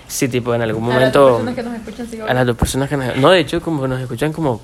si 0.07 0.27
tipo 0.27 0.53
en 0.53 0.61
algún 0.61 0.83
momento... 0.83 1.27
A 1.27 1.31
las 1.43 1.53
personas 1.53 1.55
que 1.55 1.63
nos 1.63 1.75
escuchan, 1.75 2.07
sí, 2.09 2.19
A 2.27 2.33
las 2.33 2.45
dos 2.45 2.55
personas 2.57 2.89
que 2.89 2.97
nos... 2.97 3.17
No, 3.17 3.29
de 3.31 3.39
hecho, 3.39 3.61
como 3.61 3.87
nos 3.87 3.99
escuchan 4.01 4.31
como 4.33 4.61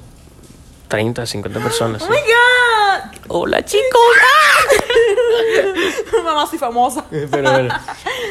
30, 0.87 1.25
50 1.25 1.59
personas. 1.59 2.01
¡Oh 2.03 2.09
my 2.09 2.15
god! 2.17 3.19
Hola, 3.29 3.63
chicos. 3.65 3.83
Mamá, 6.23 6.45
soy 6.47 6.59
famosa. 6.59 7.05
Pero 7.09 7.51
bueno. 7.51 7.73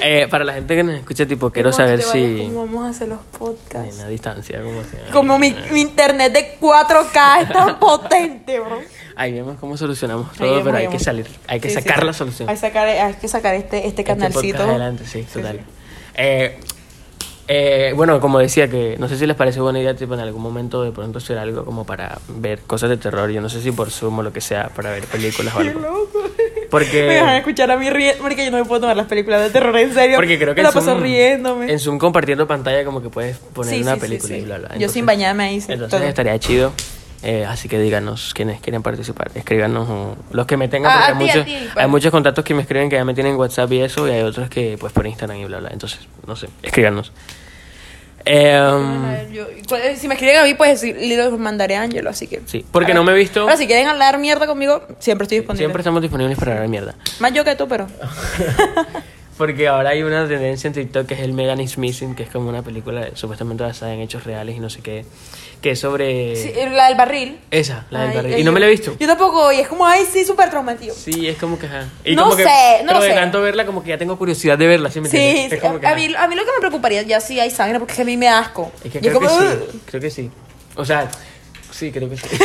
Eh, 0.03 0.27
para 0.31 0.45
la 0.45 0.55
gente 0.55 0.77
que 0.77 0.83
nos 0.85 0.95
escucha, 0.97 1.27
tipo, 1.27 1.51
quiero 1.51 1.71
¿Cómo 1.71 1.77
saber 1.79 2.03
si... 2.03 2.45
¿Cómo 2.49 2.67
vamos 2.67 2.87
a 2.87 2.91
hacer 2.91 3.09
los 3.09 3.19
En 3.21 3.39
podcasts? 3.39 3.97
la 3.99 4.09
distancia, 4.09 4.63
como 4.63 4.83
sea. 4.85 5.11
Como 5.13 5.39
mi, 5.39 5.55
mi 5.71 5.81
internet 5.81 6.33
de 6.33 6.59
4K 6.61 7.43
es 7.43 7.49
tan 7.53 7.79
potente, 7.81 8.61
bro. 8.61 8.81
Ahí 9.17 9.33
vemos 9.33 9.57
cómo 9.59 9.77
solucionamos 9.77 10.33
todo, 10.33 10.49
vemos, 10.49 10.65
pero 10.65 10.77
hay 10.79 10.89
que 10.89 10.99
salir. 10.99 11.27
Hay 11.47 11.61
que 11.61 11.69
Sí, 11.69 11.75
sacar 11.75 12.01
sí. 12.01 12.07
la 12.07 12.13
solución. 12.13 12.49
Hay, 12.49 12.57
sacar, 12.57 12.87
hay 12.89 13.15
que 13.15 13.29
sacar 13.29 13.55
este, 13.55 13.79
este 13.79 13.89
Este 13.89 14.05
canalcito. 14.05 14.63
adelante, 14.63 15.05
sí, 15.07 15.23
total. 15.33 15.61
Eh, 16.15 16.59
eh, 17.49 17.93
bueno, 17.97 18.21
como 18.21 18.39
decía, 18.39 18.69
que 18.69 18.97
no 18.99 19.09
sé 19.09 19.17
si 19.19 19.27
les 19.27 19.37
parece 19.37 19.61
buena 19.61 19.81
idea, 19.81 19.95
tipo, 19.95 20.15
en 20.15 20.21
algún 20.21 20.43
momento 20.43 20.83
de 20.83 20.93
pronto 20.93 21.19
hacer 21.19 21.39
algo 21.39 21.65
como 21.65 21.85
para 21.85 22.19
ver 22.29 22.61
cosas 22.61 22.89
de 22.91 22.97
terror. 22.97 23.31
Yo 23.31 23.41
no 23.41 23.49
sé 23.49 23.61
si 23.61 23.73
por 23.73 23.91
Zoom 23.91 24.19
o 24.21 24.23
lo 24.23 24.33
que 24.33 24.41
sea, 24.41 24.69
para 24.71 24.91
ver 24.91 25.05
películas 25.05 25.55
o 25.55 25.59
Qué 25.59 25.65
loco. 25.75 26.09
Porque- 26.71 27.03
Me 27.07 27.15
dejan 27.15 27.37
escuchar 27.37 27.71
a 27.71 27.77
mí 27.77 27.91
riendo. 27.91 28.23
Porque 28.23 28.45
yo 28.47 28.51
no 28.51 28.57
me 28.59 28.65
puedo 28.65 28.81
tomar 28.83 28.97
las 28.97 29.07
películas 29.07 29.43
de 29.43 29.51
terror 29.51 29.77
en 29.77 29.93
serio. 29.93 30.17
Porque 30.17 30.39
creo 30.39 30.55
que 30.55 30.61
me 30.63 30.69
la 30.69 30.73
Zoom, 30.73 30.85
paso 30.87 31.01
riéndome. 31.01 31.71
en 31.71 31.79
Zoom 31.79 31.99
compartiendo 31.99 32.47
pantalla 32.47 32.85
como 32.85 33.03
que 33.03 33.11
puedes 33.11 33.37
poner 33.37 33.75
Sí, 33.75 33.83
una 33.83 33.95
sí, 33.95 34.01
película 34.01 34.35
sí. 34.35 34.41
y 34.41 34.45
bla, 34.45 34.59
bla. 34.59 34.77
Yo 34.79 34.89
sin 34.89 35.05
bañarme 35.05 35.45
ahí. 35.45 35.57
Entonces 35.57 35.89
todo. 35.91 36.03
estaría 36.05 36.39
chido. 36.39 36.73
Eh, 37.25 37.45
así 37.49 37.69
que 37.69 37.79
díganos 37.79 38.35
quienes 38.35 38.61
quieren 38.61 38.83
participar. 38.83 39.31
Escríbanos 39.35 39.89
o- 39.89 40.17
los 40.33 40.47
que 40.47 40.57
me 40.57 40.67
tengan. 40.69 40.91
Ah, 40.93 41.15
porque 41.15 41.31
hay, 41.31 41.39
muchos, 41.39 41.45
pues. 41.73 41.77
hay 41.85 41.89
muchos 41.91 42.11
contactos 42.11 42.45
que 42.45 42.53
me 42.55 42.63
escriben 42.63 42.89
que 42.91 42.97
ya 42.97 43.05
me 43.05 43.15
tienen 43.15 43.37
WhatsApp 43.37 43.71
y 43.73 43.81
eso. 43.81 44.09
Y 44.09 44.11
hay 44.11 44.23
otros 44.23 44.49
que 44.51 44.77
pues 44.79 44.93
por 44.93 45.07
Instagram 45.07 45.39
y 45.39 45.45
bla, 45.45 45.59
bla. 45.61 45.71
Entonces, 45.71 46.01
no 46.27 46.35
sé. 46.35 46.49
Escríbanos. 46.63 47.13
Eh, 48.25 49.29
yo- 49.33 49.47
pues, 49.69 49.99
si 49.99 50.07
me 50.09 50.15
escriben 50.15 50.37
a 50.39 50.45
mí, 50.45 50.55
pues 50.55 50.83
los 50.85 51.39
mandaré 51.39 51.77
a 51.77 51.83
Ángelo, 51.83 52.11
así 52.11 52.27
que. 52.29 52.41
sí, 52.47 52.65
porque 52.71 52.95
no 52.95 53.03
me 53.05 53.13
he 53.13 53.15
visto. 53.17 53.41
Ahora, 53.43 53.57
si 53.57 53.67
quieren 53.67 53.89
hablar 53.89 54.19
mierda 54.19 54.47
conmigo, 54.47 54.83
siempre 55.01 55.25
estoy 55.25 55.39
disponible. 55.39 55.65
Siempre 55.65 55.81
estamos 55.81 56.03
disponibles 56.03 56.39
para 56.39 56.53
hablar 56.53 56.69
mierda. 56.69 56.95
Más 57.21 57.33
yo 57.33 57.45
que 57.45 57.55
tú, 57.57 57.67
pero. 57.69 57.87
Porque 59.39 59.67
ahora 59.67 59.91
hay 59.91 60.03
una 60.03 60.29
tendencia 60.29 60.69
en 60.69 60.75
TikTok 60.75 61.07
que 61.07 61.15
es 61.15 61.21
el 61.21 61.33
Megan 61.33 61.59
is 61.61 61.79
Missing, 61.79 62.15
que 62.15 62.23
es 62.25 62.29
como 62.29 62.49
una 62.51 62.63
película 62.63 63.09
supuestamente 63.15 63.65
basada 63.65 63.93
en 63.95 64.01
hechos 64.01 64.25
reales 64.25 64.57
y 64.57 64.61
no 64.61 64.69
sé 64.71 64.83
qué. 64.83 65.05
Que 65.63 65.71
es 65.71 65.81
sobre. 65.81 66.35
Sí, 66.37 66.53
la 66.73 66.89
del 66.89 66.97
barril. 66.97 67.39
Esa, 67.51 67.87
la 67.91 68.03
del 68.03 68.17
barril. 68.17 68.35
ay, 68.35 68.41
Y 68.41 68.45
no 68.45 68.51
me 68.53 68.59
la 68.61 68.67
he 68.67 68.71
visto. 68.71 68.97
Yo 68.99 69.07
tampoco, 69.07 69.51
y 69.53 69.61
es 69.61 69.69
como, 69.69 69.87
ay, 69.87 70.05
sí, 70.13 70.25
súper 70.25 70.51
traumático. 70.51 70.93
Sí, 70.93 71.29
es 71.29 71.39
como 71.39 71.57
que. 71.59 71.67
ajá. 71.67 71.89
Y 72.05 72.17
No 72.17 72.25
como 72.25 72.37
que, 72.37 72.43
sé, 72.43 72.51
no 72.81 72.87
pero 72.89 72.95
lo 72.99 73.01
de 73.05 73.09
sé. 73.11 73.15
tanto 73.15 73.41
verla, 73.41 73.65
como 73.65 73.83
que 73.85 73.91
ya 73.91 73.97
tengo 73.99 74.19
curiosidad 74.19 74.59
de 74.59 74.67
verla, 74.67 74.91
¿sí 74.91 75.01
me 75.01 75.09
Sí, 75.09 75.17
entiendes? 75.17 75.61
sí, 75.61 75.67
a, 75.67 75.71
ajá. 75.71 75.95
mí, 75.95 76.13
a 76.15 76.27
mí 76.29 76.35
lo 76.35 76.45
que 76.45 76.51
me 76.53 76.59
preocuparía 76.59 77.03
ya 77.03 77.21
sí 77.21 77.39
hay 77.39 77.51
sangre, 77.51 77.79
porque 77.79 77.93
es 77.93 77.97
que 77.97 78.03
a 78.03 78.07
mí 78.07 78.17
me 78.17 78.27
da 78.27 78.41
asco. 78.41 78.73
Es 78.85 78.91
que 78.93 79.01
Yo 79.01 79.11
creo 79.17 79.21
que 79.21 79.29
sí. 79.29 79.81
Creo 79.87 80.01
que 80.01 80.11
sí. 80.11 80.31
O 80.75 80.85
sea, 80.85 81.09
sí, 81.71 81.93
creo 81.93 82.11
que 82.11 82.17
sí. 82.17 82.27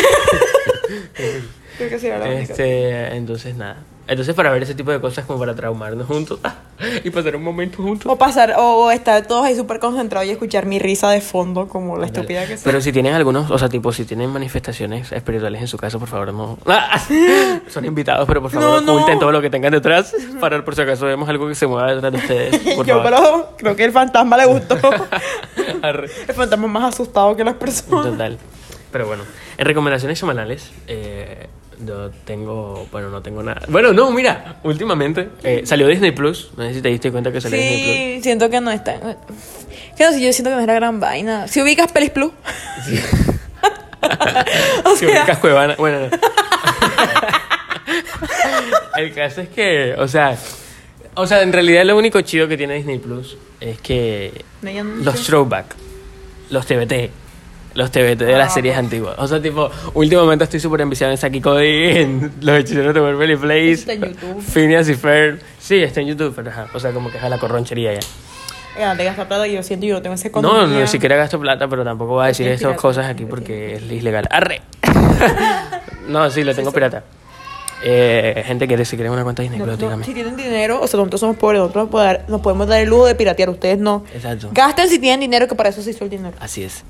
Creo 1.77 1.89
que 1.89 1.99
sí 1.99 2.08
la 2.08 2.17
única. 2.21 2.41
este, 2.53 3.15
entonces, 3.15 3.56
nada. 3.56 3.77
Entonces, 4.08 4.34
para 4.34 4.51
ver 4.51 4.63
ese 4.63 4.73
tipo 4.73 4.91
de 4.91 4.99
cosas, 5.01 5.25
como 5.25 5.38
para 5.39 5.53
traumarnos 5.56 6.08
juntos 6.08 6.39
y 7.04 7.10
pasar 7.10 7.36
un 7.36 7.44
momento 7.44 7.82
juntos. 7.82 8.12
O 8.12 8.16
pasar, 8.18 8.54
o, 8.58 8.86
o 8.86 8.92
estar 8.92 9.26
todos 9.26 9.46
ahí 9.46 9.56
súper 9.56 9.80
concentrados 9.80 10.28
y 10.28 10.32
escuchar 10.32 10.66
mi 10.66 10.80
risa 10.80 11.10
de 11.10 11.22
fondo, 11.22 11.68
como 11.68 11.98
la 11.98 12.06
estúpida 12.06 12.42
que 12.46 12.58
soy. 12.58 12.63
Pero 12.66 12.82
si 12.82 12.92
tienen 12.92 13.13
algunos, 13.13 13.50
o 13.50 13.58
sea, 13.58 13.68
tipo, 13.70 13.92
si 13.92 14.06
tienen 14.06 14.30
manifestaciones 14.30 15.12
espirituales 15.12 15.62
en 15.62 15.68
su 15.68 15.78
casa, 15.78 15.98
por 16.00 16.08
favor, 16.08 16.34
no. 16.34 16.58
Son 17.70 17.86
invitados, 17.86 18.28
pero 18.28 18.42
por 18.42 18.52
favor, 18.52 18.70
No, 18.70 18.82
no. 18.82 18.94
oculten 18.96 19.20
todo 19.20 19.32
lo 19.32 19.42
que 19.42 19.50
tengan 19.50 19.72
detrás. 19.72 20.13
Para 20.40 20.63
por 20.63 20.76
si 20.76 20.82
acaso 20.82 21.06
vemos 21.06 21.28
algo 21.30 21.48
que 21.48 21.56
se 21.56 21.66
mueva 21.68 21.94
detrás 21.94 22.12
de 22.13 22.18
ustedes. 22.20 22.58
Por 22.76 22.86
Yo, 22.86 23.02
favor. 23.04 23.04
pero 23.04 23.56
creo 23.58 23.76
que 23.76 23.84
el 23.86 23.92
fantasma 23.92 24.38
le 24.38 24.46
gustó. 24.46 24.76
El 25.84 26.34
fantasma 26.36 26.66
es 26.68 26.72
más 26.72 26.94
asustado 26.94 27.36
que 27.36 27.44
las 27.44 27.56
personas. 27.56 28.06
Total. 28.12 28.38
Pero 28.92 29.08
bueno, 29.08 29.24
en 29.58 29.66
recomendaciones 29.66 30.18
semanales, 30.20 30.72
eh, 30.88 31.48
yo 31.86 32.10
tengo. 32.26 32.88
Bueno, 32.92 33.10
no 33.10 33.22
tengo 33.22 33.44
nada. 33.44 33.62
Bueno, 33.68 33.94
no, 33.94 34.12
mira, 34.12 34.58
últimamente 34.63 35.30
eh, 35.44 35.62
salió 35.66 35.88
Disney 35.88 36.12
Plus. 36.12 36.52
No 36.58 36.63
sé 36.63 36.74
si 36.76 36.82
te 36.82 36.90
diste 36.90 37.12
cuenta 37.12 37.32
que 37.32 37.40
salió 37.42 37.58
Disney 37.60 38.16
Sí, 38.18 38.24
siento 38.24 38.50
que 38.50 38.60
no 38.62 38.72
está. 38.72 39.00
Que 39.98 40.04
no 40.06 40.12
sé, 40.12 40.22
yo 40.22 40.32
siento 40.34 40.50
que 40.50 40.56
no 40.56 40.62
es 40.62 40.68
la 40.68 40.74
gran 40.74 41.00
vaina. 41.00 41.48
Si 41.48 41.62
ubicas 41.62 41.92
Pelis 41.92 42.10
Plus. 42.12 42.32
o 44.02 44.84
Plus. 44.84 45.00
Si 45.00 45.06
ubicas 45.06 45.38
Cuevana. 45.40 45.76
Bueno, 45.78 46.00
no. 46.02 46.08
El 48.98 49.13
caso 49.13 49.42
es 49.42 49.50
que, 49.50 49.94
o 49.98 50.08
sea. 50.08 50.38
O 51.16 51.26
sea, 51.26 51.42
en 51.42 51.52
realidad 51.52 51.84
lo 51.86 51.98
único 51.98 52.22
chido 52.22 52.48
que 52.48 52.58
tiene 52.58 52.76
Disney 52.76 53.00
Plus 53.00 53.38
es 53.60 53.80
que 53.80 54.44
No, 54.62 54.70
ya 54.70 54.84
no 54.84 55.04
los 55.04 55.20
sé. 55.20 55.26
throwback. 55.26 55.66
los 56.52 56.66
TBT. 56.66 57.10
Los 57.78 57.92
TBT 57.92 58.18
de 58.26 58.32
las 58.36 58.50
Ah, 58.52 58.54
series 58.56 58.76
antiguas. 58.76 59.13
O 59.20 59.28
sea, 59.28 59.40
tipo, 59.40 59.70
últimamente 59.94 60.44
estoy 60.46 60.60
súper 60.60 60.82
enviciado 60.82 61.12
en 61.12 61.18
Saki 61.20 61.40
Cody, 61.42 61.98
en 61.98 62.32
Los 62.42 62.58
Hechiceros 62.60 62.92
de 62.92 63.02
Waverly 63.02 63.36
Place. 63.36 63.72
Está 63.74 63.94
en 63.94 64.02
YouTube. 64.02 64.42
Phineas 64.42 64.90
y. 64.90 64.96
Sí, 65.60 65.76
está 65.84 66.02
en 66.02 66.08
YouTube, 66.08 66.34
pero 66.36 66.50
ajá. 66.50 66.66
O 66.74 66.80
sea, 66.80 66.92
como 66.92 67.12
que 67.12 67.18
es 67.20 67.24
a 67.24 67.30
la 67.30 67.38
corronchería 67.38 67.94
ya. 67.94 68.00
Ya, 68.80 68.96
te 68.98 69.04
gastas 69.04 69.28
plata 69.28 69.48
y 69.48 69.54
yo 69.54 69.62
siento 69.62 69.86
yo 69.86 69.94
no 69.94 70.02
tengo 70.02 70.16
ese 70.16 70.32
No, 70.32 70.42
no, 70.42 70.80
ni 70.80 70.88
siquiera 70.88 71.16
gasto 71.18 71.40
plata, 71.40 71.68
pero 71.68 71.84
tampoco 71.84 72.13
voy 72.13 72.24
a 72.26 72.28
decir 72.28 72.48
esas 72.48 72.76
cosas 72.78 73.06
aquí 73.06 73.26
porque 73.26 73.76
es 73.76 73.84
ilegal. 73.84 74.28
¡Arre! 74.32 74.62
no, 76.08 76.30
sí, 76.32 76.44
lo 76.44 76.54
tengo 76.56 76.72
pirata. 76.72 77.04
Eh, 77.84 78.44
gente 78.48 78.68
que 78.68 78.84
si 78.86 78.96
quieren 78.96 79.13
una 79.13 79.24
cuenta 79.24 79.44
de 79.44 79.50
Disney 79.50 79.78
No, 79.78 80.04
si 80.04 80.13
tienen 80.16 80.36
dinero, 80.36 80.82
o 80.82 80.88
sea, 80.88 80.98
nosotros 80.98 81.20
somos 81.22 81.38
pobres, 81.38 81.60
nosotros 81.62 81.84
nos 81.84 81.92
podemos 81.92 82.18
dar- 82.18 82.26
nos 82.30 82.42
podemos 82.42 82.68
dar 82.68 82.82
el 82.82 82.90
lujo 82.90 83.06
de 83.06 83.13
piratear, 83.13 83.52
ustedes 83.52 83.78
no. 83.78 84.04
Exacto. 84.16 84.50
Gasten 84.52 84.90
si 84.90 84.98
tienen 84.98 85.20
dinero, 85.20 85.48
que 85.48 85.54
para 85.54 85.70
eso 85.70 85.84
se 85.84 85.92
hizo 85.92 86.04
el 86.04 86.10
dinero. 86.10 86.36
Así 86.40 86.63
es. 86.63 86.84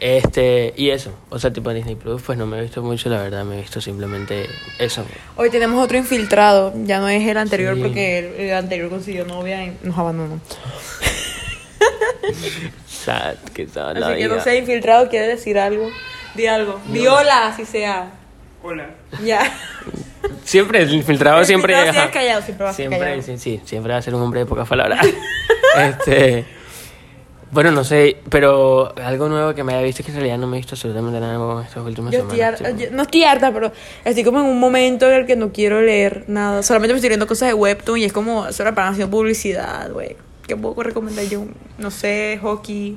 Este, 0.00 0.72
y 0.76 0.90
eso. 0.90 1.12
O 1.28 1.38
sea, 1.38 1.52
tipo 1.52 1.70
Disney 1.74 1.94
Plus, 1.94 2.22
pues 2.22 2.38
no 2.38 2.46
me 2.46 2.58
he 2.58 2.62
visto 2.62 2.82
mucho, 2.82 3.10
la 3.10 3.20
verdad, 3.22 3.44
me 3.44 3.58
he 3.58 3.60
visto 3.60 3.80
simplemente 3.82 4.46
eso. 4.78 5.04
Hoy 5.36 5.50
tenemos 5.50 5.82
otro 5.84 5.98
infiltrado, 5.98 6.72
ya 6.84 6.98
no 7.00 7.08
es 7.10 7.26
el 7.28 7.36
anterior 7.36 7.74
Sí. 7.76 7.82
porque 7.82 8.18
el, 8.18 8.24
el 8.48 8.54
anterior 8.54 8.88
consiguió 8.88 9.26
novia 9.26 9.62
y 9.64 9.76
nos 9.82 9.98
abandonó. 9.98 10.40
Sad, 12.86 13.34
que 13.54 13.66
sad 13.66 13.96
la 13.96 14.08
Así 14.08 14.16
que 14.18 14.28
no 14.28 14.34
vida. 14.34 14.44
sé, 14.44 14.56
infiltrado 14.58 15.08
quiere 15.08 15.26
decir 15.28 15.58
algo. 15.58 15.88
Di 16.34 16.46
algo. 16.46 16.80
Di 16.88 17.06
hola, 17.06 17.48
así 17.48 17.64
sea. 17.64 18.10
Hola. 18.62 18.90
Ya. 19.24 19.52
Siempre, 20.44 20.82
el 20.82 20.92
infiltrado 20.94 21.40
El 21.40 21.46
siempre. 21.46 21.72
infiltrado 21.72 21.98
siempre 22.10 22.20
callado, 22.20 22.42
siempre 22.42 22.64
va 22.64 22.70
a 22.70 22.74
ser 22.74 22.88
Siempre, 22.88 22.98
callado. 23.08 23.22
sí, 23.22 23.38
sí, 23.38 23.60
siempre 23.64 23.92
va 23.92 23.98
a 23.98 24.02
ser 24.02 24.14
un 24.14 24.22
hombre 24.22 24.40
de 24.40 24.46
pocas 24.46 24.68
palabras. 24.68 25.06
este. 25.78 26.44
Bueno, 27.52 27.72
no 27.72 27.82
sé, 27.82 28.18
pero 28.28 28.94
algo 28.96 29.28
nuevo 29.28 29.54
que 29.54 29.64
me 29.64 29.74
haya 29.74 29.82
visto 29.82 30.02
es 30.02 30.06
que 30.06 30.12
en 30.12 30.18
realidad 30.18 30.38
no 30.38 30.46
me 30.46 30.56
he 30.56 30.60
visto 30.60 30.76
absolutamente 30.76 31.18
nada 31.18 31.36
nuevo 31.36 31.58
en 31.60 31.66
estas 31.66 31.84
últimas 31.84 32.12
Yo 32.12 32.20
estoy 32.20 32.38
semanas. 32.38 32.60
harta, 32.60 32.76
tipo. 32.76 32.90
yo- 32.90 32.96
no 32.96 33.02
estoy 33.02 33.24
harta, 33.24 33.52
pero 33.52 33.72
estoy 34.04 34.22
como 34.24 34.38
en 34.40 34.46
un 34.46 34.60
momento 34.60 35.08
en 35.10 35.14
el 35.14 35.26
que 35.26 35.34
no 35.34 35.52
quiero 35.52 35.80
leer 35.82 36.24
nada. 36.28 36.62
Solamente 36.62 36.92
me 36.94 36.98
estoy 36.98 37.08
leyendo 37.08 37.26
cosas 37.26 37.48
de 37.48 37.54
Webtoon 37.54 37.98
y 37.98 38.04
es 38.04 38.12
como, 38.12 38.46
eso 38.46 38.62
era 38.62 38.74
para 38.74 38.88
hacer 38.88 39.08
publicidad, 39.08 39.90
güey. 39.90 40.16
¿Qué 40.46 40.56
puedo 40.56 40.80
recomendar 40.82 41.24
yo? 41.26 41.44
No 41.78 41.90
sé, 41.90 42.38
hockey. 42.40 42.96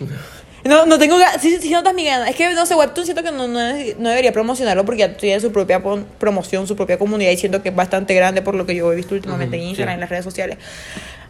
No, 0.66 0.86
no 0.86 0.98
tengo 0.98 1.18
ganas. 1.18 1.42
Sí, 1.42 1.58
sí, 1.60 1.68
notas 1.68 1.92
mi 1.92 2.06
ganas. 2.06 2.26
Es 2.30 2.36
que, 2.36 2.50
no 2.54 2.64
sé, 2.64 2.74
Webtoon 2.74 3.04
siento 3.04 3.22
que 3.22 3.30
no, 3.30 3.46
no, 3.46 3.60
no 3.98 4.08
debería 4.08 4.32
promocionarlo 4.32 4.82
porque 4.86 5.00
ya 5.00 5.14
tiene 5.14 5.38
su 5.38 5.52
propia 5.52 5.82
promoción, 6.18 6.66
su 6.66 6.74
propia 6.74 6.98
comunidad 6.98 7.32
y 7.32 7.36
siento 7.36 7.62
que 7.62 7.68
es 7.68 7.76
bastante 7.76 8.14
grande 8.14 8.40
por 8.40 8.54
lo 8.54 8.64
que 8.64 8.74
yo 8.74 8.90
he 8.90 8.96
visto 8.96 9.14
últimamente 9.14 9.58
en 9.58 9.64
Instagram, 9.64 9.92
sí. 9.92 9.94
en 9.96 10.00
las 10.00 10.08
redes 10.08 10.24
sociales. 10.24 10.56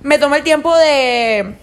Me 0.03 0.19
tomé 0.21 0.37
el 0.37 0.45
tiempo 0.45 0.77
de, 0.77 1.55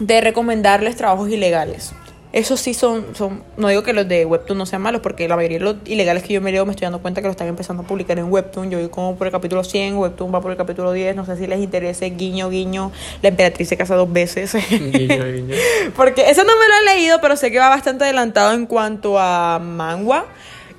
de 0.00 0.20
recomendarles 0.20 0.96
trabajos 0.96 1.28
ilegales. 1.28 1.92
Esos 2.32 2.60
sí 2.60 2.74
son, 2.74 3.16
son, 3.16 3.42
no 3.56 3.66
digo 3.68 3.82
que 3.82 3.92
los 3.92 4.06
de 4.06 4.24
Webtoon 4.24 4.56
no 4.56 4.64
sean 4.64 4.82
malos, 4.82 5.00
porque 5.00 5.26
la 5.26 5.34
mayoría 5.34 5.58
de 5.58 5.64
los 5.64 5.76
ilegales 5.86 6.22
que 6.22 6.32
yo 6.32 6.40
me 6.40 6.52
leo 6.52 6.64
me 6.64 6.70
estoy 6.70 6.86
dando 6.86 7.00
cuenta 7.02 7.20
que 7.20 7.26
lo 7.26 7.32
están 7.32 7.48
empezando 7.48 7.82
a 7.82 7.86
publicar 7.86 8.20
en 8.20 8.30
Webtoon. 8.30 8.70
Yo 8.70 8.78
voy 8.78 8.88
como 8.88 9.16
por 9.16 9.26
el 9.26 9.32
capítulo 9.32 9.64
100, 9.64 9.96
Webtoon 9.96 10.32
va 10.32 10.40
por 10.40 10.52
el 10.52 10.56
capítulo 10.56 10.92
10, 10.92 11.16
no 11.16 11.26
sé 11.26 11.36
si 11.36 11.48
les 11.48 11.58
interese, 11.58 12.08
guiño, 12.10 12.48
guiño, 12.48 12.92
la 13.20 13.30
emperatriz 13.30 13.68
se 13.68 13.76
casa 13.76 13.96
dos 13.96 14.12
veces. 14.12 14.54
Guiño, 14.54 15.24
guiño. 15.26 15.56
Porque 15.96 16.30
eso 16.30 16.44
no 16.44 16.52
me 16.56 16.68
lo 16.68 16.92
he 16.92 16.94
leído, 16.94 17.20
pero 17.20 17.36
sé 17.36 17.50
que 17.50 17.58
va 17.58 17.68
bastante 17.68 18.04
adelantado 18.04 18.52
en 18.52 18.66
cuanto 18.66 19.18
a 19.18 19.58
manga. 19.58 20.24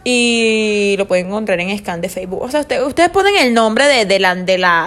Y 0.04 0.96
lo 0.98 1.08
pueden 1.08 1.28
encontrar 1.28 1.60
en 1.60 1.78
scan 1.78 2.02
de 2.02 2.10
Facebook. 2.10 2.42
O 2.42 2.50
sea, 2.50 2.62
usted- 2.62 2.82
ustedes 2.84 3.10
ponen 3.10 3.36
el 3.38 3.54
nombre 3.54 3.86
de, 3.86 4.06
de 4.06 4.18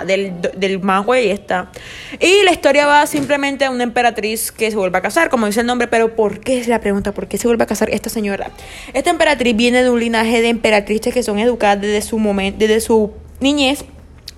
del, 0.07 0.33
del 0.57 0.81
manga 0.81 1.21
y 1.21 1.31
está. 1.31 1.71
Y 2.19 2.43
la 2.43 2.51
historia 2.51 2.87
va 2.87 3.07
simplemente 3.07 3.65
a 3.65 3.71
una 3.71 3.85
emperatriz 3.85 4.51
que 4.51 4.71
se 4.73 4.77
vuelve 4.77 4.99
a 4.99 5.03
casar, 5.03 5.31
como 5.31 5.47
dice 5.47 5.61
el 5.61 5.67
nombre. 5.67 5.87
Pero 5.87 6.17
¿por 6.17 6.41
qué 6.41 6.59
es 6.59 6.67
la 6.67 6.81
pregunta? 6.81 7.13
¿Por 7.13 7.29
qué 7.29 7.39
se 7.39 7.47
vuelve 7.47 7.63
a 7.63 7.67
casar 7.67 7.91
esta 7.91 8.11
señora? 8.11 8.51
Esta 8.93 9.11
emperatriz 9.11 9.55
viene 9.55 9.85
de 9.85 9.91
un 9.91 10.01
linaje 10.01 10.43
de 10.43 10.49
emperatrices 10.49 11.15
que 11.15 11.23
son 11.23 11.39
educadas 11.39 11.81
desde 11.81 12.03
su, 12.03 12.19
momento, 12.19 12.59
desde 12.59 12.81
su 12.81 13.13
niñez 13.41 13.85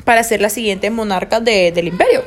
para 0.04 0.22
ser 0.24 0.40
las 0.42 0.52
siguientes 0.52 0.92
monarcas 0.92 1.42
de- 1.42 1.72
del 1.72 1.88
imperio. 1.88 2.22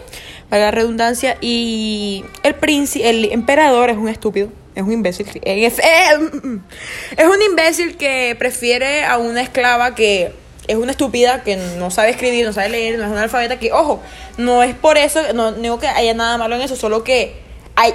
Para 0.50 0.66
la 0.66 0.72
redundancia. 0.72 1.38
Y 1.42 2.26
el 2.44 2.56
príncipe, 2.56 3.10
el 3.10 3.26
emperador 3.32 3.90
es 3.90 3.98
un 3.98 4.10
estúpido. 4.10 4.50
Es 4.76 4.84
un 4.84 4.92
imbécil. 4.92 5.28
Es, 5.44 5.80
es 5.80 7.26
un 7.26 7.42
imbécil 7.50 7.98
que 7.98 8.36
prefiere 8.38 9.04
a 9.04 9.18
una 9.18 9.42
esclava 9.42 9.96
que 9.96 10.32
es 10.70 10.76
una 10.76 10.92
estúpida, 10.92 11.44
que 11.44 11.58
no 11.58 11.90
sabe 11.90 12.12
escribir, 12.12 12.46
no 12.46 12.54
sabe 12.54 12.70
leer, 12.70 13.00
no 13.00 13.06
es 13.06 13.12
una 13.12 13.24
alfabeta, 13.24 13.58
que, 13.58 13.74
ojo, 13.74 14.02
no 14.38 14.62
es 14.62 14.76
por 14.76 15.00
eso, 15.00 15.34
no 15.34 15.52
digo 15.54 15.80
que 15.80 15.88
haya 15.88 16.14
nada 16.14 16.38
malo 16.38 16.56
en 16.56 16.62
eso, 16.62 16.76
solo 16.76 17.04
que 17.04 17.36
hay 17.76 17.92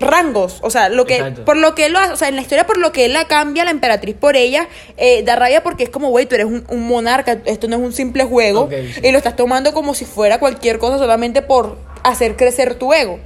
rangos, 0.00 0.58
o 0.62 0.70
sea, 0.70 0.88
lo 0.88 1.04
que 1.06 1.16
Exacto. 1.16 1.44
por 1.44 1.56
lo 1.56 1.74
que 1.74 1.86
él 1.86 1.92
lo 1.92 1.98
hace, 1.98 2.12
o 2.12 2.16
sea, 2.16 2.28
en 2.28 2.36
la 2.36 2.42
historia 2.42 2.66
por 2.66 2.78
lo 2.78 2.92
que 2.92 3.04
él 3.06 3.12
la 3.12 3.26
cambia 3.26 3.64
la 3.64 3.70
emperatriz 3.70 4.14
por 4.14 4.36
ella, 4.36 4.68
eh, 4.96 5.22
da 5.22 5.36
rabia 5.36 5.62
porque 5.62 5.84
es 5.84 5.90
como, 5.90 6.10
güey, 6.10 6.26
tú 6.26 6.34
eres 6.34 6.46
un, 6.46 6.64
un 6.68 6.86
monarca, 6.86 7.38
esto 7.44 7.68
no 7.68 7.76
es 7.76 7.82
un 7.82 7.92
simple 7.92 8.24
juego, 8.24 8.62
Ok, 8.62 8.72
sí. 8.94 9.00
y 9.02 9.12
lo 9.12 9.18
estás 9.18 9.36
tomando 9.36 9.72
como 9.72 9.94
si 9.94 10.04
fuera 10.04 10.38
cualquier 10.38 10.78
cosa 10.78 10.98
solamente 10.98 11.42
por 11.42 11.76
hacer 12.02 12.36
crecer 12.36 12.74
tu 12.74 12.92
ego. 12.92 13.18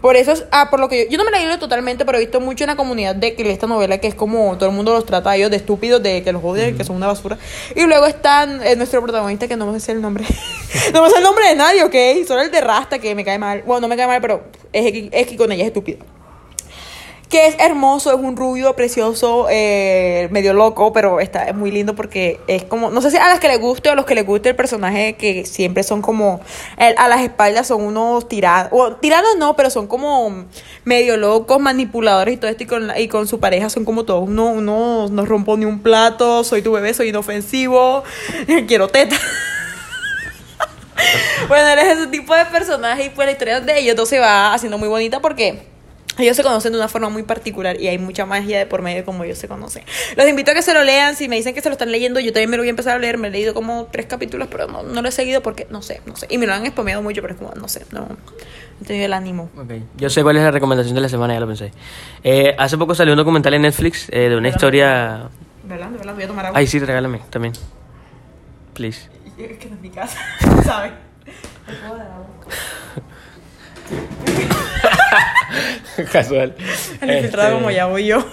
Por 0.00 0.16
eso, 0.16 0.32
es- 0.32 0.44
ah, 0.50 0.68
por 0.70 0.80
lo 0.80 0.88
que 0.88 1.04
yo, 1.04 1.10
yo 1.12 1.18
no 1.18 1.24
me 1.24 1.30
la 1.30 1.38
he 1.38 1.40
leído 1.42 1.58
totalmente, 1.58 2.04
pero 2.04 2.18
he 2.18 2.20
visto 2.20 2.38
mucho 2.40 2.64
en 2.64 2.68
la 2.68 2.76
comunidad 2.76 3.14
de 3.14 3.34
que 3.34 3.50
esta 3.50 3.66
novela 3.66 3.96
que 3.98 4.08
es 4.08 4.14
como 4.14 4.58
todo 4.58 4.68
el 4.68 4.74
mundo 4.74 4.92
los 4.92 5.06
trata 5.06 5.30
a 5.30 5.36
ellos 5.36 5.50
de 5.50 5.56
estúpidos, 5.56 6.02
de 6.02 6.22
que 6.22 6.30
los 6.32 6.42
odian, 6.44 6.76
que 6.76 6.84
son 6.84 6.96
una 6.96 7.06
basura. 7.06 7.38
Y 7.74 7.84
luego 7.84 8.04
están 8.06 8.60
eh, 8.66 8.76
nuestro 8.76 9.00
protagonista, 9.02 9.48
que 9.48 9.56
no 9.56 9.70
me 9.72 9.80
sé 9.80 9.92
el 9.92 10.02
nombre. 10.02 10.24
no 10.92 11.02
me 11.04 11.08
sé 11.10 11.16
el 11.18 11.22
nombre 11.22 11.46
de 11.48 11.54
nadie, 11.54 11.84
¿ok? 11.84 12.26
Solo 12.26 12.42
el 12.42 12.50
de 12.50 12.60
Rasta, 12.60 12.98
que 12.98 13.14
me 13.14 13.24
cae 13.24 13.38
mal. 13.38 13.62
Bueno, 13.64 13.82
no 13.82 13.88
me 13.88 13.96
cae 13.96 14.06
mal, 14.06 14.20
pero 14.20 14.44
es 14.72 15.26
que 15.26 15.36
con 15.36 15.50
ella 15.52 15.62
es 15.62 15.68
estúpida 15.68 16.04
que 17.28 17.46
es 17.46 17.56
hermoso, 17.58 18.12
es 18.12 18.18
un 18.18 18.36
rubio 18.36 18.74
precioso, 18.76 19.46
eh, 19.50 20.28
medio 20.30 20.52
loco, 20.52 20.92
pero 20.92 21.20
está 21.20 21.44
es 21.44 21.54
muy 21.54 21.70
lindo 21.70 21.94
porque 21.94 22.40
es 22.46 22.64
como, 22.64 22.90
no 22.90 23.00
sé 23.00 23.10
si 23.10 23.16
a 23.16 23.28
las 23.28 23.40
que 23.40 23.48
le 23.48 23.56
guste 23.56 23.88
o 23.88 23.92
a 23.92 23.94
los 23.94 24.04
que 24.04 24.14
les 24.14 24.26
guste 24.26 24.50
el 24.50 24.56
personaje 24.56 25.14
que 25.14 25.44
siempre 25.46 25.82
son 25.82 26.02
como, 26.02 26.40
a 26.76 27.08
las 27.08 27.22
espaldas 27.22 27.66
son 27.66 27.82
unos 27.82 28.28
tiranos, 28.28 28.68
o 28.72 28.92
tiranos 28.96 29.36
no, 29.38 29.56
pero 29.56 29.70
son 29.70 29.86
como 29.86 30.44
medio 30.84 31.16
locos, 31.16 31.60
manipuladores 31.60 32.34
y 32.34 32.36
todo 32.36 32.50
esto, 32.50 32.62
y 32.62 32.66
con, 32.66 32.92
y 32.96 33.08
con 33.08 33.26
su 33.26 33.40
pareja 33.40 33.68
son 33.68 33.84
como 33.84 34.04
todos, 34.04 34.28
uno, 34.28 34.50
uno 34.50 35.08
no 35.08 35.26
rompo 35.26 35.56
ni 35.56 35.64
un 35.64 35.80
plato, 35.80 36.44
soy 36.44 36.62
tu 36.62 36.72
bebé, 36.72 36.94
soy 36.94 37.08
inofensivo, 37.08 38.04
quiero 38.68 38.88
teta. 38.88 39.16
Bueno, 41.48 41.68
él 41.68 41.78
es 41.80 41.98
ese 41.98 42.06
tipo 42.06 42.34
de 42.34 42.46
personaje 42.46 43.04
y 43.04 43.10
pues 43.10 43.26
la 43.26 43.32
historia 43.32 43.60
de 43.60 43.78
ellos 43.78 43.96
dos 43.96 44.08
se 44.08 44.18
va 44.18 44.54
haciendo 44.54 44.78
muy 44.78 44.88
bonita 44.88 45.20
porque 45.20 45.73
ellos 46.18 46.36
se 46.36 46.42
conocen 46.42 46.72
de 46.72 46.78
una 46.78 46.88
forma 46.88 47.08
muy 47.08 47.22
particular 47.24 47.80
y 47.80 47.88
hay 47.88 47.98
mucha 47.98 48.24
magia 48.26 48.58
de 48.58 48.66
por 48.66 48.82
medio 48.82 48.98
de 48.98 49.04
cómo 49.04 49.24
ellos 49.24 49.38
se 49.38 49.48
conocen. 49.48 49.82
Los 50.16 50.28
invito 50.28 50.52
a 50.52 50.54
que 50.54 50.62
se 50.62 50.72
lo 50.74 50.84
lean. 50.84 51.16
Si 51.16 51.28
me 51.28 51.36
dicen 51.36 51.54
que 51.54 51.60
se 51.60 51.68
lo 51.68 51.72
están 51.72 51.90
leyendo, 51.90 52.20
yo 52.20 52.32
también 52.32 52.50
me 52.50 52.56
lo 52.56 52.62
voy 52.62 52.68
a 52.68 52.70
empezar 52.70 52.96
a 52.96 52.98
leer. 52.98 53.18
Me 53.18 53.28
he 53.28 53.30
leído 53.30 53.54
como 53.54 53.88
tres 53.90 54.06
capítulos, 54.06 54.48
pero 54.50 54.66
no, 54.66 54.82
no 54.82 55.02
lo 55.02 55.08
he 55.08 55.12
seguido 55.12 55.42
porque 55.42 55.66
no 55.70 55.82
sé, 55.82 56.00
no 56.06 56.16
sé. 56.16 56.26
Y 56.30 56.38
me 56.38 56.46
lo 56.46 56.54
han 56.54 56.66
spameado 56.66 57.02
mucho, 57.02 57.20
pero 57.20 57.34
es 57.34 57.40
como, 57.40 57.52
no 57.54 57.68
sé, 57.68 57.84
no, 57.90 58.00
no 58.00 58.16
he 58.80 58.84
tenido 58.84 59.06
el 59.06 59.12
ánimo. 59.12 59.50
Ok, 59.56 59.72
Yo 59.96 60.10
sé 60.10 60.22
cuál 60.22 60.36
es 60.36 60.42
la 60.42 60.50
recomendación 60.50 60.94
de 60.94 61.00
la 61.00 61.08
semana, 61.08 61.34
ya 61.34 61.40
lo 61.40 61.46
pensé. 61.46 61.72
Eh, 62.22 62.54
hace 62.58 62.78
poco 62.78 62.94
salió 62.94 63.12
un 63.12 63.18
documental 63.18 63.54
en 63.54 63.62
Netflix 63.62 64.08
eh, 64.10 64.28
de 64.28 64.36
una 64.36 64.48
historia. 64.48 65.28
¿Verdad? 65.64 65.90
¿Verdad? 65.90 66.14
Voy 66.14 66.24
a 66.24 66.26
tomar 66.26 66.46
agua. 66.46 66.58
Ay, 66.58 66.66
sí, 66.66 66.78
regálame 66.78 67.20
también. 67.30 67.54
Please. 68.74 69.08
Es 69.36 69.58
que 69.58 69.68
no 69.68 69.74
es 69.74 69.80
mi 69.80 69.90
casa, 69.90 70.16
¿sabes? 70.64 70.92
Me 71.66 71.74
puedo 71.74 71.96
dar 71.96 72.06
agua. 72.06 72.28
Casual. 76.12 76.54
El 77.00 77.10
infiltrado 77.16 77.48
Este, 77.48 77.58
como 77.58 77.70
ya 77.70 77.86
voy 77.86 78.06
yo. 78.06 78.24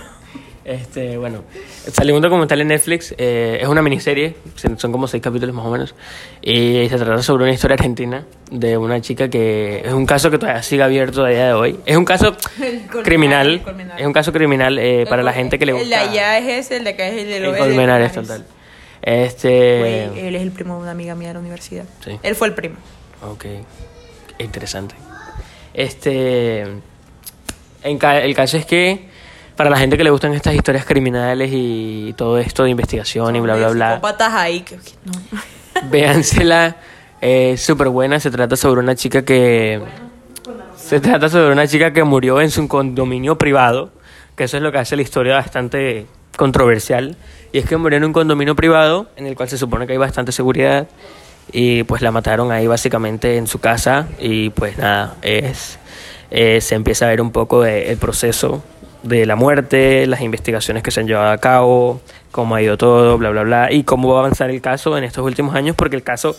Este, 0.63 1.17
bueno, 1.17 1.43
salió 1.91 2.15
un 2.15 2.21
documental 2.21 2.61
en 2.61 2.67
Netflix, 2.67 3.15
eh, 3.17 3.57
es 3.61 3.67
una 3.67 3.81
miniserie, 3.81 4.35
son 4.77 4.91
como 4.91 5.07
seis 5.07 5.23
capítulos 5.23 5.55
más 5.55 5.65
o 5.65 5.71
menos, 5.71 5.95
y 6.39 6.87
se 6.87 6.97
trata 6.97 7.23
sobre 7.23 7.45
una 7.45 7.53
historia 7.53 7.73
argentina 7.73 8.25
de 8.51 8.77
una 8.77 9.01
chica 9.01 9.27
que 9.27 9.81
es 9.83 9.91
un 9.91 10.05
caso 10.05 10.29
que 10.29 10.37
todavía 10.37 10.61
sigue 10.61 10.83
abierto 10.83 11.25
a 11.25 11.29
día 11.29 11.47
de 11.47 11.53
hoy. 11.53 11.79
Es 11.87 11.97
un 11.97 12.05
caso 12.05 12.37
El 12.61 12.81
colmenar, 12.85 13.03
criminal, 13.03 13.49
el 13.95 13.99
es 14.01 14.05
un 14.05 14.13
caso 14.13 14.31
criminal 14.31 14.77
eh, 14.77 15.07
para 15.09 15.23
la 15.23 15.33
gente 15.33 15.57
que 15.57 15.65
le 15.65 15.71
El 15.71 15.79
gusta 15.79 15.97
de 15.97 16.09
allá 16.09 16.37
es 16.37 16.65
ese, 16.67 16.77
el 16.77 16.83
de 16.83 16.89
acá 16.91 17.07
es 17.07 17.15
el 17.23 17.27
de 17.27 17.37
el 17.37 17.43
lo- 17.43 17.49
el 17.49 17.55
de 17.55 17.59
colmenares 17.61 18.11
Colmenares. 18.11 18.43
total. 18.45 18.45
Este, 19.01 19.79
Güey, 20.11 20.27
él 20.27 20.35
es 20.35 20.41
el 20.43 20.51
primo 20.51 20.75
de 20.75 20.81
una 20.83 20.91
amiga 20.91 21.15
mía 21.15 21.29
de 21.29 21.33
la 21.33 21.39
universidad. 21.39 21.85
Sí. 22.05 22.19
Él 22.21 22.35
fue 22.35 22.47
el 22.49 22.53
primo. 22.53 22.75
Ok, 23.27 23.45
interesante. 24.37 24.93
Este, 25.73 26.65
en 27.83 27.97
ca- 27.97 28.19
el 28.21 28.33
caso 28.35 28.57
es 28.57 28.65
que 28.65 29.09
para 29.55 29.69
la 29.69 29.77
gente 29.77 29.97
que 29.97 30.03
le 30.03 30.09
gustan 30.09 30.33
estas 30.33 30.55
historias 30.55 30.85
criminales 30.85 31.49
y 31.53 32.13
todo 32.17 32.37
esto 32.39 32.63
de 32.63 32.69
investigación 32.71 33.35
y 33.35 33.39
bla, 33.39 33.55
bla, 33.55 33.69
bla, 33.69 33.89
Psicópatas 33.95 34.33
ahí. 34.33 34.61
Que, 34.61 34.77
no. 35.05 35.11
véansela, 35.91 36.75
es 37.19 37.61
súper 37.61 37.89
buena. 37.89 38.19
Se 38.19 38.31
trata 38.31 38.55
sobre 38.55 38.81
una 38.81 38.95
chica 38.95 39.23
que... 39.23 39.79
Se 40.75 40.99
trata 40.99 41.29
sobre 41.29 41.51
una 41.53 41.67
chica 41.67 41.93
que 41.93 42.03
murió 42.03 42.41
en 42.41 42.49
su 42.51 42.67
condominio 42.67 43.37
privado, 43.37 43.91
que 44.35 44.43
eso 44.45 44.57
es 44.57 44.63
lo 44.63 44.71
que 44.71 44.79
hace 44.79 44.95
la 44.95 45.03
historia 45.03 45.35
bastante 45.35 46.05
controversial. 46.35 47.15
Y 47.53 47.59
es 47.59 47.65
que 47.65 47.77
murió 47.77 47.97
en 47.97 48.03
un 48.05 48.13
condominio 48.13 48.55
privado 48.55 49.07
en 49.15 49.25
el 49.27 49.35
cual 49.35 49.47
se 49.47 49.57
supone 49.57 49.85
que 49.85 49.93
hay 49.93 49.97
bastante 49.99 50.31
seguridad 50.31 50.87
y 51.53 51.83
pues 51.83 52.01
la 52.01 52.11
mataron 52.11 52.51
ahí 52.51 52.67
básicamente 52.67 53.37
en 53.37 53.47
su 53.47 53.59
casa 53.59 54.07
y 54.19 54.49
pues 54.51 54.77
nada, 54.77 55.15
es, 55.21 55.77
eh, 56.31 56.61
se 56.61 56.75
empieza 56.75 57.05
a 57.05 57.09
ver 57.09 57.21
un 57.21 57.31
poco 57.31 57.65
el 57.65 57.97
proceso 57.97 58.63
de 59.03 59.25
la 59.25 59.35
muerte, 59.35 60.05
las 60.07 60.21
investigaciones 60.21 60.83
que 60.83 60.91
se 60.91 60.99
han 60.99 61.07
llevado 61.07 61.31
a 61.31 61.37
cabo, 61.37 62.01
cómo 62.31 62.55
ha 62.55 62.61
ido 62.61 62.77
todo, 62.77 63.17
bla, 63.17 63.29
bla, 63.29 63.43
bla, 63.43 63.71
y 63.71 63.83
cómo 63.83 64.09
va 64.09 64.17
a 64.17 64.19
avanzar 64.21 64.49
el 64.49 64.61
caso 64.61 64.97
en 64.97 65.03
estos 65.03 65.25
últimos 65.25 65.55
años, 65.55 65.75
porque 65.75 65.95
el 65.95 66.03
caso 66.03 66.35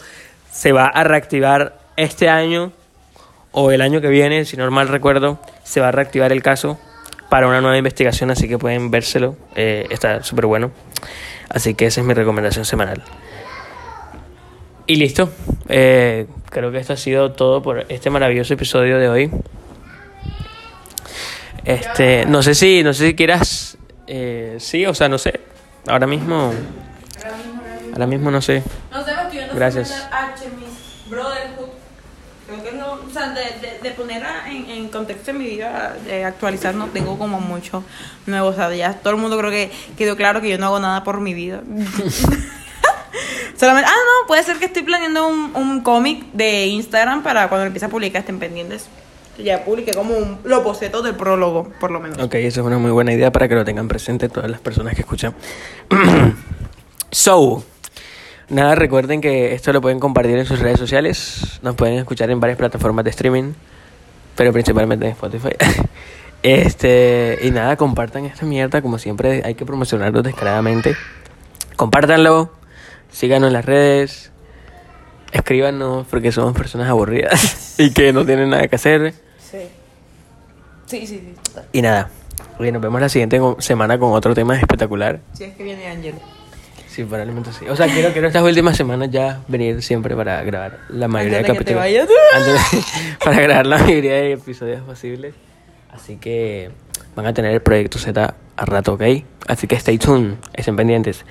se 0.50 0.72
va 0.72 0.86
a 0.86 1.04
reactivar 1.04 1.78
este 1.96 2.28
año 2.28 2.72
o 3.52 3.70
el 3.70 3.82
año 3.82 4.00
que 4.00 4.08
viene, 4.08 4.44
si 4.44 4.56
no 4.56 4.70
mal 4.70 4.88
recuerdo, 4.88 5.38
se 5.64 5.80
va 5.80 5.88
a 5.88 5.92
reactivar 5.92 6.32
el 6.32 6.42
caso 6.42 6.78
para 7.28 7.46
una 7.46 7.60
nueva 7.60 7.76
investigación, 7.78 8.30
así 8.30 8.48
que 8.48 8.58
pueden 8.58 8.90
vérselo, 8.90 9.36
eh, 9.54 9.86
está 9.90 10.22
súper 10.22 10.46
bueno. 10.46 10.70
Así 11.48 11.74
que 11.74 11.86
esa 11.86 12.00
es 12.00 12.06
mi 12.06 12.14
recomendación 12.14 12.64
semanal. 12.64 13.02
Y 14.86 14.96
listo, 14.96 15.30
eh, 15.68 16.26
creo 16.50 16.72
que 16.72 16.78
esto 16.78 16.94
ha 16.94 16.96
sido 16.96 17.32
todo 17.32 17.62
por 17.62 17.86
este 17.88 18.10
maravilloso 18.10 18.54
episodio 18.54 18.98
de 18.98 19.08
hoy. 19.08 19.30
Este, 21.64 22.26
no 22.26 22.42
sé 22.42 22.54
si, 22.54 22.82
no 22.82 22.92
sé 22.92 23.08
si 23.08 23.14
quieras, 23.14 23.78
eh, 24.06 24.56
sí, 24.58 24.84
o 24.86 24.94
sea, 24.94 25.08
no 25.08 25.18
sé, 25.18 25.40
ahora 25.86 26.06
mismo, 26.06 26.52
ahora 27.92 28.06
mismo 28.06 28.30
no 28.30 28.42
sé. 28.42 28.62
No 28.90 29.04
sé, 29.04 29.12
estoy 29.12 29.38
viendo 29.38 29.54
Gracias. 29.54 30.08
Artemis 30.10 31.06
Brotherhood. 31.08 31.68
Creo 32.46 32.64
que 32.64 32.72
lo, 32.72 32.94
o 32.94 33.10
sea, 33.10 33.28
de, 33.30 33.44
de, 33.60 33.78
de 33.80 33.90
poner 33.92 34.22
en, 34.46 34.68
en 34.68 34.88
contexto 34.88 35.30
en 35.30 35.38
mi 35.38 35.46
vida, 35.46 35.96
de 36.04 36.24
actualizar, 36.24 36.74
no 36.74 36.88
tengo 36.88 37.16
como 37.16 37.40
mucho 37.40 37.84
nuevo. 38.26 38.48
O 38.48 38.52
sea, 38.52 38.74
ya 38.74 38.94
todo 38.94 39.14
el 39.14 39.20
mundo 39.20 39.38
creo 39.38 39.50
que 39.50 39.70
quedó 39.96 40.16
claro 40.16 40.40
que 40.40 40.50
yo 40.50 40.58
no 40.58 40.66
hago 40.66 40.80
nada 40.80 41.04
por 41.04 41.20
mi 41.20 41.32
vida. 41.32 41.62
Solamente, 43.56 43.88
ah, 43.88 43.94
no, 43.94 44.26
puede 44.26 44.42
ser 44.42 44.58
que 44.58 44.64
estoy 44.64 44.82
planeando 44.82 45.28
un, 45.28 45.52
un 45.54 45.82
cómic 45.82 46.24
de 46.32 46.66
Instagram 46.66 47.22
para 47.22 47.48
cuando 47.48 47.66
empiece 47.66 47.86
a 47.86 47.88
publicar 47.88 48.20
estén 48.20 48.40
pendientes. 48.40 48.88
Ya 49.38 49.64
publiqué 49.64 49.92
como 49.92 50.14
un, 50.14 50.38
los 50.44 50.62
bocetos 50.62 51.02
del 51.04 51.14
prólogo, 51.14 51.72
por 51.80 51.90
lo 51.90 52.00
menos. 52.00 52.18
Ok, 52.18 52.34
eso 52.34 52.60
es 52.60 52.66
una 52.66 52.78
muy 52.78 52.90
buena 52.90 53.12
idea 53.12 53.32
para 53.32 53.48
que 53.48 53.54
lo 53.54 53.64
tengan 53.64 53.88
presente 53.88 54.28
todas 54.28 54.50
las 54.50 54.60
personas 54.60 54.94
que 54.94 55.00
escuchan. 55.00 55.34
so, 57.10 57.64
nada, 58.50 58.74
recuerden 58.74 59.22
que 59.22 59.54
esto 59.54 59.72
lo 59.72 59.80
pueden 59.80 60.00
compartir 60.00 60.36
en 60.36 60.44
sus 60.44 60.60
redes 60.60 60.78
sociales. 60.78 61.60
Nos 61.62 61.76
pueden 61.76 61.94
escuchar 61.94 62.30
en 62.30 62.40
varias 62.40 62.58
plataformas 62.58 63.04
de 63.04 63.10
streaming, 63.10 63.52
pero 64.36 64.52
principalmente 64.52 65.06
en 65.06 65.12
Spotify. 65.12 65.56
este, 66.42 67.38
y 67.42 67.50
nada, 67.50 67.76
compartan 67.76 68.26
esta 68.26 68.44
mierda. 68.44 68.82
Como 68.82 68.98
siempre, 68.98 69.42
hay 69.46 69.54
que 69.54 69.64
promocionarlo 69.64 70.22
descaradamente. 70.22 70.94
Compártanlo, 71.76 72.52
síganos 73.10 73.48
en 73.48 73.54
las 73.54 73.64
redes. 73.64 74.30
Escríbanos 75.32 76.06
porque 76.08 76.30
somos 76.30 76.54
personas 76.54 76.90
aburridas 76.90 77.71
y 77.84 77.90
que 77.90 78.12
no 78.12 78.24
tienen 78.24 78.50
nada 78.50 78.66
que 78.68 78.76
hacer. 78.76 79.14
Sí. 79.38 79.58
Sí, 80.86 81.06
sí, 81.06 81.20
sí. 81.20 81.34
Y 81.72 81.82
nada, 81.82 82.10
oye, 82.58 82.70
nos 82.72 82.82
vemos 82.82 83.00
la 83.00 83.08
siguiente 83.08 83.40
semana 83.58 83.98
con 83.98 84.12
otro 84.12 84.34
tema 84.34 84.56
espectacular. 84.58 85.20
Si 85.32 85.44
es 85.44 85.54
que 85.54 85.62
viene 85.62 85.86
Ángel. 85.86 86.14
Sí, 86.88 87.04
probablemente 87.04 87.50
sí. 87.54 87.66
O 87.68 87.74
sea, 87.76 87.86
quiero, 87.86 88.12
quiero 88.12 88.26
estas 88.28 88.42
últimas 88.42 88.76
semanas 88.76 89.08
ya 89.10 89.40
venir 89.48 89.82
siempre 89.82 90.14
para 90.14 90.42
grabar 90.44 90.80
la 90.90 91.08
mayoría 91.08 91.38
Antes 91.38 91.52
de 91.52 91.58
que 91.58 91.64
te 91.64 91.74
capítulos. 91.74 92.08
vayas. 92.08 92.08
De- 92.72 93.14
para 93.24 93.40
grabar 93.40 93.66
la 93.66 93.78
mayoría 93.78 94.12
de 94.14 94.32
episodios 94.32 94.82
posibles. 94.82 95.34
Así 95.90 96.16
que 96.16 96.70
van 97.16 97.24
a 97.26 97.32
tener 97.32 97.52
el 97.52 97.62
proyecto 97.62 97.98
Z 97.98 98.34
a 98.56 98.64
rato, 98.66 98.92
¿ok? 98.94 99.02
Así 99.48 99.66
que 99.66 99.76
stay 99.76 99.96
tuned, 99.96 100.34
estén 100.52 100.76
pendientes. 100.76 101.24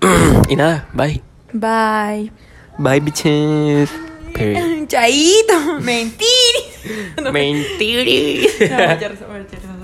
y 0.50 0.56
nada, 0.56 0.86
bye. 0.92 1.22
Bye. 1.54 2.30
Bye, 2.76 3.00
bitches. 3.00 4.07
Period. 4.32 4.86
Chaito, 4.88 5.80
mentiris. 5.80 6.18
No, 7.16 7.32
no. 7.32 7.32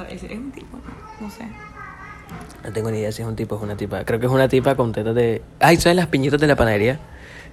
Es 0.09 0.23
es 0.23 0.31
un 0.31 0.53
tipo, 0.53 0.79
no 1.21 1.31
sé. 1.31 1.45
No 2.63 2.73
tengo 2.73 2.91
ni 2.91 2.99
idea 2.99 3.13
si 3.13 3.23
es 3.23 3.29
un 3.29 3.37
tipo 3.37 3.57
o 3.57 3.59
es 3.59 3.65
una 3.65 3.77
tipa. 3.77 4.05
Creo 4.05 4.19
que 4.19 4.27
es 4.27 4.33
una 4.33 4.49
tipa 4.49 4.75
con 4.75 4.93
tetas 4.93 5.15
de. 5.15 5.43
Ay, 5.61 5.77
¿sabes 5.77 5.97
las 5.97 6.07
piñitas 6.07 6.41
de 6.41 6.47
la 6.47 6.57
panadería? 6.57 6.99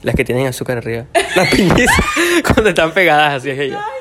Las 0.04 0.16
que 0.16 0.24
tienen 0.24 0.48
azúcar 0.48 0.78
arriba. 0.78 1.06
Las 1.36 1.50
piñitas 1.50 1.96
cuando 2.46 2.70
están 2.70 2.92
pegadas 2.94 3.36
así 3.36 3.50
es 3.50 3.60
ella. 3.60 3.84
Ay, 3.84 4.01